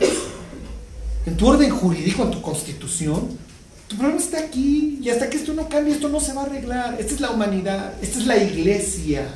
¿En 1.25 1.37
tu 1.37 1.47
orden 1.47 1.71
jurídico, 1.71 2.25
en 2.25 2.33
tu 2.33 2.43
constitución? 2.43 3.39
Tu 3.87 3.97
problema 3.97 4.19
está 4.19 4.41
aquí. 4.41 4.99
Y 5.01 5.11
hasta 5.11 5.31
que 5.31 5.37
esto 5.37 5.55
no 5.55 5.69
cambie, 5.69 5.95
esto 5.95 6.09
no 6.09 6.19
se 6.19 6.33
va 6.33 6.43
a 6.43 6.47
arreglar. 6.47 6.97
Esta 6.99 7.15
es 7.15 7.21
la 7.21 7.31
humanidad. 7.31 7.95
Esta 8.03 8.19
es 8.19 8.27
la 8.27 8.39
iglesia. 8.39 9.29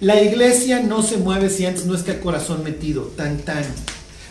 La 0.00 0.22
iglesia 0.22 0.80
no 0.80 1.02
se 1.02 1.18
mueve 1.18 1.50
si 1.50 1.66
antes 1.66 1.84
no 1.84 1.94
está 1.94 2.12
el 2.12 2.20
corazón 2.20 2.64
metido. 2.64 3.02
Tan, 3.14 3.36
tan. 3.40 3.62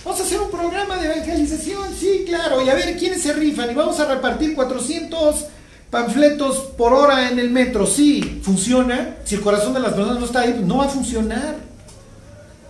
Vamos 0.08 0.22
a 0.22 0.24
hacer 0.24 0.40
un 0.40 0.50
programa 0.50 0.96
de 0.96 1.08
evangelización, 1.08 1.94
sí, 1.94 2.24
claro, 2.26 2.62
y 2.62 2.70
a 2.70 2.76
ver 2.76 2.96
quiénes 2.96 3.22
se 3.22 3.34
rifan 3.34 3.70
y 3.70 3.74
vamos 3.74 4.00
a 4.00 4.06
repartir 4.06 4.56
400 4.56 5.48
panfletos 5.90 6.60
por 6.78 6.94
hora 6.94 7.30
en 7.30 7.40
el 7.40 7.50
metro, 7.50 7.86
sí, 7.86 8.40
funciona. 8.42 9.18
Si 9.26 9.36
el 9.36 9.42
corazón 9.42 9.74
de 9.74 9.82
las 9.82 9.92
personas 9.92 10.18
no 10.18 10.26
está 10.26 10.40
ahí, 10.40 10.54
pues 10.54 10.66
no 10.66 10.78
va 10.78 10.86
a 10.86 10.88
funcionar. 10.88 11.58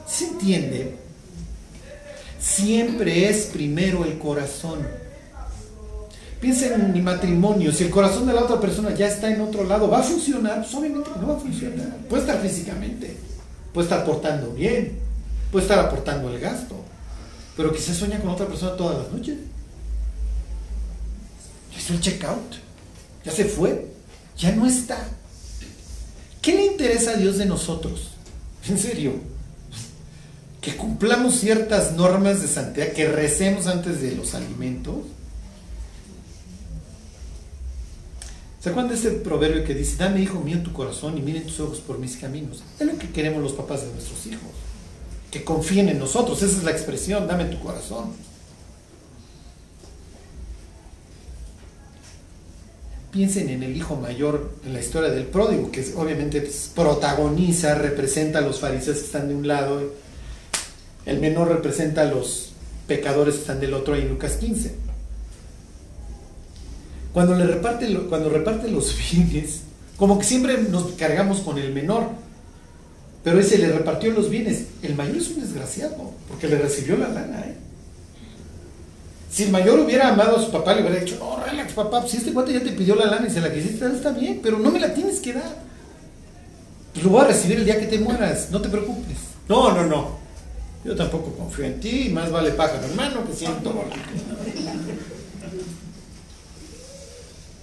¿Se 0.08 0.26
entiende? 0.30 0.96
Siempre 2.40 3.30
es 3.30 3.46
primero 3.54 4.04
el 4.04 4.18
corazón. 4.18 4.80
Piensen 6.42 6.74
en 6.74 6.92
mi 6.92 7.04
matrimonio, 7.04 7.72
si 7.72 7.84
el 7.84 7.92
corazón 7.92 8.26
de 8.26 8.34
la 8.34 8.46
otra 8.46 8.60
persona 8.60 8.96
ya 8.96 9.10
está 9.10 9.30
en 9.30 9.42
otro 9.42 9.64
lado, 9.64 9.88
¿va 9.88 10.00
a 10.00 10.04
funcionar? 10.04 10.62
Pues 10.64 10.74
obviamente 10.74 11.12
no 11.22 11.28
va 11.28 11.36
a 11.36 11.40
funcionar. 11.40 11.98
Puede 12.10 12.24
estar 12.24 12.42
físicamente, 12.42 13.16
puede 13.76 13.86
estar 13.86 14.04
portando 14.04 14.54
bien, 14.54 14.98
puede 15.52 15.66
estar 15.66 15.78
aportando 15.78 16.32
el 16.34 16.40
gasto, 16.40 16.87
pero 17.58 17.74
quizás 17.74 17.97
sueña 17.97 18.20
con 18.20 18.30
otra 18.30 18.45
persona 18.45 18.78
todas 18.78 18.99
las 18.99 19.12
noches. 19.12 19.36
Ya 21.74 21.80
hizo 21.80 21.93
el 21.93 21.99
checkout, 21.99 22.55
ya 23.26 23.32
se 23.32 23.45
fue, 23.45 23.88
ya 24.38 24.55
no 24.55 24.68
está. 24.68 25.10
¿Qué 26.39 26.53
le 26.53 26.68
interesa 26.68 27.12
a 27.12 27.16
Dios 27.16 27.39
de 27.39 27.47
nosotros? 27.47 28.12
En 28.70 28.78
serio, 28.78 29.14
que 30.62 30.78
cumplamos 30.78 31.39
ciertas 31.39 31.93
normas 31.93 32.41
de 32.43 32.47
santidad, 32.47 32.91
que 32.91 33.08
recemos 33.08 33.66
antes 33.66 34.01
de 34.01 34.16
los 34.16 34.36
alimentos. 34.36 34.97
¿Se 38.62 38.70
acuerdan 38.70 38.91
de 38.91 38.99
ese 38.99 39.12
proverbio 39.12 39.64
que 39.64 39.74
dice, 39.74 39.95
dame 39.97 40.22
hijo 40.22 40.41
mío 40.41 40.62
tu 40.62 40.74
corazón 40.74 41.18
y 41.18 41.22
miren 41.22 41.47
tus 41.47 41.60
ojos 41.60 41.80
por 41.80 41.97
mis 41.97 42.18
caminos? 42.18 42.64
Es 42.80 42.86
lo 42.86 42.97
que 42.97 43.10
queremos 43.10 43.41
los 43.41 43.53
papás 43.53 43.82
de 43.82 43.91
nuestros 43.91 44.26
hijos 44.28 44.66
que 45.32 45.43
confíen 45.43 45.89
en 45.89 45.99
nosotros. 45.99 46.41
Esa 46.41 46.57
es 46.57 46.63
la 46.63 46.71
expresión, 46.71 47.28
dame 47.28 47.45
tu 47.45 47.59
corazón. 47.59 48.11
Piensen 53.11 53.49
en 53.49 53.63
el 53.63 53.75
hijo 53.75 53.95
mayor 53.95 54.51
en 54.65 54.73
la 54.73 54.80
historia 54.80 55.09
del 55.09 55.25
pródigo, 55.25 55.71
que 55.71 55.86
obviamente 55.95 56.41
pues, 56.41 56.71
protagoniza, 56.75 57.75
representa 57.75 58.39
a 58.39 58.41
los 58.41 58.59
fariseos 58.59 58.97
que 58.97 59.05
están 59.05 59.28
de 59.28 59.36
un 59.36 59.47
lado, 59.47 59.82
el 61.05 61.19
menor 61.19 61.47
representa 61.47 62.01
a 62.01 62.05
los 62.05 62.51
pecadores 62.86 63.36
que 63.36 63.41
están 63.41 63.59
del 63.59 63.73
otro 63.73 63.93
ahí 63.93 64.01
en 64.01 64.09
Lucas 64.09 64.34
15. 64.34 64.75
Cuando, 67.13 67.36
le 67.36 67.47
reparte, 67.47 67.91
cuando 68.09 68.30
reparte 68.30 68.69
los 68.69 68.95
bienes, 69.11 69.61
como 69.95 70.19
que 70.19 70.25
siempre 70.25 70.57
nos 70.69 70.91
cargamos 70.91 71.39
con 71.39 71.57
el 71.57 71.73
menor, 71.73 72.09
pero 73.28 73.41
ese 73.41 73.57
le 73.57 73.67
repartió 73.73 74.09
los 74.13 74.30
bienes. 74.30 74.67
El 74.82 74.95
mayor 74.95 75.17
es 75.17 75.28
un 75.28 75.41
desgraciado, 75.41 76.13
porque 76.30 76.47
le 76.47 76.59
recibió 76.59 76.95
la 76.95 77.09
lana. 77.09 77.41
¿eh? 77.41 77.57
Si 79.30 79.43
el 79.43 79.51
mayor 79.51 79.82
hubiera 79.82 80.07
amado 80.07 80.38
a 80.38 80.41
su 80.41 80.49
papá, 80.49 80.73
le 80.73 80.80
hubiera 80.80 81.03
dicho, 81.03 81.17
no, 81.19 81.43
relax, 81.43 81.73
papá, 81.73 82.07
si 82.07 82.15
este 82.15 82.32
cuate 82.32 82.53
ya 82.53 82.63
te 82.63 82.71
pidió 82.71 82.95
la 82.95 83.07
lana 83.07 83.28
y 83.28 83.30
se 83.30 83.41
la 83.41 83.53
quisiste 83.53 83.84
dar, 83.84 83.93
está 83.93 84.11
bien, 84.11 84.39
pero 84.41 84.59
no 84.59 84.71
me 84.71 84.80
la 84.80 84.93
tienes 84.93 85.19
que 85.19 85.34
dar. 85.34 85.57
Pues 86.93 87.03
lo 87.03 87.11
voy 87.11 87.19
a 87.19 87.28
recibir 87.28 87.57
el 87.57 87.65
día 87.65 87.78
que 87.78 87.88
te 87.88 87.99
mueras, 87.99 88.47
no 88.49 88.61
te 88.61 88.69
preocupes. 88.69 89.17
No, 89.49 89.73
no, 89.73 89.86
no. 89.86 90.19
Yo 90.86 90.95
tampoco 90.95 91.34
confío 91.34 91.65
en 91.65 91.82
ti, 91.82 92.09
más 92.13 92.32
vale 92.32 92.51
pájaro 92.51 92.86
hermano 92.86 93.28
que 93.28 93.34
siento 93.34 93.75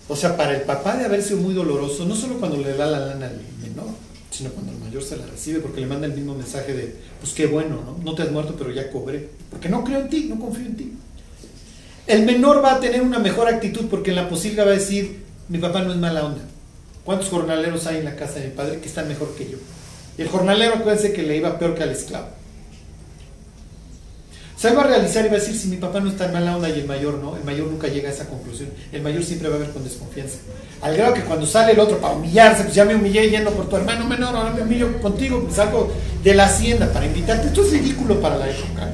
O 0.08 0.14
sea, 0.14 0.36
para 0.36 0.56
el 0.56 0.60
papá 0.64 0.98
de 0.98 1.06
haber 1.06 1.22
sido 1.22 1.38
muy 1.38 1.54
doloroso, 1.54 2.04
no 2.04 2.14
solo 2.14 2.34
cuando 2.38 2.58
le 2.58 2.76
da 2.76 2.84
la 2.84 2.98
lana 2.98 3.28
al 3.28 3.40
menor, 3.62 4.03
sino 4.35 4.51
cuando 4.51 4.72
el 4.72 4.78
mayor 4.78 5.03
se 5.03 5.16
la 5.16 5.26
recibe, 5.26 5.61
porque 5.61 5.80
le 5.80 5.87
manda 5.87 6.07
el 6.07 6.14
mismo 6.14 6.35
mensaje 6.35 6.74
de, 6.74 6.97
pues 7.20 7.32
qué 7.32 7.47
bueno, 7.47 7.80
¿no? 7.85 7.99
No 8.03 8.14
te 8.16 8.22
has 8.22 8.32
muerto, 8.32 8.57
pero 8.59 8.72
ya 8.72 8.91
cobré, 8.91 9.28
porque 9.49 9.68
no 9.68 9.85
creo 9.85 10.01
en 10.01 10.09
ti, 10.09 10.26
no 10.28 10.41
confío 10.41 10.66
en 10.66 10.76
ti. 10.76 10.93
El 12.09 12.24
menor 12.26 12.62
va 12.62 12.74
a 12.74 12.80
tener 12.80 13.01
una 13.01 13.18
mejor 13.20 13.49
actitud 13.49 13.87
porque 13.89 14.11
en 14.11 14.16
la 14.16 14.28
posilga 14.28 14.64
va 14.64 14.72
a 14.72 14.74
decir, 14.74 15.22
mi 15.49 15.59
papá 15.59 15.82
no 15.82 15.93
es 15.93 15.99
mala 15.99 16.24
onda. 16.24 16.43
¿Cuántos 17.05 17.28
jornaleros 17.28 17.87
hay 17.87 17.99
en 17.99 18.05
la 18.07 18.16
casa 18.16 18.41
de 18.41 18.49
mi 18.49 18.55
padre 18.55 18.80
que 18.80 18.89
están 18.89 19.09
mejor 19.09 19.35
que 19.37 19.49
yo? 19.51 19.59
Y 20.18 20.22
el 20.22 20.28
jornalero, 20.28 20.74
acuérdense 20.74 21.12
que 21.12 21.22
le 21.22 21.37
iba 21.37 21.59
peor 21.59 21.74
que 21.74 21.82
al 21.82 21.91
esclavo. 21.91 22.28
Se 24.64 24.72
va 24.72 24.80
a 24.80 24.86
realizar 24.86 25.26
y 25.26 25.28
va 25.28 25.36
a 25.36 25.40
decir, 25.40 25.54
si 25.54 25.68
mi 25.68 25.76
papá 25.76 26.00
no 26.00 26.08
está 26.08 26.24
en 26.24 26.32
mala 26.32 26.56
onda 26.56 26.70
y 26.70 26.80
el 26.80 26.86
mayor 26.86 27.18
no, 27.18 27.36
el 27.36 27.44
mayor 27.44 27.66
nunca 27.66 27.86
llega 27.86 28.08
a 28.08 28.12
esa 28.12 28.26
conclusión. 28.26 28.70
El 28.92 29.02
mayor 29.02 29.22
siempre 29.22 29.50
va 29.50 29.56
a 29.56 29.58
ver 29.58 29.68
con 29.68 29.84
desconfianza. 29.84 30.38
Al 30.80 30.96
grado 30.96 31.12
que 31.12 31.20
cuando 31.20 31.44
sale 31.44 31.72
el 31.72 31.80
otro 31.80 31.98
para 31.98 32.14
humillarse, 32.14 32.62
pues 32.62 32.74
ya 32.74 32.86
me 32.86 32.94
humillé 32.94 33.28
yendo 33.28 33.50
por 33.50 33.68
tu 33.68 33.76
hermano 33.76 34.06
menor, 34.06 34.34
ahora 34.34 34.54
me 34.54 34.62
humillo 34.62 35.02
contigo, 35.02 35.42
pues 35.42 35.56
salgo 35.56 35.92
de 36.22 36.34
la 36.34 36.46
hacienda 36.46 36.90
para 36.90 37.04
invitarte. 37.04 37.48
Esto 37.48 37.62
es 37.62 37.72
ridículo 37.72 38.18
para 38.22 38.38
la 38.38 38.48
época. 38.48 38.88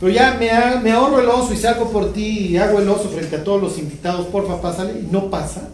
Pero 0.00 0.12
ya 0.14 0.32
me, 0.40 0.80
me 0.80 0.92
ahorro 0.92 1.20
el 1.20 1.28
oso 1.28 1.52
y 1.52 1.58
salgo 1.58 1.90
por 1.90 2.14
ti 2.14 2.48
y 2.48 2.56
hago 2.56 2.78
el 2.78 2.88
oso 2.88 3.10
frente 3.10 3.36
a 3.36 3.44
todos 3.44 3.60
los 3.60 3.76
invitados, 3.76 4.28
porfa, 4.28 4.62
pásale, 4.62 4.98
y 4.98 5.08
no 5.12 5.28
pasas. 5.28 5.64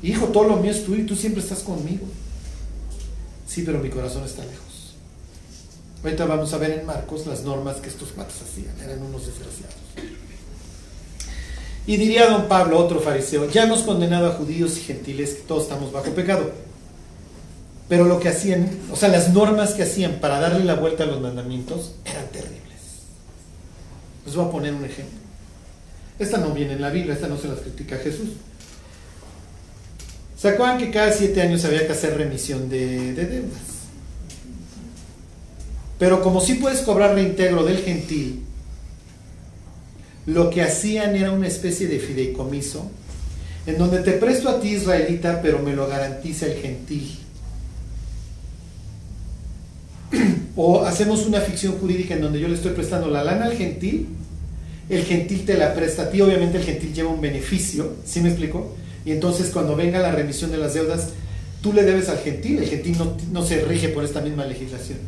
Hijo, 0.00 0.26
todo 0.26 0.44
lo 0.44 0.58
mío 0.58 0.70
es 0.70 0.84
tuyo 0.84 1.02
y 1.02 1.06
tú 1.06 1.16
siempre 1.16 1.42
estás 1.42 1.58
conmigo. 1.58 2.06
Sí, 3.48 3.64
pero 3.66 3.80
mi 3.80 3.88
corazón 3.88 4.22
está 4.22 4.44
lejos. 4.44 4.63
Ahorita 6.04 6.26
vamos 6.26 6.52
a 6.52 6.58
ver 6.58 6.70
en 6.72 6.84
Marcos 6.84 7.26
las 7.26 7.44
normas 7.44 7.76
que 7.76 7.88
estos 7.88 8.14
matos 8.14 8.34
hacían, 8.42 8.78
eran 8.78 9.02
unos 9.02 9.26
desgraciados. 9.26 9.74
Y 11.86 11.96
diría 11.96 12.28
don 12.28 12.46
Pablo, 12.46 12.78
otro 12.78 13.00
fariseo, 13.00 13.48
ya 13.48 13.62
hemos 13.64 13.82
condenado 13.82 14.30
a 14.30 14.34
judíos 14.34 14.76
y 14.76 14.82
gentiles 14.82 15.32
que 15.32 15.42
todos 15.42 15.62
estamos 15.62 15.92
bajo 15.92 16.10
pecado. 16.10 16.52
Pero 17.88 18.04
lo 18.04 18.20
que 18.20 18.28
hacían, 18.28 18.68
o 18.92 18.96
sea, 18.96 19.08
las 19.08 19.32
normas 19.32 19.72
que 19.72 19.82
hacían 19.82 20.20
para 20.20 20.40
darle 20.40 20.64
la 20.64 20.74
vuelta 20.74 21.04
a 21.04 21.06
los 21.06 21.22
mandamientos 21.22 21.94
eran 22.04 22.26
terribles. 22.28 22.60
Les 24.26 24.34
voy 24.34 24.44
a 24.44 24.50
poner 24.50 24.74
un 24.74 24.84
ejemplo. 24.84 25.18
Esta 26.18 26.36
no 26.36 26.50
viene 26.50 26.74
en 26.74 26.82
la 26.82 26.90
Biblia, 26.90 27.14
esta 27.14 27.28
no 27.28 27.38
se 27.38 27.48
las 27.48 27.60
critica 27.60 27.96
Jesús. 27.96 28.28
¿Se 30.36 30.54
que 30.54 30.90
cada 30.90 31.10
siete 31.12 31.40
años 31.40 31.64
había 31.64 31.86
que 31.86 31.92
hacer 31.92 32.18
remisión 32.18 32.68
de, 32.68 33.14
de 33.14 33.24
deudas? 33.24 33.73
Pero 35.98 36.22
como 36.22 36.40
sí 36.40 36.54
puedes 36.54 36.80
cobrar 36.80 37.14
reintegro 37.14 37.64
del 37.64 37.78
gentil, 37.78 38.42
lo 40.26 40.50
que 40.50 40.62
hacían 40.62 41.14
era 41.16 41.32
una 41.32 41.46
especie 41.46 41.86
de 41.86 41.98
fideicomiso 41.98 42.90
en 43.66 43.78
donde 43.78 44.00
te 44.00 44.12
presto 44.12 44.48
a 44.48 44.60
ti 44.60 44.70
israelita, 44.70 45.40
pero 45.42 45.58
me 45.58 45.74
lo 45.74 45.86
garantiza 45.86 46.46
el 46.46 46.54
gentil. 46.54 47.18
O 50.56 50.84
hacemos 50.84 51.26
una 51.26 51.40
ficción 51.40 51.72
jurídica 51.78 52.14
en 52.14 52.20
donde 52.20 52.38
yo 52.38 52.46
le 52.46 52.54
estoy 52.54 52.74
prestando 52.74 53.08
la 53.08 53.24
lana 53.24 53.46
al 53.46 53.56
gentil, 53.56 54.06
el 54.88 55.02
gentil 55.02 55.44
te 55.44 55.56
la 55.56 55.74
presta 55.74 56.02
a 56.02 56.10
ti, 56.10 56.20
obviamente 56.20 56.58
el 56.58 56.64
gentil 56.64 56.94
lleva 56.94 57.10
un 57.10 57.20
beneficio, 57.20 57.94
¿sí 58.04 58.20
me 58.20 58.28
explico? 58.28 58.76
Y 59.04 59.10
entonces 59.10 59.50
cuando 59.50 59.74
venga 59.74 59.98
la 59.98 60.12
remisión 60.12 60.52
de 60.52 60.58
las 60.58 60.74
deudas, 60.74 61.08
tú 61.60 61.72
le 61.72 61.82
debes 61.82 62.08
al 62.08 62.18
gentil, 62.18 62.58
el 62.58 62.68
gentil 62.68 62.96
no, 62.98 63.16
no 63.32 63.44
se 63.44 63.62
rige 63.62 63.88
por 63.88 64.04
esta 64.04 64.20
misma 64.20 64.44
legislación. 64.44 64.98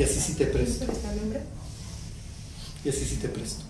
Y 0.00 0.02
así 0.02 0.18
sí 0.18 0.32
te 0.32 0.46
presto. 0.46 0.84
Y 2.84 2.88
así 2.88 3.04
sí 3.04 3.16
te 3.16 3.28
presto. 3.28 3.62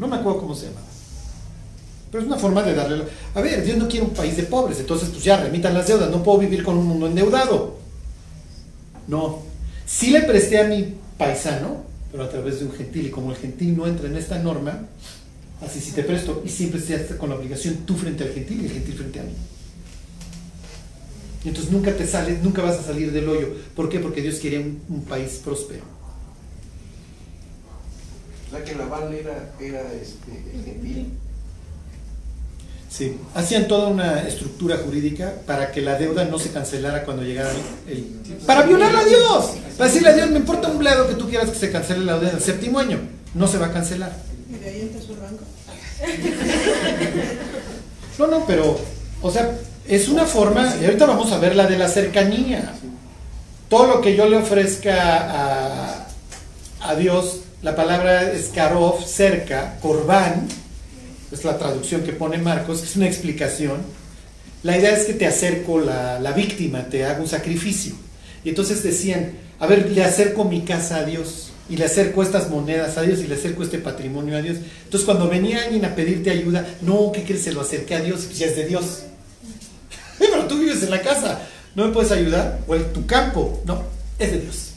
No 0.00 0.08
me 0.08 0.16
acuerdo 0.16 0.40
cómo 0.40 0.54
se 0.54 0.66
llamaba. 0.66 0.86
Pero 2.10 2.22
es 2.22 2.26
una 2.28 2.38
forma 2.38 2.62
de 2.62 2.74
darle... 2.74 2.96
la- 2.98 3.04
A 3.34 3.42
ver, 3.42 3.62
Dios 3.64 3.76
no 3.76 3.86
quiere 3.86 4.06
un 4.06 4.14
país 4.14 4.34
de 4.38 4.44
pobres, 4.44 4.78
entonces 4.80 5.10
pues 5.10 5.22
ya 5.22 5.36
remitan 5.36 5.74
las 5.74 5.86
deudas, 5.86 6.10
no 6.10 6.22
puedo 6.22 6.38
vivir 6.38 6.62
con 6.64 6.78
un 6.78 6.86
mundo 6.86 7.06
endeudado. 7.06 7.76
No. 9.08 9.42
Sí 9.86 10.10
le 10.10 10.22
presté 10.22 10.58
a 10.60 10.64
mi 10.68 10.94
paisano, 11.18 11.82
pero 12.10 12.24
a 12.24 12.30
través 12.30 12.60
de 12.60 12.64
un 12.66 12.72
gentil, 12.72 13.06
y 13.08 13.10
como 13.10 13.30
el 13.30 13.36
gentil 13.36 13.76
no 13.76 13.86
entra 13.86 14.06
en 14.08 14.16
esta 14.16 14.38
norma, 14.38 14.86
así 15.60 15.80
sí 15.80 15.90
te 15.92 16.02
presto, 16.04 16.42
y 16.46 16.48
siempre 16.48 16.80
estás 16.80 17.18
con 17.18 17.28
la 17.28 17.36
obligación 17.36 17.74
tú 17.84 17.94
frente 17.94 18.24
al 18.24 18.30
gentil 18.32 18.62
y 18.62 18.66
el 18.66 18.72
gentil 18.72 18.94
frente 18.94 19.20
a 19.20 19.24
mí. 19.24 19.32
Y 21.44 21.48
entonces 21.48 21.70
nunca 21.72 21.94
te 21.94 22.06
sales, 22.06 22.42
nunca 22.42 22.62
vas 22.62 22.78
a 22.78 22.82
salir 22.82 23.12
del 23.12 23.28
hoyo. 23.28 23.48
¿Por 23.76 23.88
qué? 23.88 23.98
Porque 24.00 24.22
Dios 24.22 24.36
quería 24.36 24.60
un- 24.60 24.80
un 24.88 25.04
país 25.04 25.40
próspero. 25.44 25.82
O 28.48 28.50
sea 28.56 28.64
que 28.64 28.74
la 28.74 28.86
Val 28.86 29.12
era, 29.12 29.52
era 29.60 29.80
este, 29.92 30.30
el 30.54 30.64
gentil. 30.64 31.08
Sí, 32.88 33.16
hacían 33.34 33.66
toda 33.66 33.88
una 33.88 34.20
estructura 34.22 34.76
jurídica 34.78 35.34
para 35.46 35.72
que 35.72 35.80
la 35.80 35.98
deuda 35.98 36.24
no 36.26 36.38
se 36.38 36.50
cancelara 36.52 37.04
cuando 37.04 37.24
llegara 37.24 37.50
el... 37.88 38.04
Para 38.46 38.62
violar 38.62 38.94
a 38.94 39.04
Dios, 39.04 39.50
para 39.76 39.90
decirle 39.90 40.10
a 40.10 40.14
Dios, 40.14 40.30
me 40.30 40.38
importa 40.38 40.68
un 40.68 40.78
bledo 40.78 41.08
que 41.08 41.14
tú 41.14 41.28
quieras 41.28 41.50
que 41.50 41.58
se 41.58 41.72
cancele 41.72 42.04
la 42.04 42.14
deuda 42.14 42.30
en 42.30 42.36
el 42.36 42.42
séptimo 42.42 42.78
año, 42.78 43.00
no 43.34 43.48
se 43.48 43.58
va 43.58 43.66
a 43.66 43.72
cancelar. 43.72 44.16
Y 44.48 44.58
de 44.62 44.70
ahí 44.70 44.80
entra 44.82 45.02
su 45.02 45.14
rango. 45.16 45.40
No, 48.18 48.26
no, 48.28 48.46
pero, 48.46 48.78
o 49.22 49.30
sea, 49.30 49.58
es 49.86 50.08
una 50.08 50.24
forma, 50.24 50.76
y 50.80 50.84
ahorita 50.84 51.06
vamos 51.06 51.32
a 51.32 51.38
ver 51.38 51.54
la 51.56 51.66
de 51.66 51.78
la 51.78 51.88
cercanía. 51.88 52.72
Todo 53.68 53.86
lo 53.86 54.00
que 54.00 54.16
yo 54.16 54.28
le 54.28 54.36
ofrezca 54.36 54.96
a, 55.30 56.06
a 56.80 56.94
Dios, 56.94 57.40
la 57.62 57.74
palabra 57.74 58.30
es 58.30 58.50
karov, 58.54 59.04
cerca, 59.04 59.78
corbán, 59.80 60.48
es 61.32 61.44
la 61.44 61.58
traducción 61.58 62.02
que 62.02 62.12
pone 62.12 62.38
Marcos, 62.38 62.82
es 62.82 62.96
una 62.96 63.06
explicación. 63.06 63.82
La 64.62 64.78
idea 64.78 64.92
es 64.96 65.04
que 65.04 65.14
te 65.14 65.26
acerco 65.26 65.80
la, 65.80 66.20
la 66.20 66.32
víctima, 66.32 66.84
te 66.84 67.04
hago 67.04 67.22
un 67.22 67.28
sacrificio. 67.28 67.94
Y 68.44 68.50
entonces 68.50 68.82
decían, 68.82 69.32
a 69.58 69.66
ver, 69.66 69.90
le 69.90 70.04
acerco 70.04 70.44
mi 70.44 70.62
casa 70.62 70.98
a 70.98 71.04
Dios, 71.04 71.50
y 71.68 71.76
le 71.76 71.86
acerco 71.86 72.22
estas 72.22 72.50
monedas 72.50 72.96
a 72.96 73.02
Dios, 73.02 73.20
y 73.20 73.26
le 73.26 73.34
acerco 73.34 73.62
este 73.62 73.78
patrimonio 73.78 74.36
a 74.36 74.42
Dios. 74.42 74.58
Entonces 74.84 75.04
cuando 75.04 75.28
venía 75.28 75.64
alguien 75.64 75.84
a 75.84 75.94
pedirte 75.94 76.30
ayuda, 76.30 76.66
no, 76.82 77.10
¿qué 77.12 77.24
crees? 77.24 77.42
Se 77.42 77.52
lo 77.52 77.62
acerqué 77.62 77.94
a 77.94 78.00
Dios, 78.00 78.38
ya 78.38 78.46
es 78.46 78.56
de 78.56 78.66
Dios. 78.66 79.04
Pero 80.18 80.46
tú 80.46 80.58
vives 80.58 80.82
en 80.82 80.90
la 80.90 81.00
casa, 81.02 81.40
¿no 81.74 81.86
me 81.86 81.92
puedes 81.92 82.10
ayudar? 82.12 82.60
O 82.66 82.74
en 82.74 82.92
tu 82.92 83.06
campo, 83.06 83.62
no, 83.66 83.82
es 84.18 84.30
de 84.32 84.40
Dios. 84.40 84.70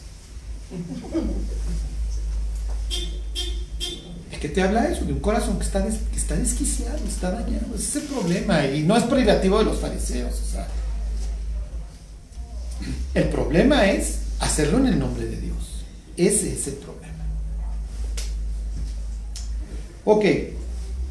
Es 4.31 4.39
que 4.39 4.49
te 4.49 4.61
habla 4.61 4.87
eso, 4.89 5.05
de 5.05 5.13
un 5.13 5.19
corazón 5.19 5.57
que 5.57 5.65
está, 5.65 5.79
des- 5.79 5.99
que 6.11 6.17
está 6.17 6.35
desquiciado, 6.35 6.97
está 7.07 7.31
dañado. 7.31 7.73
Ese 7.75 7.83
es 7.83 7.95
el 7.97 8.01
problema. 8.03 8.65
Y 8.65 8.83
no 8.83 8.95
es 8.97 9.03
privativo 9.03 9.59
de 9.59 9.65
los 9.65 9.79
fariseos. 9.79 10.35
El 13.13 13.29
problema 13.29 13.89
es 13.89 14.19
hacerlo 14.39 14.77
en 14.79 14.87
el 14.87 14.99
nombre 14.99 15.25
de 15.25 15.37
Dios. 15.37 15.55
Ese 16.17 16.53
es 16.53 16.67
el 16.67 16.75
problema. 16.75 17.07
Ok, 20.05 20.23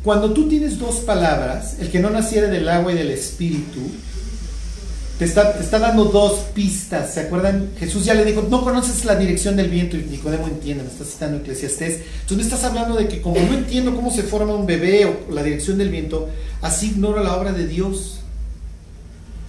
cuando 0.06 0.32
tú 0.32 0.48
tienes 0.48 0.78
dos 0.78 0.98
palabras, 1.00 1.78
el 1.80 1.90
que 1.90 1.98
no 1.98 2.10
naciere 2.10 2.46
del 2.46 2.68
agua 2.68 2.92
y 2.92 2.94
del 2.94 3.10
espíritu, 3.10 3.80
te 5.18 5.24
está, 5.24 5.52
te 5.54 5.64
está 5.64 5.80
dando 5.80 6.04
dos 6.04 6.44
pistas. 6.54 7.12
¿Se 7.12 7.22
acuerdan? 7.22 7.70
Jesús 7.76 8.04
ya 8.04 8.14
le 8.14 8.24
dijo, 8.24 8.46
no 8.48 8.62
conoces 8.62 9.04
la 9.04 9.16
dirección 9.16 9.56
del 9.56 9.68
viento 9.68 9.96
y 9.96 10.04
Nicodemo 10.04 10.46
entiende, 10.46 10.84
me 10.84 10.90
estás 10.90 11.08
citando 11.08 11.38
Eclesiastés. 11.38 12.02
Entonces 12.20 12.36
me 12.36 12.42
estás 12.44 12.62
hablando 12.62 12.94
de 12.94 13.08
que 13.08 13.20
como 13.20 13.40
no 13.40 13.52
entiendo 13.52 13.96
cómo 13.96 14.12
se 14.12 14.22
forma 14.22 14.54
un 14.54 14.64
bebé 14.64 15.06
o 15.06 15.32
la 15.32 15.42
dirección 15.42 15.76
del 15.76 15.88
viento, 15.88 16.28
así 16.62 16.90
ignoro 16.90 17.20
la 17.20 17.36
obra 17.36 17.50
de 17.50 17.66
Dios. 17.66 18.20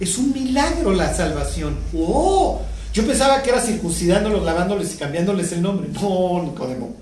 Es 0.00 0.18
un 0.18 0.32
milagro 0.32 0.92
la 0.92 1.14
salvación. 1.14 1.76
¡Oh! 1.94 2.62
Yo 2.92 3.06
pensaba 3.06 3.44
que 3.44 3.50
era 3.50 3.60
circuncidándolos, 3.60 4.42
lavándoles 4.42 4.92
y 4.92 4.96
cambiándoles 4.96 5.52
el 5.52 5.62
nombre. 5.62 5.88
No, 5.92 6.42
Nicodemo. 6.42 6.96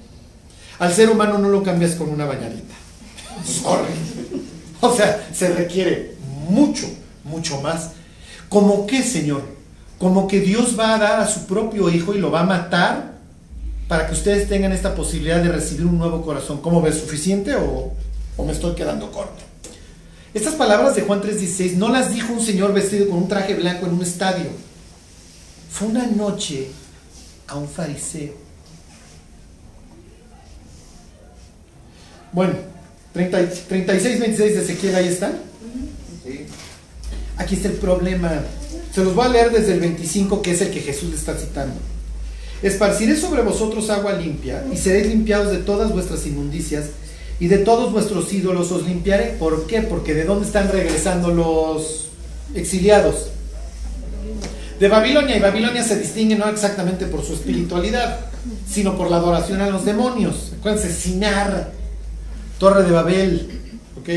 Al 0.79 0.93
ser 0.93 1.09
humano 1.09 1.39
no 1.39 1.49
lo 1.49 1.63
cambias 1.63 1.95
con 1.95 2.11
una 2.11 2.27
bañadita. 2.27 2.75
Sorry. 3.45 3.93
O 4.79 4.95
sea, 4.95 5.27
se 5.33 5.49
requiere 5.55 6.17
mucho, 6.51 6.87
mucho 7.25 7.61
más. 7.63 7.93
¿Cómo 8.51 8.87
qué, 8.87 9.03
Señor? 9.03 9.43
Como 9.99 10.29
que 10.29 10.41
Dios 10.41 10.79
va 10.79 10.95
a 10.95 10.99
dar 10.99 11.21
a 11.21 11.27
su 11.27 11.47
propio 11.47 11.89
hijo 11.89 12.15
y 12.15 12.19
lo 12.19 12.31
va 12.31 12.41
a 12.41 12.45
matar 12.45 13.15
para 13.89 14.07
que 14.07 14.13
ustedes 14.13 14.49
tengan 14.49 14.73
esta 14.73 14.95
posibilidad 14.95 15.43
de 15.43 15.51
recibir 15.51 15.87
un 15.87 15.99
nuevo 15.99 16.23
corazón. 16.23 16.61
¿Cómo 16.61 16.83
ves? 16.83 16.97
¿Suficiente 16.97 17.55
o, 17.57 17.95
o 18.37 18.45
me 18.45 18.53
estoy 18.53 18.75
quedando 18.75 19.11
corto? 19.11 19.43
Estas 20.35 20.55
palabras 20.55 20.95
de 20.95 21.03
Juan 21.03 21.23
3:16 21.23 21.77
no 21.77 21.89
las 21.89 22.13
dijo 22.13 22.33
un 22.33 22.45
señor 22.45 22.75
vestido 22.75 23.09
con 23.09 23.19
un 23.19 23.29
traje 23.29 23.55
blanco 23.55 23.87
en 23.87 23.95
un 23.95 24.03
estadio. 24.03 24.51
Fue 25.71 25.89
una 25.89 26.07
noche 26.07 26.69
a 27.49 27.57
un 27.57 27.69
fariseo. 27.69 28.35
Bueno, 32.33 32.55
30 33.17 33.49
36, 33.67 34.21
26 34.21 34.55
de 34.55 34.63
Ezequiel, 34.63 34.95
ahí 34.95 35.09
están. 35.09 35.33
Sí. 36.23 36.41
Aquí 37.39 37.55
está 37.55 37.69
el 37.69 37.75
problema. 37.75 38.43
Se 38.95 39.03
los 39.03 39.15
voy 39.15 39.25
a 39.25 39.31
leer 39.31 39.51
desde 39.53 39.73
el 39.73 39.81
25, 39.81 40.43
que 40.43 40.51
es 40.51 40.61
el 40.61 40.71
que 40.71 40.81
Jesús 40.81 41.09
le 41.09 41.17
está 41.17 41.35
citando. 41.35 41.75
Esparciré 42.63 43.17
sobre 43.17 43.43
vosotros 43.43 43.89
agua 43.89 44.13
limpia, 44.13 44.65
y 44.71 44.77
seréis 44.77 45.07
limpiados 45.07 45.51
de 45.51 45.59
todas 45.59 45.93
vuestras 45.93 46.27
inmundicias, 46.27 46.87
y 47.41 47.49
de 47.49 47.59
todos 47.59 47.91
vuestros 47.91 48.31
ídolos 48.35 48.71
os 48.71 48.87
limpiaré. 48.87 49.37
¿Por 49.39 49.67
qué? 49.67 49.81
Porque 49.81 50.13
de 50.13 50.25
dónde 50.25 50.47
están 50.47 50.71
regresando 50.71 51.31
los 51.31 52.09
exiliados. 52.55 53.29
De 54.79 54.89
Babilonia, 54.89 55.39
y 55.39 55.41
Babilonia 55.41 55.83
se 55.83 55.99
distingue 55.99 56.37
no 56.37 56.51
exactamente 56.51 57.07
por 57.07 57.25
su 57.25 57.33
espiritualidad, 57.33 58.21
sino 58.71 58.99
por 58.99 59.11
la 59.11 59.17
adoración 59.17 59.63
a 59.63 59.71
los 59.71 59.87
demonios. 59.87 60.53
Acuérdense, 60.59 60.93
Sinar, 60.93 61.76
Torre 62.59 62.85
de 62.85 62.91
Babel, 62.91 63.49
¿ok? 63.99 64.09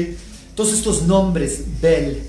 Todos 0.55 0.73
estos 0.73 1.03
nombres, 1.03 1.63
Bel, 1.81 2.21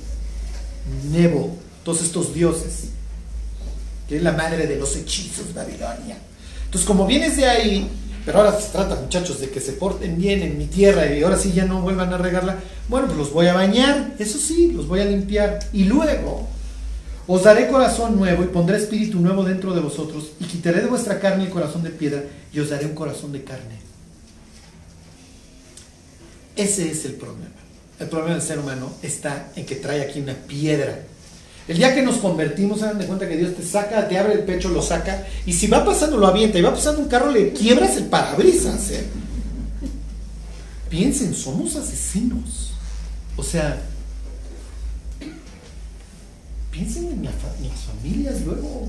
Nebo, 1.10 1.56
todos 1.84 2.02
estos 2.02 2.34
dioses, 2.34 2.90
que 4.08 4.16
es 4.16 4.22
la 4.22 4.32
madre 4.32 4.66
de 4.66 4.76
los 4.76 4.96
hechizos, 4.96 5.54
Babilonia. 5.54 6.18
Entonces, 6.64 6.86
como 6.86 7.06
vienes 7.06 7.36
de 7.36 7.46
ahí, 7.46 7.88
pero 8.24 8.38
ahora 8.38 8.58
se 8.60 8.70
trata, 8.70 8.96
muchachos, 8.96 9.40
de 9.40 9.50
que 9.50 9.60
se 9.60 9.72
porten 9.72 10.18
bien 10.18 10.42
en 10.42 10.58
mi 10.58 10.66
tierra 10.66 11.06
y 11.12 11.22
ahora 11.22 11.38
sí 11.38 11.52
ya 11.52 11.64
no 11.64 11.80
vuelvan 11.80 12.12
a 12.12 12.18
regarla, 12.18 12.56
bueno, 12.88 13.06
pues 13.06 13.18
los 13.18 13.32
voy 13.32 13.46
a 13.46 13.54
bañar, 13.54 14.14
eso 14.18 14.38
sí, 14.38 14.72
los 14.72 14.86
voy 14.86 15.00
a 15.00 15.04
limpiar. 15.04 15.60
Y 15.72 15.84
luego 15.84 16.48
Os 17.32 17.44
daré 17.44 17.68
corazón 17.68 18.16
nuevo 18.16 18.42
y 18.42 18.48
pondré 18.48 18.76
espíritu 18.76 19.20
nuevo 19.20 19.44
dentro 19.44 19.72
de 19.72 19.80
vosotros 19.80 20.32
y 20.40 20.46
quitaré 20.46 20.80
de 20.80 20.88
vuestra 20.88 21.20
carne 21.20 21.44
el 21.44 21.50
corazón 21.50 21.84
de 21.84 21.90
piedra 21.90 22.24
y 22.52 22.58
os 22.58 22.70
daré 22.70 22.86
un 22.86 22.94
corazón 22.96 23.30
de 23.30 23.44
carne. 23.44 23.89
Ese 26.60 26.90
es 26.90 27.06
el 27.06 27.12
problema. 27.12 27.46
El 27.98 28.08
problema 28.08 28.34
del 28.34 28.42
ser 28.42 28.58
humano 28.58 28.92
está 29.02 29.50
en 29.56 29.64
que 29.64 29.76
trae 29.76 30.02
aquí 30.02 30.20
una 30.20 30.34
piedra. 30.34 31.00
El 31.66 31.78
día 31.78 31.94
que 31.94 32.02
nos 32.02 32.18
convertimos, 32.18 32.80
dan 32.80 32.98
de 32.98 33.06
cuenta 33.06 33.26
que 33.26 33.38
Dios 33.38 33.56
te 33.56 33.64
saca, 33.64 34.06
te 34.06 34.18
abre 34.18 34.34
el 34.34 34.40
pecho, 34.40 34.68
lo 34.68 34.82
saca, 34.82 35.26
y 35.46 35.54
si 35.54 35.68
va 35.68 35.86
pasando, 35.86 36.18
lo 36.18 36.26
avienta, 36.26 36.58
y 36.58 36.62
va 36.62 36.74
pasando 36.74 37.00
un 37.00 37.08
carro, 37.08 37.30
le 37.30 37.54
quiebras 37.54 37.96
el 37.96 38.06
parabrisas. 38.06 38.90
¿eh? 38.90 39.04
Piensen, 40.90 41.34
somos 41.34 41.76
asesinos. 41.76 42.72
O 43.38 43.42
sea, 43.42 43.80
piensen 46.70 47.06
en, 47.06 47.24
la 47.24 47.30
las 47.30 47.80
familias 47.80 48.42
luego. 48.44 48.86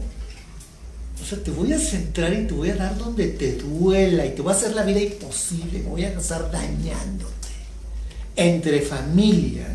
O 1.21 1.25
sea, 1.25 1.41
te 1.41 1.51
voy 1.51 1.71
a 1.71 1.79
centrar 1.79 2.33
y 2.33 2.47
te 2.47 2.53
voy 2.53 2.71
a 2.71 2.75
dar 2.75 2.97
donde 2.97 3.27
te 3.27 3.53
duela 3.53 4.25
y 4.25 4.31
te 4.31 4.41
voy 4.41 4.51
a 4.51 4.55
hacer 4.57 4.75
la 4.75 4.83
vida 4.83 4.99
imposible, 4.99 5.79
me 5.79 5.89
voy 5.89 6.03
a 6.03 6.09
estar 6.09 6.51
dañándote. 6.51 7.40
Entre 8.41 8.81
familia, 8.81 9.67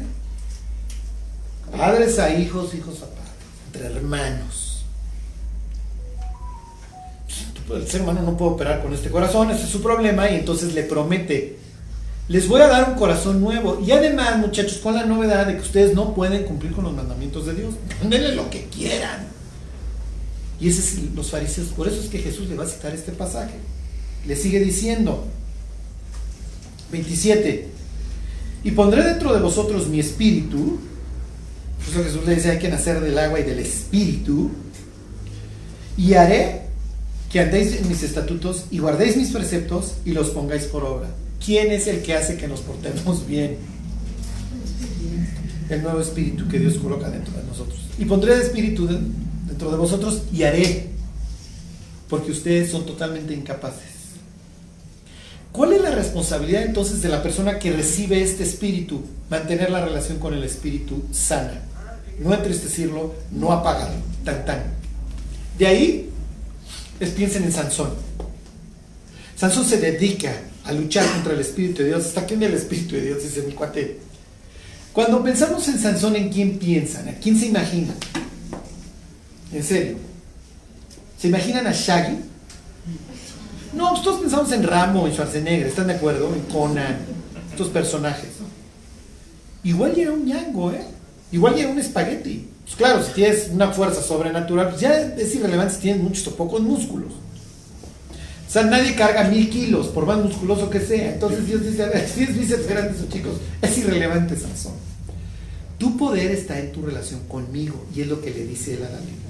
padres 1.70 2.18
a 2.18 2.34
hijos, 2.34 2.74
hijos 2.74 2.96
a 2.96 3.06
padres, 3.06 3.32
entre 3.66 3.86
hermanos. 3.86 4.84
El 7.72 7.86
ser 7.86 8.02
humano 8.02 8.22
no 8.22 8.36
puede 8.36 8.50
operar 8.50 8.82
con 8.82 8.92
este 8.92 9.08
corazón, 9.08 9.52
ese 9.52 9.62
es 9.62 9.68
su 9.68 9.80
problema, 9.80 10.28
y 10.28 10.34
entonces 10.34 10.74
le 10.74 10.82
promete, 10.82 11.58
les 12.26 12.48
voy 12.48 12.60
a 12.60 12.66
dar 12.66 12.90
un 12.90 12.96
corazón 12.96 13.40
nuevo. 13.40 13.80
Y 13.86 13.92
además, 13.92 14.36
muchachos, 14.38 14.78
con 14.78 14.96
la 14.96 15.06
novedad 15.06 15.46
de 15.46 15.54
que 15.54 15.62
ustedes 15.62 15.94
no 15.94 16.12
pueden 16.12 16.42
cumplir 16.42 16.72
con 16.72 16.82
los 16.82 16.92
mandamientos 16.92 17.46
de 17.46 17.54
Dios, 17.54 17.74
denle 18.02 18.34
lo 18.34 18.50
que 18.50 18.64
quieran. 18.64 19.28
Y 20.58 20.70
ese 20.70 20.80
es 20.80 21.14
los 21.14 21.30
fariseos, 21.30 21.68
por 21.68 21.86
eso 21.86 22.00
es 22.00 22.08
que 22.08 22.18
Jesús 22.18 22.48
le 22.48 22.56
va 22.56 22.64
a 22.64 22.68
citar 22.68 22.92
este 22.92 23.12
pasaje. 23.12 23.54
Le 24.26 24.34
sigue 24.34 24.58
diciendo, 24.58 25.24
27, 26.90 27.75
y 28.66 28.70
pondré 28.72 29.04
dentro 29.04 29.32
de 29.32 29.40
vosotros 29.40 29.88
mi 29.88 30.00
espíritu, 30.00 30.78
eso 31.88 32.02
Jesús 32.02 32.26
le 32.26 32.34
dice, 32.34 32.50
hay 32.50 32.58
que 32.58 32.68
nacer 32.68 33.00
del 33.00 33.16
agua 33.18 33.38
y 33.40 33.44
del 33.44 33.60
espíritu, 33.60 34.50
y 35.96 36.14
haré 36.14 36.62
que 37.30 37.40
andéis 37.40 37.76
en 37.76 37.88
mis 37.88 38.02
estatutos 38.02 38.64
y 38.70 38.78
guardéis 38.78 39.16
mis 39.16 39.30
preceptos 39.30 39.94
y 40.04 40.10
los 40.12 40.30
pongáis 40.30 40.64
por 40.64 40.84
obra. 40.84 41.08
¿Quién 41.44 41.70
es 41.70 41.86
el 41.86 42.02
que 42.02 42.14
hace 42.14 42.36
que 42.36 42.48
nos 42.48 42.60
portemos 42.60 43.26
bien? 43.26 43.56
El 45.68 45.82
nuevo 45.82 46.00
espíritu 46.00 46.48
que 46.48 46.58
Dios 46.58 46.74
coloca 46.78 47.08
dentro 47.10 47.32
de 47.36 47.44
nosotros. 47.44 47.78
Y 47.98 48.04
pondré 48.04 48.34
el 48.34 48.40
espíritu 48.42 48.86
de- 48.86 48.98
dentro 49.46 49.70
de 49.70 49.76
vosotros 49.76 50.22
y 50.32 50.42
haré, 50.42 50.86
porque 52.08 52.30
ustedes 52.32 52.70
son 52.70 52.84
totalmente 52.84 53.32
incapaces. 53.34 53.95
¿Cuál 55.56 55.72
es 55.72 55.80
la 55.80 55.90
responsabilidad 55.90 56.64
entonces 56.64 57.00
de 57.00 57.08
la 57.08 57.22
persona 57.22 57.58
que 57.58 57.72
recibe 57.72 58.22
este 58.22 58.42
espíritu? 58.42 59.02
Mantener 59.30 59.70
la 59.70 59.82
relación 59.82 60.18
con 60.18 60.34
el 60.34 60.44
espíritu 60.44 61.02
sana. 61.12 61.62
No 62.18 62.34
entristecerlo, 62.34 63.14
no 63.32 63.50
apagarlo. 63.52 63.96
Tan 64.22 64.44
tan. 64.44 64.62
De 65.58 65.66
ahí 65.66 66.10
piensen 67.16 67.44
en 67.44 67.52
Sansón. 67.52 67.94
Sansón 69.34 69.64
se 69.64 69.78
dedica 69.78 70.30
a 70.64 70.72
luchar 70.72 71.10
contra 71.10 71.32
el 71.32 71.40
Espíritu 71.40 71.82
de 71.82 71.88
Dios. 71.88 72.04
Hasta 72.04 72.22
viene 72.22 72.46
el 72.46 72.54
Espíritu 72.54 72.96
de 72.96 73.02
Dios, 73.02 73.22
dice 73.22 73.42
mi 73.42 73.52
cuate. 73.52 73.98
Cuando 74.92 75.24
pensamos 75.24 75.66
en 75.68 75.78
Sansón, 75.78 76.16
¿en 76.16 76.28
quién 76.28 76.58
piensan? 76.58 77.08
¿A 77.08 77.14
quién 77.14 77.38
se 77.38 77.46
imaginan? 77.46 77.96
En 79.52 79.64
serio. 79.64 79.96
¿Se 81.18 81.28
imaginan 81.28 81.66
a 81.66 81.72
Shaggy? 81.72 82.16
No, 83.76 83.90
pues 83.90 84.02
todos 84.02 84.20
pensamos 84.20 84.50
en 84.52 84.62
Rambo, 84.62 85.06
en 85.06 85.12
Schwarzenegger, 85.12 85.66
¿están 85.66 85.86
de 85.88 85.94
acuerdo? 85.94 86.34
En 86.34 86.40
Conan, 86.52 86.96
estos 87.50 87.68
personajes. 87.68 88.30
Igual 89.62 89.94
ya 89.94 90.02
era 90.04 90.12
un 90.12 90.24
ñango, 90.24 90.72
¿eh? 90.72 90.82
Igual 91.30 91.56
ya 91.56 91.64
era 91.64 91.72
un 91.72 91.78
espagueti. 91.78 92.48
Pues 92.64 92.74
claro, 92.76 93.02
si 93.02 93.12
tienes 93.12 93.50
una 93.52 93.72
fuerza 93.72 94.02
sobrenatural, 94.02 94.70
pues 94.70 94.80
ya 94.80 94.98
es 94.98 95.34
irrelevante 95.34 95.74
si 95.74 95.80
tienes 95.80 96.02
muchos 96.02 96.26
o 96.28 96.36
pocos 96.36 96.62
músculos. 96.62 97.12
O 98.48 98.50
sea, 98.50 98.62
nadie 98.62 98.94
carga 98.94 99.24
mil 99.24 99.50
kilos, 99.50 99.88
por 99.88 100.06
más 100.06 100.18
musculoso 100.18 100.70
que 100.70 100.80
sea. 100.80 101.12
Entonces 101.12 101.46
Dios 101.46 101.62
dice, 101.62 101.82
a 101.82 101.88
ver, 101.88 102.08
si 102.08 102.14
tienes 102.14 102.38
bíceps 102.38 102.66
grandes 102.66 103.02
o 103.02 103.08
chicos, 103.08 103.34
es 103.60 103.78
irrelevante, 103.78 104.36
Sansón. 104.36 104.72
Tu 105.78 105.96
poder 105.98 106.30
está 106.30 106.58
en 106.58 106.72
tu 106.72 106.80
relación 106.80 107.20
conmigo, 107.28 107.84
y 107.94 108.00
es 108.00 108.06
lo 108.06 108.22
que 108.22 108.30
le 108.30 108.46
dice 108.46 108.74
él 108.74 108.84
a. 108.84 109.25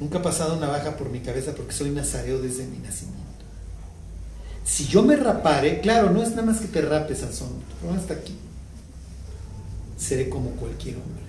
Nunca 0.00 0.18
ha 0.18 0.22
pasado 0.22 0.56
una 0.56 0.68
baja 0.68 0.96
por 0.96 1.10
mi 1.10 1.20
cabeza 1.20 1.52
porque 1.54 1.72
soy 1.72 1.90
nazareo 1.90 2.40
desde 2.40 2.66
mi 2.66 2.78
nacimiento. 2.78 3.28
Si 4.64 4.86
yo 4.86 5.02
me 5.02 5.16
rapare, 5.16 5.80
claro, 5.80 6.10
no 6.10 6.22
es 6.22 6.30
nada 6.30 6.42
más 6.42 6.60
que 6.60 6.68
te 6.68 6.82
rapes, 6.82 7.18
Sansón, 7.18 7.48
hasta 7.96 8.14
aquí. 8.14 8.36
Seré 9.96 10.28
como 10.28 10.50
cualquier 10.50 10.96
hombre. 10.96 11.24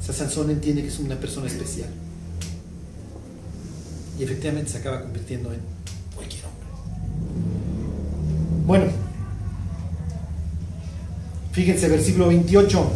O 0.00 0.04
sea, 0.04 0.14
Sansón 0.14 0.50
entiende 0.50 0.82
que 0.82 0.88
es 0.88 0.98
una 0.98 1.18
persona 1.18 1.46
especial. 1.46 1.88
Y 4.18 4.24
efectivamente 4.24 4.72
se 4.72 4.78
acaba 4.78 5.00
convirtiendo 5.02 5.52
en 5.52 5.60
cualquier 6.14 6.44
hombre. 6.44 6.68
Bueno, 8.66 8.86
fíjense, 11.52 11.88
versículo 11.88 12.28
28. 12.28 12.90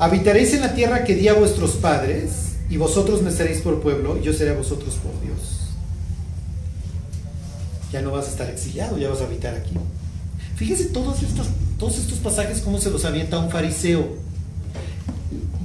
Habitaréis 0.00 0.52
en 0.54 0.60
la 0.60 0.74
tierra 0.74 1.04
que 1.04 1.14
di 1.14 1.28
a 1.28 1.34
vuestros 1.34 1.76
padres, 1.76 2.43
y 2.70 2.76
vosotros 2.76 3.22
me 3.22 3.30
seréis 3.30 3.60
por 3.60 3.80
pueblo, 3.80 4.16
y 4.16 4.22
yo 4.22 4.32
seré 4.32 4.50
a 4.50 4.54
vosotros 4.54 4.94
por 4.94 5.12
Dios. 5.20 5.70
Ya 7.92 8.00
no 8.00 8.10
vas 8.10 8.26
a 8.26 8.30
estar 8.30 8.50
exiliado, 8.50 8.98
ya 8.98 9.08
vas 9.08 9.20
a 9.20 9.24
habitar 9.24 9.54
aquí. 9.54 9.74
Fíjense 10.56 10.86
todos 10.86 11.22
estos, 11.22 11.48
todos 11.78 11.98
estos 11.98 12.18
pasajes, 12.18 12.60
cómo 12.60 12.78
se 12.78 12.90
los 12.90 13.04
avienta 13.04 13.38
un 13.38 13.50
fariseo. 13.50 14.16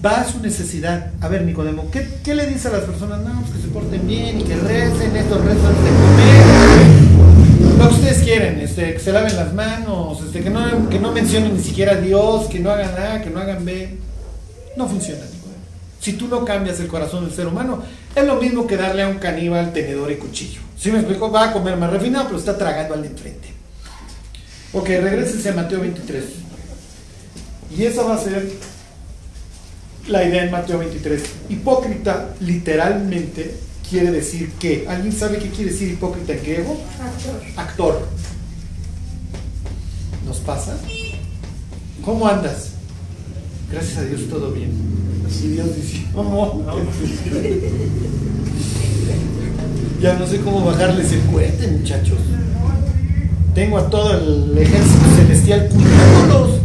Va 0.03 0.21
a 0.21 0.31
su 0.31 0.39
necesidad. 0.39 1.11
A 1.21 1.27
ver, 1.27 1.43
Nicodemo, 1.43 1.89
¿qué, 1.91 2.35
le 2.35 2.47
dice 2.47 2.69
a 2.69 2.71
las 2.71 2.83
personas? 2.83 3.19
No, 3.21 3.41
pues 3.41 3.53
que 3.53 3.61
se 3.61 3.67
porten 3.67 4.07
bien 4.07 4.39
y 4.39 4.43
que 4.43 4.55
recen, 4.55 5.15
estos 5.15 5.43
rezan 5.43 5.73
de 5.83 5.89
comer. 5.89 7.77
Lo 7.77 7.89
que 7.89 7.95
ustedes 7.95 8.23
quieren, 8.23 8.59
este, 8.59 8.93
que 8.93 8.99
se 8.99 9.11
laven 9.11 9.35
las 9.35 9.53
manos, 9.53 10.21
este, 10.23 10.41
que, 10.41 10.49
no, 10.49 10.89
que 10.89 10.99
no 10.99 11.11
mencionen 11.11 11.55
ni 11.55 11.63
siquiera 11.63 11.93
a 11.93 11.95
Dios, 11.95 12.47
que 12.47 12.59
no 12.59 12.71
hagan 12.71 13.01
A, 13.01 13.21
que 13.21 13.29
no 13.29 13.39
hagan 13.39 13.65
B. 13.65 13.97
No 14.77 14.87
funciona. 14.87 15.23
Si 15.99 16.13
tú 16.13 16.27
no 16.27 16.45
cambias 16.45 16.79
el 16.79 16.87
corazón 16.87 17.25
del 17.25 17.33
ser 17.33 17.47
humano, 17.47 17.83
es 18.15 18.25
lo 18.25 18.35
mismo 18.35 18.65
que 18.65 18.77
darle 18.77 19.03
a 19.03 19.07
un 19.07 19.17
caníbal 19.17 19.73
tenedor 19.73 20.11
y 20.11 20.15
cuchillo. 20.15 20.61
Si 20.77 20.91
me 20.91 20.99
explico? 20.99 21.29
Va 21.29 21.49
a 21.49 21.53
comer 21.53 21.75
más 21.75 21.89
refinado, 21.89 22.25
pero 22.25 22.39
está 22.39 22.57
tragando 22.57 22.93
al 22.93 23.01
de 23.01 23.09
enfrente. 23.09 23.49
Ok, 24.71 24.87
regresense 24.87 25.49
a 25.49 25.53
Mateo 25.53 25.81
23. 25.81 26.23
Y 27.77 27.83
esa 27.83 28.03
va 28.03 28.15
a 28.15 28.17
ser 28.17 28.49
la 30.07 30.23
idea 30.23 30.43
en 30.43 30.51
Mateo 30.51 30.79
23. 30.79 31.21
Hipócrita, 31.49 32.29
literalmente, 32.39 33.55
quiere 33.89 34.11
decir 34.11 34.53
que. 34.53 34.85
¿Alguien 34.87 35.11
sabe 35.11 35.39
qué 35.39 35.49
quiere 35.49 35.71
decir 35.71 35.89
hipócrita 35.89 36.33
en 36.33 36.41
griego? 36.41 36.79
Actor. 37.57 38.07
¿Nos 40.25 40.37
pasa? 40.37 40.77
¿Cómo 42.05 42.27
andas? 42.27 42.71
Gracias 43.71 43.97
a 43.97 44.03
Dios 44.03 44.29
todo 44.29 44.51
bien. 44.51 44.71
Y 45.43 45.47
Dios 45.49 45.75
dice, 45.75 46.05
"Oh, 46.15 46.63
ya 50.01 50.17
no 50.17 50.25
sé 50.25 50.39
cómo 50.39 50.65
bajarles 50.65 51.11
el 51.11 51.21
cohete, 51.25 51.67
muchachos. 51.67 52.17
Tengo 53.53 53.77
a 53.77 53.89
todo 53.89 54.17
el 54.17 54.57
ejército 54.57 55.05
celestial 55.17 55.69
cuidándolos. 55.69 56.61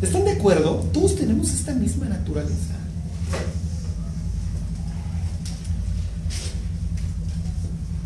¿Están 0.00 0.24
de 0.24 0.32
acuerdo? 0.32 0.86
Todos 0.92 1.16
tenemos 1.16 1.52
esta 1.52 1.74
misma 1.74 2.06
naturaleza. 2.06 2.74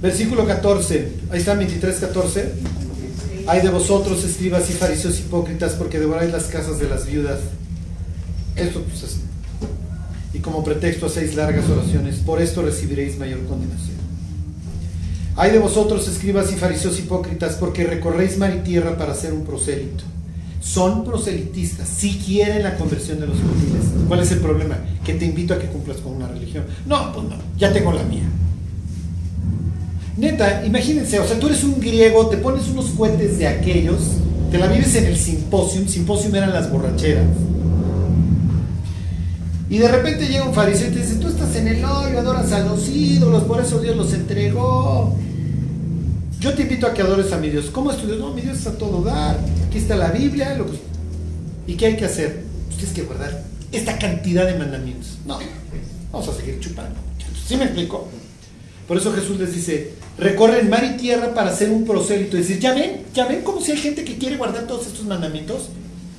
Versículo 0.03 0.45
14. 0.47 1.13
Ahí 1.31 1.39
está 1.39 1.55
23, 1.55 1.97
14. 1.97 2.53
Hay 3.47 3.61
de 3.61 3.69
vosotros, 3.69 4.25
escribas 4.25 4.69
y 4.71 4.73
fariseos 4.73 5.19
hipócritas, 5.21 5.75
porque 5.75 6.01
devoráis 6.01 6.33
las 6.33 6.45
casas 6.45 6.79
de 6.79 6.89
las 6.89 7.07
viudas. 7.07 7.39
Esto 8.57 8.83
pues 8.83 9.03
es. 9.03 9.21
Y 10.33 10.39
como 10.39 10.65
pretexto 10.65 11.07
hacéis 11.07 11.35
largas 11.35 11.69
oraciones, 11.69 12.17
por 12.17 12.43
esto 12.43 12.63
recibiréis 12.63 13.19
mayor 13.19 13.45
condenación. 13.47 13.95
Hay 15.37 15.51
de 15.51 15.59
vosotros, 15.59 16.07
escribas 16.07 16.53
y 16.53 16.57
fariseos 16.57 16.99
hipócritas, 16.99 17.55
porque 17.55 17.85
recorréis 17.85 18.39
mar 18.39 18.55
y 18.57 18.65
tierra 18.65 18.97
para 18.97 19.15
ser 19.15 19.33
un 19.33 19.45
prosélito. 19.45 20.05
Son 20.61 21.05
proselitistas, 21.05 21.89
si 21.89 22.17
quieren 22.19 22.63
la 22.63 22.77
conversión 22.77 23.21
de 23.21 23.27
los 23.27 23.37
gentiles. 23.37 23.85
¿Cuál 24.09 24.21
es 24.21 24.31
el 24.33 24.39
problema? 24.39 24.79
Que 25.05 25.15
te 25.15 25.25
invito 25.25 25.55
a 25.55 25.59
que 25.59 25.67
cumplas 25.67 25.99
con 25.99 26.15
una 26.15 26.29
religión. 26.29 26.65
No, 26.87 27.13
pues 27.13 27.29
no, 27.29 27.37
ya 27.59 27.73
tengo 27.73 27.93
la 27.93 28.03
mía. 28.05 28.25
Neta, 30.17 30.65
imagínense, 30.65 31.19
o 31.19 31.27
sea, 31.27 31.39
tú 31.39 31.49
eres 31.49 31.65
un 31.65 31.81
griego, 31.81 32.29
te 32.29 32.37
pones 32.37 32.69
unos 32.69 32.87
cohetes 32.91 33.39
de 33.39 33.49
aquellos, 33.49 34.01
te 34.51 34.59
la 34.59 34.69
vives 34.69 34.95
en 34.95 35.07
el 35.07 35.17
simposium, 35.17 35.89
simposium 35.89 36.35
eran 36.37 36.53
las 36.53 36.71
borracheras. 36.71 37.27
Y 39.71 39.79
de 39.79 39.89
repente 39.89 40.27
llega 40.27 40.45
un 40.45 40.55
fariseo 40.55 40.89
y 40.89 40.93
te 40.93 41.01
dice, 41.01 41.17
tú 41.17 41.29
estás 41.29 41.57
en 41.57 41.69
el 41.69 41.85
hoyo, 41.85 42.19
adoras 42.19 42.53
a 42.53 42.61
los 42.61 42.89
ídolos, 42.89 43.45
por 43.45 43.61
eso 43.63 43.81
Dios 43.81 43.97
los 43.97 44.13
entregó. 44.13 45.17
Yo 46.39 46.53
te 46.53 46.63
invito 46.63 46.87
a 46.87 46.93
que 46.93 47.01
adores 47.01 47.33
a 47.33 47.39
mi 47.39 47.49
Dios. 47.49 47.71
¿Cómo 47.73 47.91
es 47.91 47.97
tu 47.97 48.07
Dios? 48.07 48.19
No, 48.19 48.35
mi 48.35 48.43
Dios 48.43 48.59
es 48.59 48.67
a 48.67 48.77
todo 48.77 49.03
dar. 49.03 49.41
Aquí 49.67 49.79
está 49.79 49.97
la 49.97 50.11
Biblia. 50.11 50.55
Lo 50.59 50.67
que... 50.67 50.79
¿Y 51.67 51.75
qué 51.77 51.87
hay 51.87 51.97
que 51.97 52.05
hacer? 52.05 52.45
Pues 52.67 52.77
tienes 52.77 52.95
que 52.95 53.03
guardar 53.03 53.45
esta 53.73 53.99
cantidad 53.99 54.47
de 54.47 54.59
mandamientos. 54.59 55.19
No, 55.27 55.39
vamos 56.13 56.29
a 56.29 56.35
seguir 56.35 56.61
chupando. 56.61 56.97
¿Sí 57.47 57.57
me 57.57 57.65
explico? 57.65 58.09
Por 58.87 58.99
eso 58.99 59.13
Jesús 59.15 59.39
les 59.41 59.55
dice, 59.55 59.95
recorren 60.19 60.69
mar 60.69 60.85
y 60.85 60.99
tierra 60.99 61.33
para 61.33 61.51
hacer 61.51 61.71
un 61.71 61.87
prosélito. 61.87 62.37
Y 62.37 62.41
decir, 62.41 62.59
ya 62.59 62.75
ven, 62.75 63.05
ya 63.15 63.27
ven 63.27 63.43
como 63.43 63.63
si 63.63 63.73
hay 63.73 63.79
gente 63.79 64.05
que 64.05 64.19
quiere 64.19 64.37
guardar 64.37 64.67
todos 64.67 64.87
estos 64.87 65.07
mandamientos. 65.07 65.71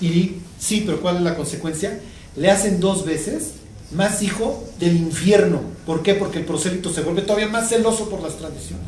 Y 0.02 0.38
sí, 0.60 0.84
pero 0.86 1.02
¿cuál 1.02 1.18
es 1.18 1.22
la 1.22 1.36
consecuencia? 1.36 2.00
Le 2.38 2.52
hacen 2.52 2.80
dos 2.80 3.06
veces 3.06 3.52
más 3.92 4.22
hijo 4.22 4.64
del 4.80 4.98
infierno. 4.98 5.62
¿Por 5.86 6.04
qué? 6.04 6.16
Porque 6.16 6.40
el 6.40 6.46
prosélito 6.46 6.92
se 6.92 7.02
vuelve 7.02 7.22
todavía 7.22 7.48
más 7.48 7.70
celoso 7.70 8.10
por 8.10 8.22
las 8.22 8.38
tradiciones. 8.38 8.88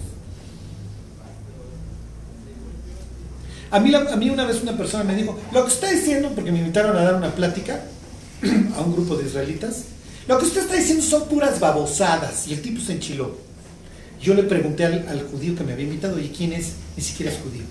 A 3.69 3.79
mí, 3.79 3.93
a 3.93 4.15
mí 4.15 4.29
una 4.29 4.45
vez 4.45 4.61
una 4.61 4.77
persona 4.77 5.03
me 5.03 5.15
dijo, 5.15 5.37
lo 5.53 5.65
que 5.65 5.71
está 5.71 5.91
diciendo, 5.91 6.31
porque 6.33 6.51
me 6.51 6.59
invitaron 6.59 6.95
a 6.95 7.03
dar 7.03 7.15
una 7.15 7.35
plática 7.35 7.83
a 8.77 8.81
un 8.81 8.93
grupo 8.93 9.15
de 9.15 9.27
israelitas, 9.27 9.83
lo 10.27 10.37
que 10.37 10.45
usted 10.45 10.61
está 10.61 10.75
diciendo 10.75 11.03
son 11.03 11.27
puras 11.27 11.59
babosadas. 11.59 12.47
Y 12.47 12.53
el 12.53 12.61
tipo 12.61 12.81
se 12.81 12.93
enchiló. 12.93 13.37
Yo 14.21 14.33
le 14.33 14.43
pregunté 14.43 14.85
al, 14.85 15.07
al 15.07 15.27
judío 15.27 15.55
que 15.55 15.63
me 15.63 15.73
había 15.73 15.85
invitado, 15.85 16.19
¿y 16.19 16.29
quién 16.29 16.53
es? 16.53 16.73
Ni 16.95 17.03
siquiera 17.03 17.31
es 17.31 17.39
judío. 17.39 17.63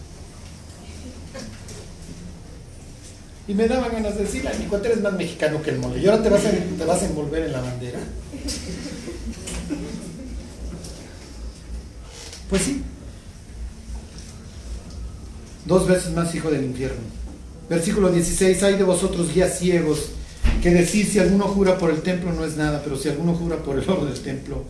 Y 3.49 3.55
me 3.55 3.68
daban 3.68 3.92
ganas 3.92 4.16
de 4.16 4.24
decirle, 4.24 4.51
mi 4.59 4.66
cuate 4.66 4.88
eres 4.88 5.03
más 5.03 5.12
mexicano 5.12 5.62
que 5.62 5.70
el 5.70 5.78
mole. 5.78 6.01
Y 6.01 6.07
ahora 6.07 6.22
te 6.22 6.28
vas, 6.28 6.44
a, 6.44 6.51
te 6.51 6.84
vas 6.84 7.03
a 7.03 7.07
envolver 7.07 7.44
en 7.44 7.53
la 7.53 7.61
bandera. 7.61 8.01
Pues 12.51 12.62
sí. 12.62 12.82
Dos 15.64 15.86
veces 15.86 16.12
más 16.12 16.34
hijo 16.34 16.51
del 16.51 16.64
infierno. 16.64 17.03
Versículo 17.68 18.11
16, 18.11 18.62
hay 18.62 18.76
de 18.76 18.84
vosotros 18.84 19.32
guías 19.32 19.59
ciegos, 19.59 20.11
que 20.62 20.70
decís 20.70 21.09
si 21.09 21.18
alguno 21.18 21.47
jura 21.49 21.78
por 21.78 21.90
el 21.90 22.03
templo 22.03 22.32
no 22.32 22.44
es 22.44 22.57
nada, 22.57 22.82
pero 22.82 22.97
si 22.97 23.09
alguno 23.09 23.34
jura 23.34 23.57
por 23.57 23.78
el 23.78 23.88
oro 23.88 24.07
del 24.07 24.20
templo 24.20 24.64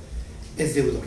es 0.56 0.74
deudor. 0.74 1.04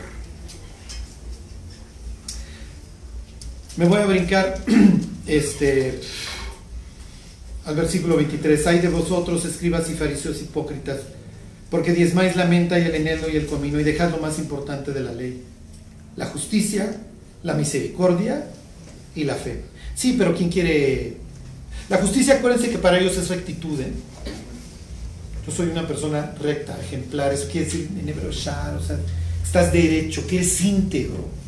Me 3.76 3.86
voy 3.86 4.00
a 4.00 4.06
brincar 4.06 4.60
este 5.26 6.00
al 7.64 7.76
versículo 7.76 8.16
23, 8.16 8.66
hay 8.66 8.78
de 8.80 8.88
vosotros, 8.88 9.44
escribas 9.44 9.88
y 9.90 9.94
fariseos 9.94 10.40
hipócritas, 10.40 10.98
porque 11.70 11.92
diezmáis 11.92 12.36
la 12.36 12.46
menta 12.46 12.78
y 12.78 12.84
el 12.84 12.94
eneldo 12.94 13.28
y 13.28 13.36
el 13.36 13.46
comino 13.46 13.78
y 13.78 13.84
dejad 13.84 14.10
lo 14.10 14.18
más 14.18 14.38
importante 14.38 14.92
de 14.92 15.00
la 15.00 15.12
ley, 15.12 15.42
la 16.16 16.26
justicia, 16.26 16.96
la 17.42 17.54
misericordia 17.54 18.46
y 19.14 19.24
la 19.24 19.34
fe. 19.34 19.62
Sí, 19.94 20.16
pero 20.18 20.34
¿quién 20.34 20.50
quiere? 20.50 21.16
La 21.88 21.98
justicia, 21.98 22.34
acuérdense 22.34 22.70
que 22.70 22.78
para 22.78 22.98
ellos 22.98 23.16
es 23.16 23.28
rectitud. 23.28 23.78
¿eh? 23.80 23.92
Yo 25.46 25.52
soy 25.52 25.68
una 25.68 25.86
persona 25.86 26.34
recta, 26.40 26.78
ejemplar, 26.80 27.32
eso 27.32 27.48
quiere 27.50 27.66
decir 27.66 27.88
en 27.98 28.28
o 28.28 28.32
sea, 28.32 28.78
estás 29.44 29.72
derecho, 29.72 30.26
que 30.26 30.40
es 30.40 30.60
íntegro. 30.60 31.39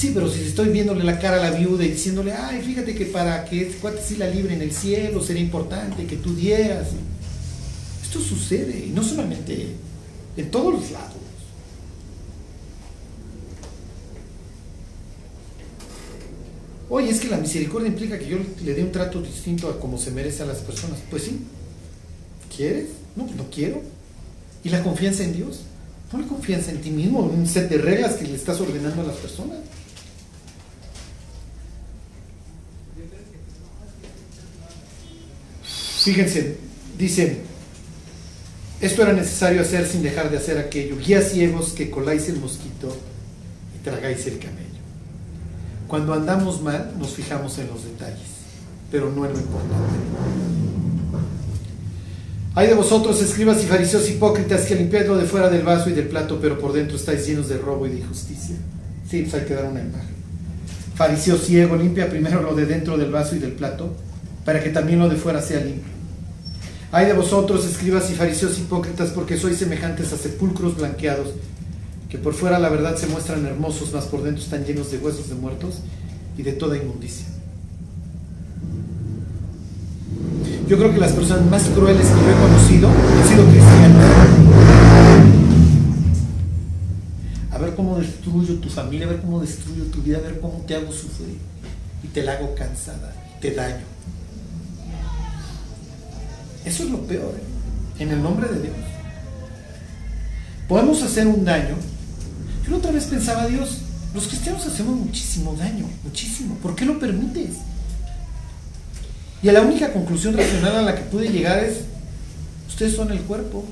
Sí, 0.00 0.12
pero 0.14 0.30
si 0.30 0.40
estoy 0.40 0.70
viéndole 0.70 1.04
la 1.04 1.18
cara 1.18 1.36
a 1.36 1.50
la 1.50 1.58
viuda 1.58 1.84
y 1.84 1.90
diciéndole, 1.90 2.32
ay, 2.32 2.62
fíjate 2.62 2.94
que 2.94 3.04
para 3.04 3.44
que 3.44 3.60
este 3.60 3.76
cuate 3.76 4.00
sí 4.02 4.16
la 4.16 4.28
libre 4.28 4.54
en 4.54 4.62
el 4.62 4.72
cielo 4.72 5.22
sería 5.22 5.42
importante 5.42 6.06
que 6.06 6.16
tú 6.16 6.34
dieras. 6.34 6.86
Esto 8.02 8.18
sucede, 8.18 8.86
y 8.86 8.92
no 8.92 9.02
solamente 9.02 9.74
en 10.38 10.50
todos 10.50 10.72
los 10.72 10.90
lados. 10.90 11.18
Oye, 16.88 17.10
es 17.10 17.20
que 17.20 17.28
la 17.28 17.36
misericordia 17.36 17.88
implica 17.88 18.18
que 18.18 18.26
yo 18.26 18.38
le 18.64 18.72
dé 18.72 18.82
un 18.82 18.92
trato 18.92 19.20
distinto 19.20 19.68
a 19.68 19.78
como 19.78 19.98
se 19.98 20.12
merece 20.12 20.42
a 20.42 20.46
las 20.46 20.60
personas. 20.60 20.98
Pues 21.10 21.24
sí. 21.24 21.40
¿Quieres? 22.56 22.86
No, 23.16 23.26
pues 23.26 23.36
no 23.36 23.50
quiero. 23.50 23.82
¿Y 24.64 24.70
la 24.70 24.82
confianza 24.82 25.24
en 25.24 25.34
Dios? 25.34 25.60
Pon 26.10 26.22
confianza 26.22 26.70
en 26.70 26.80
ti 26.80 26.90
mismo, 26.90 27.30
en 27.30 27.40
un 27.40 27.46
set 27.46 27.68
de 27.68 27.76
reglas 27.76 28.14
que 28.14 28.26
le 28.26 28.34
estás 28.34 28.58
ordenando 28.62 29.02
a 29.02 29.04
las 29.04 29.16
personas. 29.16 29.58
Fíjense, 36.02 36.56
dicen, 36.96 37.40
esto 38.80 39.02
era 39.02 39.12
necesario 39.12 39.60
hacer 39.60 39.86
sin 39.86 40.02
dejar 40.02 40.30
de 40.30 40.38
hacer 40.38 40.56
aquello. 40.56 40.96
Guías 40.96 41.32
ciegos 41.32 41.72
que 41.72 41.90
coláis 41.90 42.28
el 42.30 42.36
mosquito 42.36 42.96
y 43.78 43.84
tragáis 43.84 44.26
el 44.26 44.38
camello. 44.38 44.60
Cuando 45.86 46.14
andamos 46.14 46.62
mal 46.62 46.94
nos 46.98 47.10
fijamos 47.10 47.58
en 47.58 47.66
los 47.66 47.84
detalles, 47.84 48.28
pero 48.90 49.10
no 49.10 49.26
en 49.26 49.32
lo 49.34 49.38
importante. 49.38 50.00
Hay 52.54 52.66
de 52.66 52.74
vosotros, 52.74 53.20
escribas 53.22 53.62
y 53.62 53.66
fariseos 53.66 54.08
hipócritas, 54.08 54.62
que 54.62 54.74
limpiáis 54.74 55.06
lo 55.06 55.18
de 55.18 55.26
fuera 55.26 55.50
del 55.50 55.62
vaso 55.62 55.90
y 55.90 55.92
del 55.92 56.08
plato, 56.08 56.38
pero 56.40 56.58
por 56.58 56.72
dentro 56.72 56.96
estáis 56.96 57.26
llenos 57.26 57.48
de 57.48 57.58
robo 57.58 57.86
y 57.86 57.90
de 57.90 57.98
injusticia. 57.98 58.56
Sí, 59.08 59.22
pues 59.22 59.34
hay 59.34 59.46
que 59.46 59.54
dar 59.54 59.66
una 59.66 59.80
imagen. 59.80 60.16
Fariseo 60.94 61.36
ciego, 61.36 61.76
limpia 61.76 62.08
primero 62.08 62.40
lo 62.40 62.54
de 62.54 62.64
dentro 62.64 62.96
del 62.96 63.10
vaso 63.10 63.36
y 63.36 63.38
del 63.38 63.52
plato, 63.52 63.94
para 64.44 64.62
que 64.62 64.70
también 64.70 64.98
lo 64.98 65.08
de 65.08 65.16
fuera 65.16 65.42
sea 65.42 65.60
limpio. 65.60 66.00
Hay 66.92 67.06
de 67.06 67.12
vosotros, 67.12 67.64
escribas 67.64 68.10
y 68.10 68.14
fariseos 68.14 68.58
hipócritas, 68.58 69.10
porque 69.10 69.36
sois 69.36 69.56
semejantes 69.56 70.12
a 70.12 70.16
sepulcros 70.16 70.76
blanqueados, 70.76 71.28
que 72.08 72.18
por 72.18 72.34
fuera 72.34 72.58
la 72.58 72.68
verdad 72.68 72.96
se 72.96 73.06
muestran 73.06 73.46
hermosos, 73.46 73.90
mas 73.94 74.06
por 74.06 74.24
dentro 74.24 74.42
están 74.42 74.64
llenos 74.64 74.90
de 74.90 74.98
huesos 74.98 75.28
de 75.28 75.36
muertos 75.36 75.76
y 76.36 76.42
de 76.42 76.52
toda 76.52 76.76
inmundicia. 76.76 77.26
Yo 80.66 80.78
creo 80.78 80.92
que 80.92 80.98
las 80.98 81.12
personas 81.12 81.46
más 81.50 81.62
crueles 81.64 82.06
que 82.06 82.14
yo 82.14 82.30
he 82.30 82.40
conocido 82.40 82.88
han 82.88 83.28
sido 83.28 83.44
cristianos. 83.44 84.04
A 87.50 87.58
ver 87.58 87.74
cómo 87.74 87.98
destruyo 87.98 88.54
tu 88.56 88.68
familia, 88.68 89.06
a 89.06 89.10
ver 89.10 89.20
cómo 89.20 89.40
destruyo 89.40 89.84
tu 89.86 90.02
vida, 90.02 90.18
a 90.18 90.20
ver 90.22 90.40
cómo 90.40 90.64
te 90.66 90.74
hago 90.74 90.92
sufrir 90.92 91.38
y 92.02 92.08
te 92.08 92.22
la 92.22 92.32
hago 92.32 92.54
cansada, 92.54 93.12
te 93.40 93.52
daño. 93.52 93.89
Eso 96.64 96.84
es 96.84 96.90
lo 96.90 96.98
peor, 97.06 97.34
¿eh? 97.36 98.02
en 98.02 98.10
el 98.10 98.22
nombre 98.22 98.48
de 98.48 98.62
Dios. 98.62 98.76
Podemos 100.68 101.02
hacer 101.02 101.26
un 101.26 101.44
daño. 101.44 101.76
Yo 102.66 102.76
otra 102.76 102.92
vez 102.92 103.04
pensaba, 103.04 103.46
Dios, 103.46 103.78
los 104.14 104.26
cristianos 104.26 104.66
hacemos 104.66 104.96
muchísimo 104.96 105.54
daño, 105.56 105.88
muchísimo. 106.04 106.56
¿Por 106.56 106.74
qué 106.74 106.84
lo 106.84 106.98
permites? 106.98 107.56
Y 109.42 109.48
a 109.48 109.52
la 109.52 109.62
única 109.62 109.92
conclusión 109.92 110.36
racional 110.36 110.76
a 110.76 110.82
la 110.82 110.94
que 110.94 111.02
pude 111.02 111.28
llegar 111.28 111.64
es, 111.64 111.78
ustedes 112.68 112.94
son 112.94 113.10
el 113.10 113.20
cuerpo. 113.22 113.64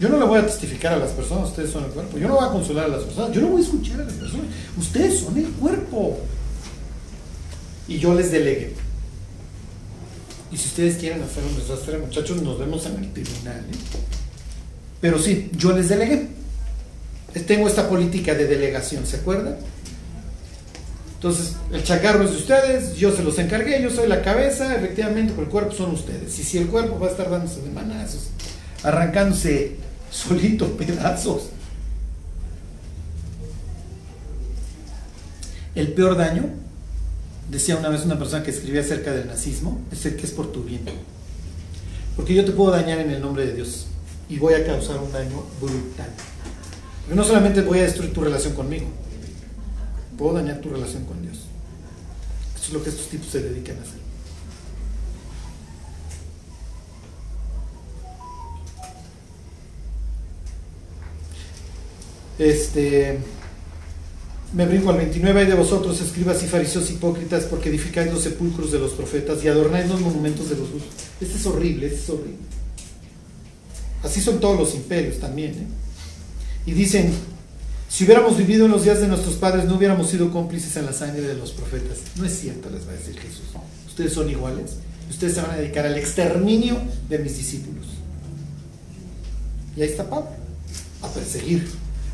Yo 0.00 0.08
no 0.08 0.18
le 0.18 0.26
voy 0.26 0.38
a 0.38 0.46
testificar 0.46 0.92
a 0.92 0.98
las 0.98 1.10
personas, 1.10 1.48
ustedes 1.48 1.70
son 1.70 1.84
el 1.84 1.90
cuerpo. 1.90 2.18
Yo 2.18 2.28
no 2.28 2.36
voy 2.36 2.46
a 2.46 2.52
consolar 2.52 2.84
a 2.84 2.88
las 2.88 3.02
personas, 3.02 3.32
yo 3.32 3.40
no 3.40 3.48
voy 3.48 3.62
a 3.62 3.64
escuchar 3.64 4.00
a 4.00 4.04
las 4.04 4.14
personas. 4.14 4.46
Ustedes 4.76 5.20
son 5.20 5.36
el 5.36 5.48
cuerpo. 5.52 6.18
Y 7.88 7.98
yo 7.98 8.14
les 8.14 8.30
delegué. 8.30 8.74
Y 10.50 10.56
si 10.56 10.66
ustedes 10.68 10.96
quieren 10.96 11.22
hacer 11.22 11.44
un 11.44 11.56
desastre, 11.56 11.98
muchachos, 11.98 12.42
nos 12.42 12.58
vemos 12.58 12.86
en 12.86 12.96
el 13.04 13.12
tribunal. 13.12 13.58
¿eh? 13.58 13.98
Pero 15.00 15.18
sí, 15.18 15.50
yo 15.52 15.72
les 15.72 15.88
delegué. 15.88 16.28
Tengo 17.46 17.68
esta 17.68 17.88
política 17.88 18.34
de 18.34 18.46
delegación, 18.46 19.06
¿se 19.06 19.16
acuerdan? 19.16 19.56
Entonces, 21.16 21.56
el 21.72 21.82
chacarro 21.82 22.22
es 22.22 22.30
de 22.30 22.36
ustedes, 22.36 22.96
yo 22.96 23.14
se 23.14 23.22
los 23.22 23.38
encargué, 23.38 23.82
yo 23.82 23.90
soy 23.90 24.08
la 24.08 24.22
cabeza, 24.22 24.74
efectivamente, 24.76 25.32
pero 25.34 25.46
el 25.46 25.50
cuerpo 25.50 25.72
son 25.72 25.90
ustedes. 25.90 26.38
Y 26.38 26.44
si 26.44 26.58
el 26.58 26.68
cuerpo 26.68 26.98
va 26.98 27.08
a 27.08 27.10
estar 27.10 27.28
dándose 27.28 27.60
de 27.60 27.70
manazos, 27.70 28.28
arrancándose 28.82 29.76
solito 30.10 30.66
pedazos. 30.76 31.50
El 35.74 35.92
peor 35.92 36.16
daño 36.16 36.44
decía 37.50 37.76
una 37.76 37.88
vez 37.88 38.04
una 38.04 38.18
persona 38.18 38.42
que 38.42 38.50
escribía 38.50 38.80
acerca 38.80 39.12
del 39.12 39.26
nazismo, 39.26 39.80
es 39.90 40.04
el 40.06 40.16
que 40.16 40.26
es 40.26 40.32
por 40.32 40.52
tu 40.52 40.62
bien. 40.62 40.82
Porque 42.16 42.34
yo 42.34 42.44
te 42.44 42.52
puedo 42.52 42.70
dañar 42.70 42.98
en 42.98 43.10
el 43.10 43.20
nombre 43.20 43.46
de 43.46 43.54
Dios 43.54 43.86
y 44.28 44.38
voy 44.38 44.54
a 44.54 44.66
causar 44.66 44.98
un 44.98 45.12
daño 45.12 45.44
brutal. 45.60 46.10
Porque 47.00 47.14
no 47.14 47.24
solamente 47.24 47.62
voy 47.62 47.78
a 47.78 47.82
destruir 47.82 48.12
tu 48.12 48.20
relación 48.20 48.54
conmigo, 48.54 48.86
puedo 50.16 50.34
dañar 50.34 50.60
tu 50.60 50.68
relación 50.68 51.04
con 51.04 51.22
Dios. 51.22 51.38
Esto 52.56 52.68
es 52.68 52.72
lo 52.72 52.82
que 52.82 52.90
estos 52.90 53.08
tipos 53.08 53.28
se 53.28 53.40
dedican 53.40 53.78
a 53.78 53.82
hacer. 53.82 53.98
Este 62.38 63.18
me 64.52 64.66
brinco 64.66 64.90
al 64.90 64.96
29, 64.96 65.40
hay 65.40 65.46
de 65.46 65.54
vosotros, 65.54 66.00
escribas 66.00 66.42
y 66.42 66.46
fariseos 66.46 66.90
hipócritas, 66.90 67.44
porque 67.44 67.68
edificáis 67.68 68.12
los 68.12 68.22
sepulcros 68.22 68.72
de 68.72 68.78
los 68.78 68.92
profetas 68.92 69.44
y 69.44 69.48
adornáis 69.48 69.88
los 69.88 70.00
monumentos 70.00 70.48
de 70.48 70.56
los 70.56 70.68
justos. 70.68 70.92
Este 71.20 71.36
es 71.36 71.46
horrible, 71.46 71.86
este 71.86 71.98
es 71.98 72.10
horrible. 72.10 72.38
Así 74.02 74.20
son 74.20 74.40
todos 74.40 74.58
los 74.58 74.74
imperios 74.74 75.18
también. 75.18 75.50
¿eh? 75.52 75.66
Y 76.66 76.72
dicen, 76.72 77.12
si 77.88 78.04
hubiéramos 78.04 78.36
vivido 78.36 78.66
en 78.66 78.72
los 78.72 78.84
días 78.84 79.00
de 79.00 79.08
nuestros 79.08 79.36
padres, 79.36 79.64
no 79.64 79.76
hubiéramos 79.76 80.08
sido 80.08 80.30
cómplices 80.30 80.76
en 80.76 80.86
la 80.86 80.92
sangre 80.92 81.22
de 81.22 81.34
los 81.34 81.52
profetas. 81.52 81.98
No 82.16 82.24
es 82.24 82.38
cierto, 82.38 82.70
les 82.70 82.86
va 82.86 82.92
a 82.92 82.94
decir 82.94 83.18
Jesús. 83.18 83.46
Ustedes 83.86 84.12
son 84.12 84.30
iguales. 84.30 84.76
Ustedes 85.10 85.34
se 85.34 85.40
van 85.40 85.52
a 85.52 85.56
dedicar 85.56 85.86
al 85.86 85.96
exterminio 85.96 86.76
de 87.08 87.18
mis 87.18 87.36
discípulos. 87.36 87.86
Y 89.76 89.82
ahí 89.82 89.88
está 89.88 90.08
Pablo, 90.08 90.30
a 91.02 91.08
perseguir, 91.08 91.68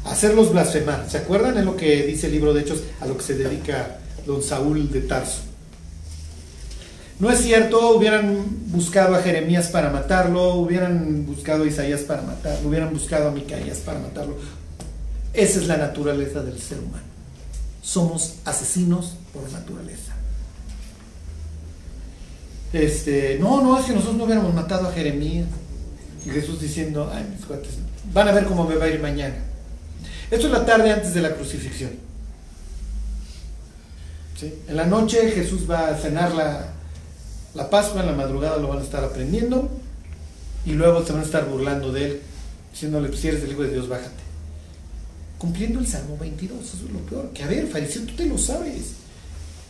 hacerlos 0.05 0.53
blasfemar. 0.53 1.09
¿Se 1.09 1.19
acuerdan? 1.19 1.59
Es 1.59 1.65
lo 1.65 1.77
que 1.77 2.05
dice 2.05 2.27
el 2.27 2.33
libro 2.33 2.55
de 2.55 2.63
Hechos, 2.63 2.83
a 3.01 3.07
lo 3.07 3.17
que 3.17 3.23
se 3.23 3.35
dedica 3.35 3.99
don 4.27 4.43
Saúl 4.43 4.91
de 4.91 5.01
Tarso. 5.03 5.41
No 7.21 7.31
es 7.31 7.41
cierto, 7.41 7.97
hubieran 7.97 8.45
buscado 8.67 9.15
a 9.15 9.23
Jeremías 9.23 9.69
para 9.69 9.91
matarlo, 9.91 10.55
hubieran 10.57 11.25
buscado 11.27 11.65
a 11.65 11.67
Isaías 11.67 12.01
para 12.01 12.23
matarlo, 12.23 12.69
hubieran 12.69 12.93
buscado 12.93 13.29
a 13.29 13.31
Micaías 13.31 13.79
para 13.79 14.01
matarlo. 14.01 14.37
Esa 15.33 15.61
es 15.61 15.67
la 15.69 15.77
naturaleza 15.77 16.43
del 16.43 16.59
ser 16.59 16.79
humano. 16.79 17.05
Somos 17.83 18.37
asesinos 18.45 19.15
por 19.33 19.51
naturaleza. 19.53 20.13
Este, 22.73 23.39
no, 23.41 23.63
no, 23.63 23.79
es 23.79 23.87
que 23.87 23.93
nosotros 23.93 24.17
no 24.17 24.25
hubiéramos 24.25 24.53
matado 24.53 24.89
a 24.89 24.93
Jeremías. 24.93 25.47
Y 26.27 26.31
Jesús 26.31 26.61
diciendo, 26.61 27.11
ay, 27.13 27.25
mis 27.31 27.45
cuates, 27.45 27.75
van 28.13 28.29
a 28.29 28.33
ver 28.33 28.47
cómo 28.47 28.67
me 28.67 28.75
va 28.75 28.87
a 28.87 28.89
ir 28.89 29.01
mañana. 29.01 29.37
Esto 30.35 30.49
es 30.49 30.53
la 30.53 30.67
tarde 30.67 30.91
antes 30.91 31.15
de 31.15 31.21
la 31.23 31.33
crucifixión. 31.37 31.93
En 34.69 34.77
la 34.77 34.85
noche 34.85 35.31
Jesús 35.31 35.71
va 35.71 35.91
a 35.91 35.97
cenar 35.97 36.35
la, 36.35 36.73
la 37.55 37.71
Pascua, 37.71 38.01
en 38.01 38.09
la 38.09 38.15
madrugada 38.15 38.57
lo 38.57 38.67
van 38.67 38.79
a 38.79 38.83
estar 38.83 39.05
aprendiendo 39.05 39.71
y 40.67 40.73
luego 40.73 41.07
se 41.07 41.13
van 41.13 41.23
a 41.23 41.25
estar 41.25 41.49
burlando 41.49 41.93
de 41.93 42.07
él, 42.07 42.21
diciéndole, 42.73 43.09
pues 43.11 43.21
si 43.21 43.29
eres 43.29 43.45
el 43.45 43.53
Hijo 43.53 43.63
de 43.63 43.75
Dios, 43.75 43.89
bájate. 43.89 44.25
Cumpliendo 45.39 45.79
el 45.79 45.87
Salmo 45.87 46.19
22, 46.19 46.65
eso 46.65 46.85
es 46.85 46.93
lo 46.93 46.99
peor. 46.99 47.31
Que 47.33 47.45
a 47.45 47.47
ver, 47.47 47.69
fariseo, 47.69 48.03
tú 48.03 48.15
te 48.15 48.27
lo 48.27 48.37
sabes. 48.37 48.95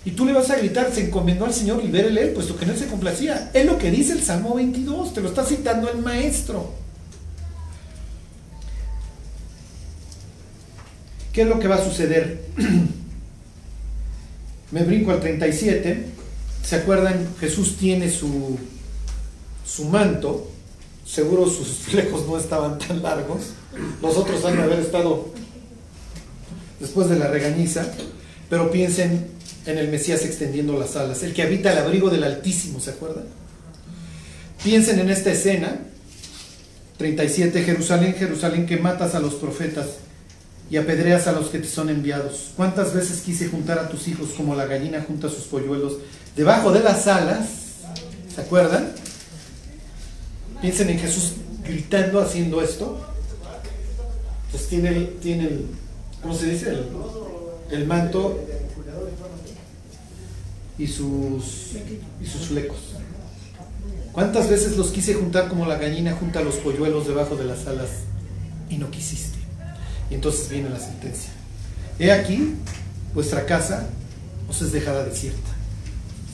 Y 0.07 0.13
tú 0.13 0.25
le 0.25 0.33
vas 0.33 0.49
a 0.49 0.57
gritar, 0.57 0.91
se 0.95 1.05
encomendó 1.05 1.45
al 1.45 1.53
Señor, 1.53 1.85
libérele 1.85 2.23
él, 2.23 2.31
puesto 2.31 2.57
que 2.57 2.65
no 2.65 2.75
se 2.75 2.87
complacía. 2.87 3.51
Es 3.53 3.67
lo 3.67 3.77
que 3.77 3.91
dice 3.91 4.15
el 4.15 4.23
Salmo 4.23 4.55
22, 4.55 5.13
te 5.13 5.21
lo 5.21 5.29
está 5.29 5.45
citando 5.45 5.91
el 5.91 5.99
maestro. 5.99 6.84
¿Qué 11.35 11.43
es 11.43 11.49
lo 11.49 11.59
que 11.59 11.67
va 11.67 11.75
a 11.75 11.85
suceder? 11.85 12.45
Me 14.71 14.85
brinco 14.85 15.11
al 15.11 15.19
37. 15.19 16.07
¿Se 16.63 16.77
acuerdan? 16.77 17.29
Jesús 17.41 17.77
tiene 17.77 18.09
su, 18.09 18.57
su 19.67 19.87
manto. 19.87 20.49
Seguro 21.05 21.51
sus 21.51 21.69
flecos 21.89 22.25
no 22.29 22.39
estaban 22.39 22.79
tan 22.79 23.03
largos. 23.03 23.47
Los 24.01 24.17
otros 24.17 24.45
han 24.45 24.57
de 24.57 24.63
haber 24.63 24.79
estado 24.79 25.35
después 26.79 27.09
de 27.09 27.19
la 27.19 27.27
regañiza. 27.27 27.85
Pero 28.49 28.71
piensen 28.71 29.27
en 29.67 29.79
el 29.79 29.89
Mesías 29.89 30.25
extendiendo 30.25 30.79
las 30.79 30.95
alas, 30.95 31.25
el 31.25 31.33
que 31.33 31.43
habita 31.43 31.73
el 31.73 31.79
abrigo 31.79 32.11
del 32.11 32.23
Altísimo, 32.23 32.79
¿se 32.79 32.91
acuerdan? 32.91 33.25
Piensen 34.63 35.01
en 35.01 35.11
esta 35.11 35.33
escena, 35.33 35.81
37, 36.99 37.65
Jerusalén, 37.65 38.15
Jerusalén, 38.15 38.67
que 38.67 38.77
matas 38.77 39.15
a 39.15 39.21
los 39.21 39.35
profetas 39.35 40.04
y 40.75 40.77
apedreas 40.77 41.29
a 41.29 41.33
los 41.33 41.51
que 41.51 41.61
te 41.61 41.69
son 41.69 41.89
enviados. 41.89 42.51
¿Cuántas 42.57 42.93
veces 42.93 43.21
quise 43.21 43.47
juntar 43.47 43.79
a 43.79 43.89
tus 43.89 44.09
hijos 44.09 44.31
como 44.37 44.57
la 44.57 44.67
gallina 44.67 45.05
junta 45.07 45.29
sus 45.29 45.45
polluelos 45.45 45.99
debajo 46.35 46.73
de 46.73 46.81
las 46.81 47.07
alas? 47.07 47.47
¿Se 48.35 48.41
acuerdan? 48.41 48.91
Piensen 50.61 50.91
en 50.91 50.99
Jesús 50.99 51.35
gritando 51.65 52.21
haciendo 52.21 52.61
esto. 52.61 53.01
Pues 54.51 54.67
tiene 54.67 54.89
el, 54.89 55.15
tiene 55.21 55.49
¿cómo 56.21 56.35
se 56.35 56.47
dice? 56.47 56.71
El, 56.71 56.89
el 57.71 57.87
manto 57.87 58.41
y 60.77 60.89
sus, 60.89 61.77
y 62.21 62.27
sus 62.27 62.49
flecos. 62.49 62.79
¿Cuántas 64.11 64.51
veces 64.51 64.77
los 64.77 64.91
quise 64.91 65.15
juntar 65.15 65.49
como 65.49 65.67
la 65.67 65.77
gallina 65.77 66.17
junta 66.17 66.41
los 66.41 66.57
polluelos 66.57 67.07
debajo 67.07 67.37
de 67.37 67.45
las 67.45 67.65
alas 67.69 67.91
y 68.69 68.79
no 68.79 68.91
quisiste? 68.91 69.34
Entonces 70.15 70.49
viene 70.49 70.71
la 70.71 70.79
sentencia. 70.79 71.31
He 71.99 72.13
aquí, 72.13 72.55
vuestra 73.13 73.45
casa 73.47 73.89
os 74.49 74.63
es 74.63 74.73
dejada 74.73 75.05
desierta. 75.05 75.51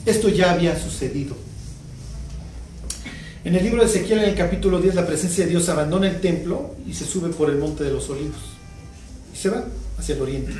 Esto 0.05 0.29
ya 0.29 0.51
había 0.51 0.79
sucedido. 0.79 1.35
En 3.43 3.55
el 3.55 3.63
libro 3.63 3.81
de 3.81 3.89
Ezequiel, 3.89 4.19
en 4.19 4.29
el 4.29 4.35
capítulo 4.35 4.79
10, 4.79 4.93
la 4.93 5.07
presencia 5.07 5.45
de 5.45 5.49
Dios 5.49 5.67
abandona 5.67 6.07
el 6.07 6.21
templo 6.21 6.75
y 6.87 6.93
se 6.93 7.05
sube 7.05 7.29
por 7.29 7.49
el 7.49 7.57
monte 7.57 7.83
de 7.83 7.91
los 7.91 8.07
olivos. 8.09 8.37
Y 9.33 9.37
se 9.37 9.49
va 9.49 9.65
hacia 9.97 10.15
el 10.15 10.21
oriente. 10.21 10.53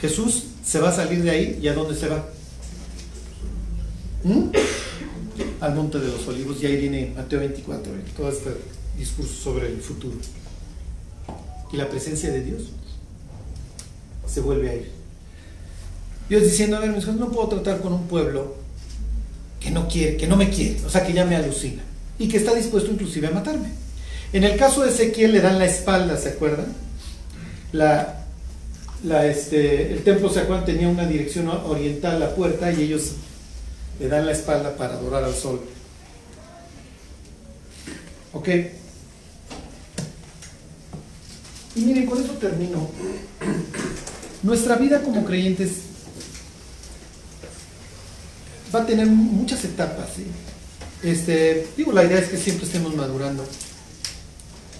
Jesús 0.00 0.44
se 0.64 0.78
va 0.78 0.90
a 0.90 0.92
salir 0.92 1.22
de 1.22 1.30
ahí 1.30 1.58
y 1.60 1.66
a 1.66 1.74
dónde 1.74 1.96
se 1.96 2.08
va? 2.08 2.24
¿Mm? 4.22 4.50
Al 5.60 5.74
monte 5.74 5.98
de 5.98 6.08
los 6.08 6.26
olivos 6.28 6.62
y 6.62 6.66
ahí 6.66 6.76
viene 6.76 7.12
Mateo 7.16 7.40
24, 7.40 7.92
todo 8.16 8.28
este 8.30 8.50
discurso 8.96 9.34
sobre 9.34 9.66
el 9.66 9.80
futuro. 9.80 10.16
Y 11.74 11.76
la 11.76 11.88
presencia 11.88 12.30
de 12.30 12.40
Dios 12.40 12.62
se 14.32 14.40
vuelve 14.40 14.70
a 14.70 14.74
ir. 14.76 14.90
Dios 16.28 16.44
diciendo, 16.44 16.76
a 16.76 16.80
ver, 16.80 16.90
mis 16.90 17.02
hijos, 17.02 17.16
no 17.16 17.32
puedo 17.32 17.48
tratar 17.48 17.80
con 17.80 17.92
un 17.92 18.06
pueblo 18.06 18.54
que 19.58 19.72
no 19.72 19.88
quiere, 19.88 20.16
que 20.16 20.28
no 20.28 20.36
me 20.36 20.50
quiere, 20.50 20.80
o 20.86 20.88
sea, 20.88 21.04
que 21.04 21.12
ya 21.12 21.24
me 21.24 21.34
alucina 21.34 21.82
y 22.16 22.28
que 22.28 22.36
está 22.36 22.54
dispuesto 22.54 22.92
inclusive 22.92 23.26
a 23.26 23.32
matarme. 23.32 23.70
En 24.32 24.44
el 24.44 24.56
caso 24.56 24.84
de 24.84 24.90
Ezequiel 24.90 25.32
le 25.32 25.40
dan 25.40 25.58
la 25.58 25.64
espalda, 25.64 26.16
¿se 26.16 26.28
acuerdan? 26.28 26.66
Este, 29.24 29.92
el 29.92 30.04
templo, 30.04 30.28
¿se 30.28 30.40
acuerdan? 30.40 30.64
Tenía 30.64 30.88
una 30.88 31.06
dirección 31.06 31.48
oriental, 31.48 32.20
la 32.20 32.36
puerta, 32.36 32.70
y 32.70 32.82
ellos 32.82 33.14
le 33.98 34.06
dan 34.06 34.26
la 34.26 34.32
espalda 34.32 34.76
para 34.76 34.94
adorar 34.94 35.24
al 35.24 35.34
sol. 35.34 35.60
¿Ok? 38.32 38.48
Y 41.76 41.80
miren, 41.80 42.06
con 42.06 42.22
eso 42.22 42.32
termino. 42.34 42.88
Nuestra 44.42 44.76
vida 44.76 45.02
como 45.02 45.24
creyentes 45.24 45.70
va 48.74 48.82
a 48.82 48.86
tener 48.86 49.06
muchas 49.06 49.64
etapas. 49.64 50.10
Este, 51.02 51.68
digo, 51.76 51.92
la 51.92 52.04
idea 52.04 52.18
es 52.18 52.28
que 52.28 52.36
siempre 52.36 52.66
estemos 52.66 52.94
madurando. 52.94 53.44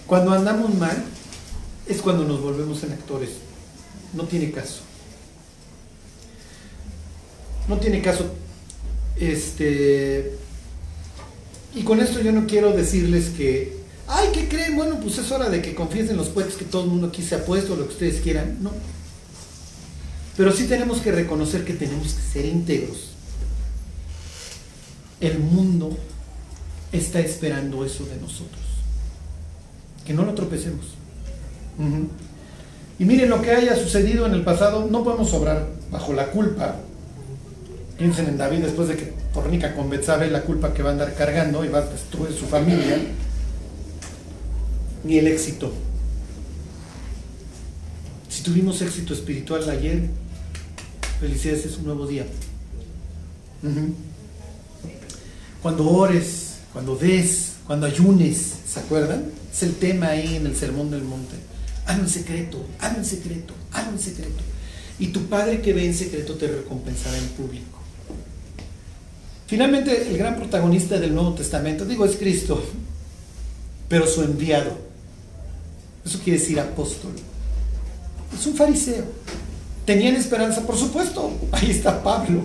Cuando 0.07 0.33
andamos 0.33 0.75
mal, 0.75 1.05
es 1.87 2.01
cuando 2.01 2.25
nos 2.25 2.41
volvemos 2.41 2.83
en 2.83 2.93
actores. 2.93 3.31
No 4.13 4.25
tiene 4.25 4.51
caso. 4.51 4.81
No 7.69 7.79
tiene 7.79 8.03
caso. 8.03 8.27
Este. 9.17 10.37
Y 11.75 11.83
con 11.83 12.01
esto 12.01 12.21
yo 12.21 12.33
no 12.33 12.47
quiero 12.47 12.73
decirles 12.73 13.31
que. 13.31 13.84
Ay, 14.07 14.29
¿qué 14.33 14.49
creen? 14.49 14.77
Bueno, 14.77 15.01
pues 15.01 15.19
es 15.19 15.31
hora 15.31 15.49
de 15.49 15.63
que 15.63 15.75
confiesen 15.75 16.17
los 16.17 16.29
puestos 16.29 16.57
que 16.57 16.65
todo 16.65 16.85
el 16.85 16.91
mundo 16.91 17.07
aquí 17.09 17.23
se 17.23 17.35
ha 17.35 17.45
puesto, 17.45 17.77
lo 17.77 17.87
que 17.87 17.93
ustedes 17.93 18.21
quieran. 18.21 18.59
No. 18.63 18.71
Pero 20.37 20.53
sí 20.53 20.65
tenemos 20.65 21.01
que 21.01 21.13
reconocer 21.13 21.65
que 21.65 21.75
tenemos 21.75 22.13
que 22.13 22.23
ser 22.23 22.45
íntegros. 22.45 23.11
El 25.21 25.39
mundo 25.39 25.97
está 26.93 27.21
esperando 27.21 27.85
eso 27.85 28.05
de 28.05 28.17
nosotros. 28.17 28.63
Que 30.05 30.13
no 30.13 30.25
lo 30.25 30.35
tropecemos. 30.35 30.87
Ujú. 31.79 32.09
Y 32.99 33.05
miren 33.05 33.31
lo 33.31 33.41
que 33.43 33.51
haya 33.51 33.75
sucedido 33.77 34.27
en 34.27 34.35
el 34.35 34.43
pasado, 34.43 34.87
no 34.91 35.03
podemos 35.03 35.33
obrar 35.33 35.67
bajo 35.91 36.13
la 36.13 36.31
culpa. 36.31 36.77
Piensen 37.99 38.27
en 38.27 38.37
David 38.37 38.61
después 38.61 38.89
de 38.89 38.97
que 38.97 39.13
fornica 39.33 39.75
con 39.75 39.89
Betsabe 39.89 40.31
la 40.31 40.43
culpa 40.43 40.73
que 40.75 40.83
va 40.83 40.91
a 40.91 40.93
andar 40.93 41.15
cargando 41.15 41.65
y 41.65 41.69
va 41.69 41.79
a 41.79 41.87
destruir 41.87 42.33
su 42.33 42.47
familia, 42.47 42.99
ni 45.05 45.19
el 45.19 45.27
éxito. 45.29 45.73
Si 48.29 48.43
tuvimos 48.43 48.83
éxito 48.83 49.15
espiritual 49.15 49.69
ayer, 49.71 50.09
felicidades, 51.21 51.67
es 51.67 51.77
un 51.77 51.85
nuevo 51.85 52.07
día. 52.07 52.27
Cuando 55.63 55.89
ores, 55.89 56.57
cuando 56.73 56.97
des, 56.97 57.53
cuando 57.67 57.87
ayunes, 57.87 58.55
¿se 58.67 58.81
acuerdan? 58.81 59.27
Es 59.53 59.63
el 59.63 59.75
tema 59.77 60.09
ahí 60.09 60.37
en 60.37 60.47
el 60.47 60.57
Sermón 60.57 60.91
del 60.91 61.03
Monte. 61.03 61.37
Hazlo 61.87 62.05
en 62.05 62.09
secreto, 62.09 62.67
hazlo 62.81 62.99
en 62.99 63.05
secreto, 63.05 63.55
hazlo 63.71 63.93
en 63.93 64.01
secreto. 64.01 64.43
Y 64.99 65.09
tu 65.09 65.27
Padre 65.27 65.61
que 65.61 65.73
ve 65.73 65.87
en 65.87 65.95
secreto 65.95 66.35
te 66.35 66.49
recompensará 66.49 67.17
en 67.17 67.29
público. 67.29 67.79
Finalmente, 69.47 70.09
el 70.09 70.17
gran 70.17 70.37
protagonista 70.37 70.99
del 70.99 71.15
Nuevo 71.15 71.35
Testamento, 71.35 71.85
digo, 71.85 72.05
es 72.05 72.17
Cristo, 72.17 72.63
pero 73.89 74.07
su 74.07 74.23
enviado. 74.23 74.84
Eso 76.05 76.19
quiere 76.23 76.39
decir 76.39 76.61
apóstol. 76.61 77.13
Es 78.33 78.47
un 78.47 78.55
fariseo. 78.55 79.05
¿Tenían 79.87 80.17
esperanza? 80.17 80.63
Por 80.63 80.77
supuesto. 80.77 81.31
Ahí 81.53 81.71
está 81.71 82.03
Pablo. 82.03 82.43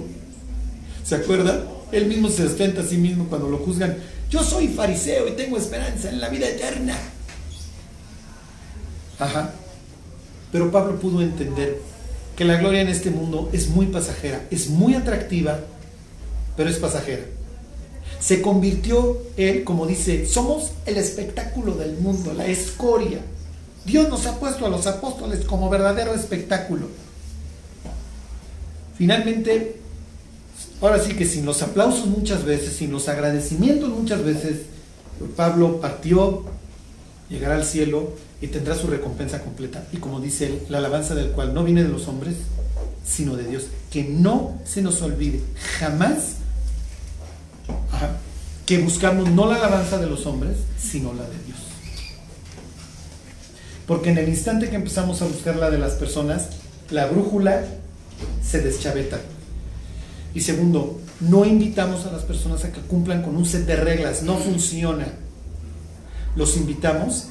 ¿Se 1.03 1.15
acuerda? 1.15 1.63
Él 1.91 2.05
mismo 2.05 2.29
se 2.29 2.45
ostenta 2.45 2.81
a 2.81 2.85
sí 2.85 2.97
mismo 2.97 3.25
cuando 3.25 3.49
lo 3.49 3.57
juzgan. 3.57 3.97
Yo 4.29 4.43
soy 4.43 4.67
fariseo 4.67 5.27
y 5.27 5.31
tengo 5.31 5.57
esperanza 5.57 6.09
en 6.09 6.21
la 6.21 6.29
vida 6.29 6.47
eterna. 6.47 6.95
Ajá. 9.17 9.53
Pero 10.51 10.71
Pablo 10.71 10.99
pudo 10.99 11.21
entender 11.21 11.81
que 12.35 12.45
la 12.45 12.57
gloria 12.57 12.81
en 12.81 12.87
este 12.87 13.09
mundo 13.09 13.49
es 13.51 13.67
muy 13.67 13.87
pasajera, 13.87 14.45
es 14.49 14.69
muy 14.69 14.95
atractiva, 14.95 15.59
pero 16.55 16.69
es 16.69 16.77
pasajera. 16.77 17.23
Se 18.19 18.41
convirtió 18.41 19.21
él, 19.37 19.63
como 19.63 19.85
dice, 19.85 20.25
somos 20.25 20.71
el 20.85 20.97
espectáculo 20.97 21.73
del 21.75 21.97
mundo, 21.97 22.33
la 22.33 22.47
escoria. 22.47 23.19
Dios 23.85 24.09
nos 24.09 24.25
ha 24.25 24.39
puesto 24.39 24.65
a 24.65 24.69
los 24.69 24.87
apóstoles 24.87 25.45
como 25.45 25.69
verdadero 25.69 26.13
espectáculo. 26.13 26.87
Finalmente, 28.97 29.79
ahora 30.81 30.99
sí 30.99 31.13
que 31.13 31.25
sin 31.25 31.45
los 31.45 31.61
aplausos 31.61 32.05
muchas 32.07 32.43
veces, 32.43 32.73
sin 32.73 32.91
los 32.91 33.07
agradecimientos 33.07 33.89
muchas 33.89 34.23
veces, 34.23 34.63
Pablo 35.35 35.79
partió, 35.79 36.43
llegará 37.29 37.55
al 37.55 37.65
cielo 37.65 38.13
y 38.41 38.47
tendrá 38.47 38.75
su 38.75 38.87
recompensa 38.87 39.41
completa. 39.41 39.85
Y 39.91 39.97
como 39.97 40.19
dice 40.19 40.47
él, 40.47 40.63
la 40.69 40.79
alabanza 40.79 41.15
del 41.15 41.31
cual 41.31 41.53
no 41.53 41.63
viene 41.63 41.83
de 41.83 41.89
los 41.89 42.07
hombres, 42.07 42.35
sino 43.05 43.35
de 43.35 43.45
Dios. 43.45 43.67
Que 43.91 44.03
no 44.03 44.59
se 44.65 44.81
nos 44.81 45.01
olvide 45.01 45.41
jamás 45.79 46.35
que 48.65 48.77
buscamos 48.77 49.29
no 49.31 49.47
la 49.47 49.55
alabanza 49.55 49.97
de 49.97 50.07
los 50.07 50.25
hombres, 50.25 50.57
sino 50.79 51.13
la 51.13 51.23
de 51.23 51.43
Dios. 51.45 51.57
Porque 53.89 54.11
en 54.11 54.19
el 54.19 54.29
instante 54.29 54.69
que 54.69 54.75
empezamos 54.75 55.23
a 55.23 55.25
buscar 55.25 55.55
la 55.55 55.71
de 55.71 55.79
las 55.79 55.93
personas, 55.93 56.49
la 56.91 57.07
brújula 57.07 57.63
se 58.39 58.61
deschaveta. 58.61 59.19
Y 60.35 60.41
segundo, 60.41 61.01
no 61.21 61.43
invitamos 61.43 62.05
a 62.05 62.11
las 62.11 62.21
personas 62.21 62.63
a 62.63 62.71
que 62.71 62.81
cumplan 62.81 63.23
con 63.23 63.35
un 63.35 63.47
set 63.47 63.65
de 63.65 63.75
reglas, 63.75 64.21
no 64.21 64.37
funciona. 64.37 65.07
Los 66.35 66.55
invitamos 66.55 67.29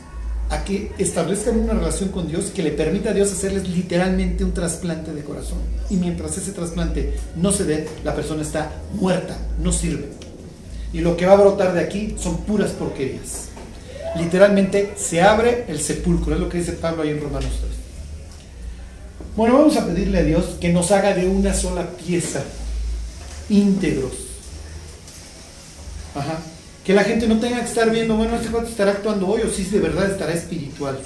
a 0.50 0.64
que 0.64 0.90
establezcan 0.98 1.60
una 1.60 1.74
relación 1.74 2.08
con 2.08 2.26
Dios 2.26 2.46
que 2.46 2.64
le 2.64 2.72
permita 2.72 3.10
a 3.10 3.14
Dios 3.14 3.30
hacerles 3.30 3.68
literalmente 3.68 4.42
un 4.42 4.52
trasplante 4.52 5.14
de 5.14 5.22
corazón. 5.22 5.58
Y 5.90 5.94
mientras 5.94 6.38
ese 6.38 6.50
trasplante 6.50 7.14
no 7.36 7.52
se 7.52 7.66
dé, 7.66 7.88
la 8.02 8.16
persona 8.16 8.42
está 8.42 8.72
muerta, 8.94 9.38
no 9.62 9.70
sirve. 9.70 10.08
Y 10.92 11.02
lo 11.02 11.16
que 11.16 11.26
va 11.26 11.34
a 11.34 11.40
brotar 11.40 11.72
de 11.72 11.82
aquí 11.82 12.16
son 12.18 12.38
puras 12.38 12.72
porquerías. 12.72 13.47
Literalmente 14.16 14.94
se 14.96 15.22
abre 15.22 15.64
el 15.68 15.80
sepulcro, 15.80 16.34
es 16.34 16.40
lo 16.40 16.48
que 16.48 16.58
dice 16.58 16.72
Pablo 16.72 17.02
ahí 17.02 17.10
en 17.10 17.20
Romanos 17.20 17.52
3. 17.60 17.72
Bueno, 19.36 19.58
vamos 19.58 19.76
a 19.76 19.86
pedirle 19.86 20.18
a 20.18 20.24
Dios 20.24 20.56
que 20.60 20.72
nos 20.72 20.90
haga 20.90 21.14
de 21.14 21.26
una 21.26 21.54
sola 21.54 21.86
pieza, 21.90 22.42
íntegros. 23.48 24.12
Ajá 26.14 26.38
que 26.88 26.94
la 26.94 27.04
gente 27.04 27.28
no 27.28 27.38
tenga 27.38 27.60
que 27.60 27.66
estar 27.66 27.90
viendo, 27.90 28.16
bueno, 28.16 28.34
este 28.36 28.48
cuate 28.48 28.70
estará 28.70 28.92
actuando 28.92 29.28
hoy 29.28 29.42
o 29.42 29.50
si 29.50 29.62
de 29.64 29.78
verdad 29.78 30.10
estará 30.10 30.32
espiritual. 30.32 30.98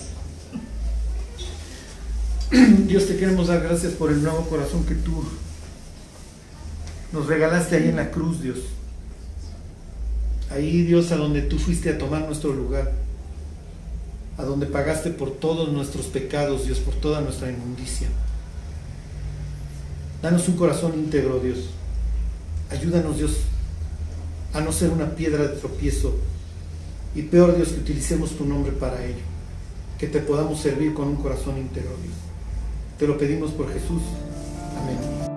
Dios 2.86 3.08
te 3.08 3.16
queremos 3.16 3.48
dar 3.48 3.64
gracias 3.64 3.94
por 3.94 4.12
el 4.12 4.22
nuevo 4.22 4.42
corazón 4.48 4.86
que 4.86 4.94
tú 4.94 5.24
nos 7.10 7.26
regalaste 7.26 7.74
ahí 7.74 7.88
en 7.88 7.96
la 7.96 8.12
cruz, 8.12 8.40
Dios. 8.40 8.58
Ahí, 10.52 10.82
Dios, 10.82 11.12
a 11.12 11.16
donde 11.16 11.42
tú 11.42 11.58
fuiste 11.58 11.90
a 11.90 11.98
tomar 11.98 12.26
nuestro 12.26 12.52
lugar. 12.52 12.92
A 14.36 14.44
donde 14.44 14.66
pagaste 14.66 15.10
por 15.10 15.30
todos 15.30 15.72
nuestros 15.72 16.06
pecados, 16.06 16.66
Dios, 16.66 16.78
por 16.78 16.94
toda 16.94 17.20
nuestra 17.20 17.50
inmundicia. 17.50 18.08
Danos 20.20 20.46
un 20.48 20.56
corazón 20.56 20.94
íntegro, 20.94 21.40
Dios. 21.40 21.70
Ayúdanos, 22.70 23.16
Dios, 23.16 23.38
a 24.52 24.60
no 24.60 24.72
ser 24.72 24.90
una 24.90 25.14
piedra 25.14 25.42
de 25.42 25.56
tropiezo. 25.56 26.16
Y 27.14 27.22
peor 27.22 27.56
Dios, 27.56 27.68
que 27.70 27.80
utilicemos 27.80 28.30
tu 28.36 28.44
nombre 28.44 28.72
para 28.72 29.04
ello. 29.04 29.24
Que 29.98 30.06
te 30.06 30.20
podamos 30.20 30.60
servir 30.60 30.94
con 30.94 31.08
un 31.08 31.16
corazón 31.16 31.58
íntegro, 31.58 31.90
Dios. 32.02 32.14
Te 32.98 33.06
lo 33.06 33.18
pedimos 33.18 33.50
por 33.52 33.72
Jesús. 33.72 34.02
Amén. 34.80 35.31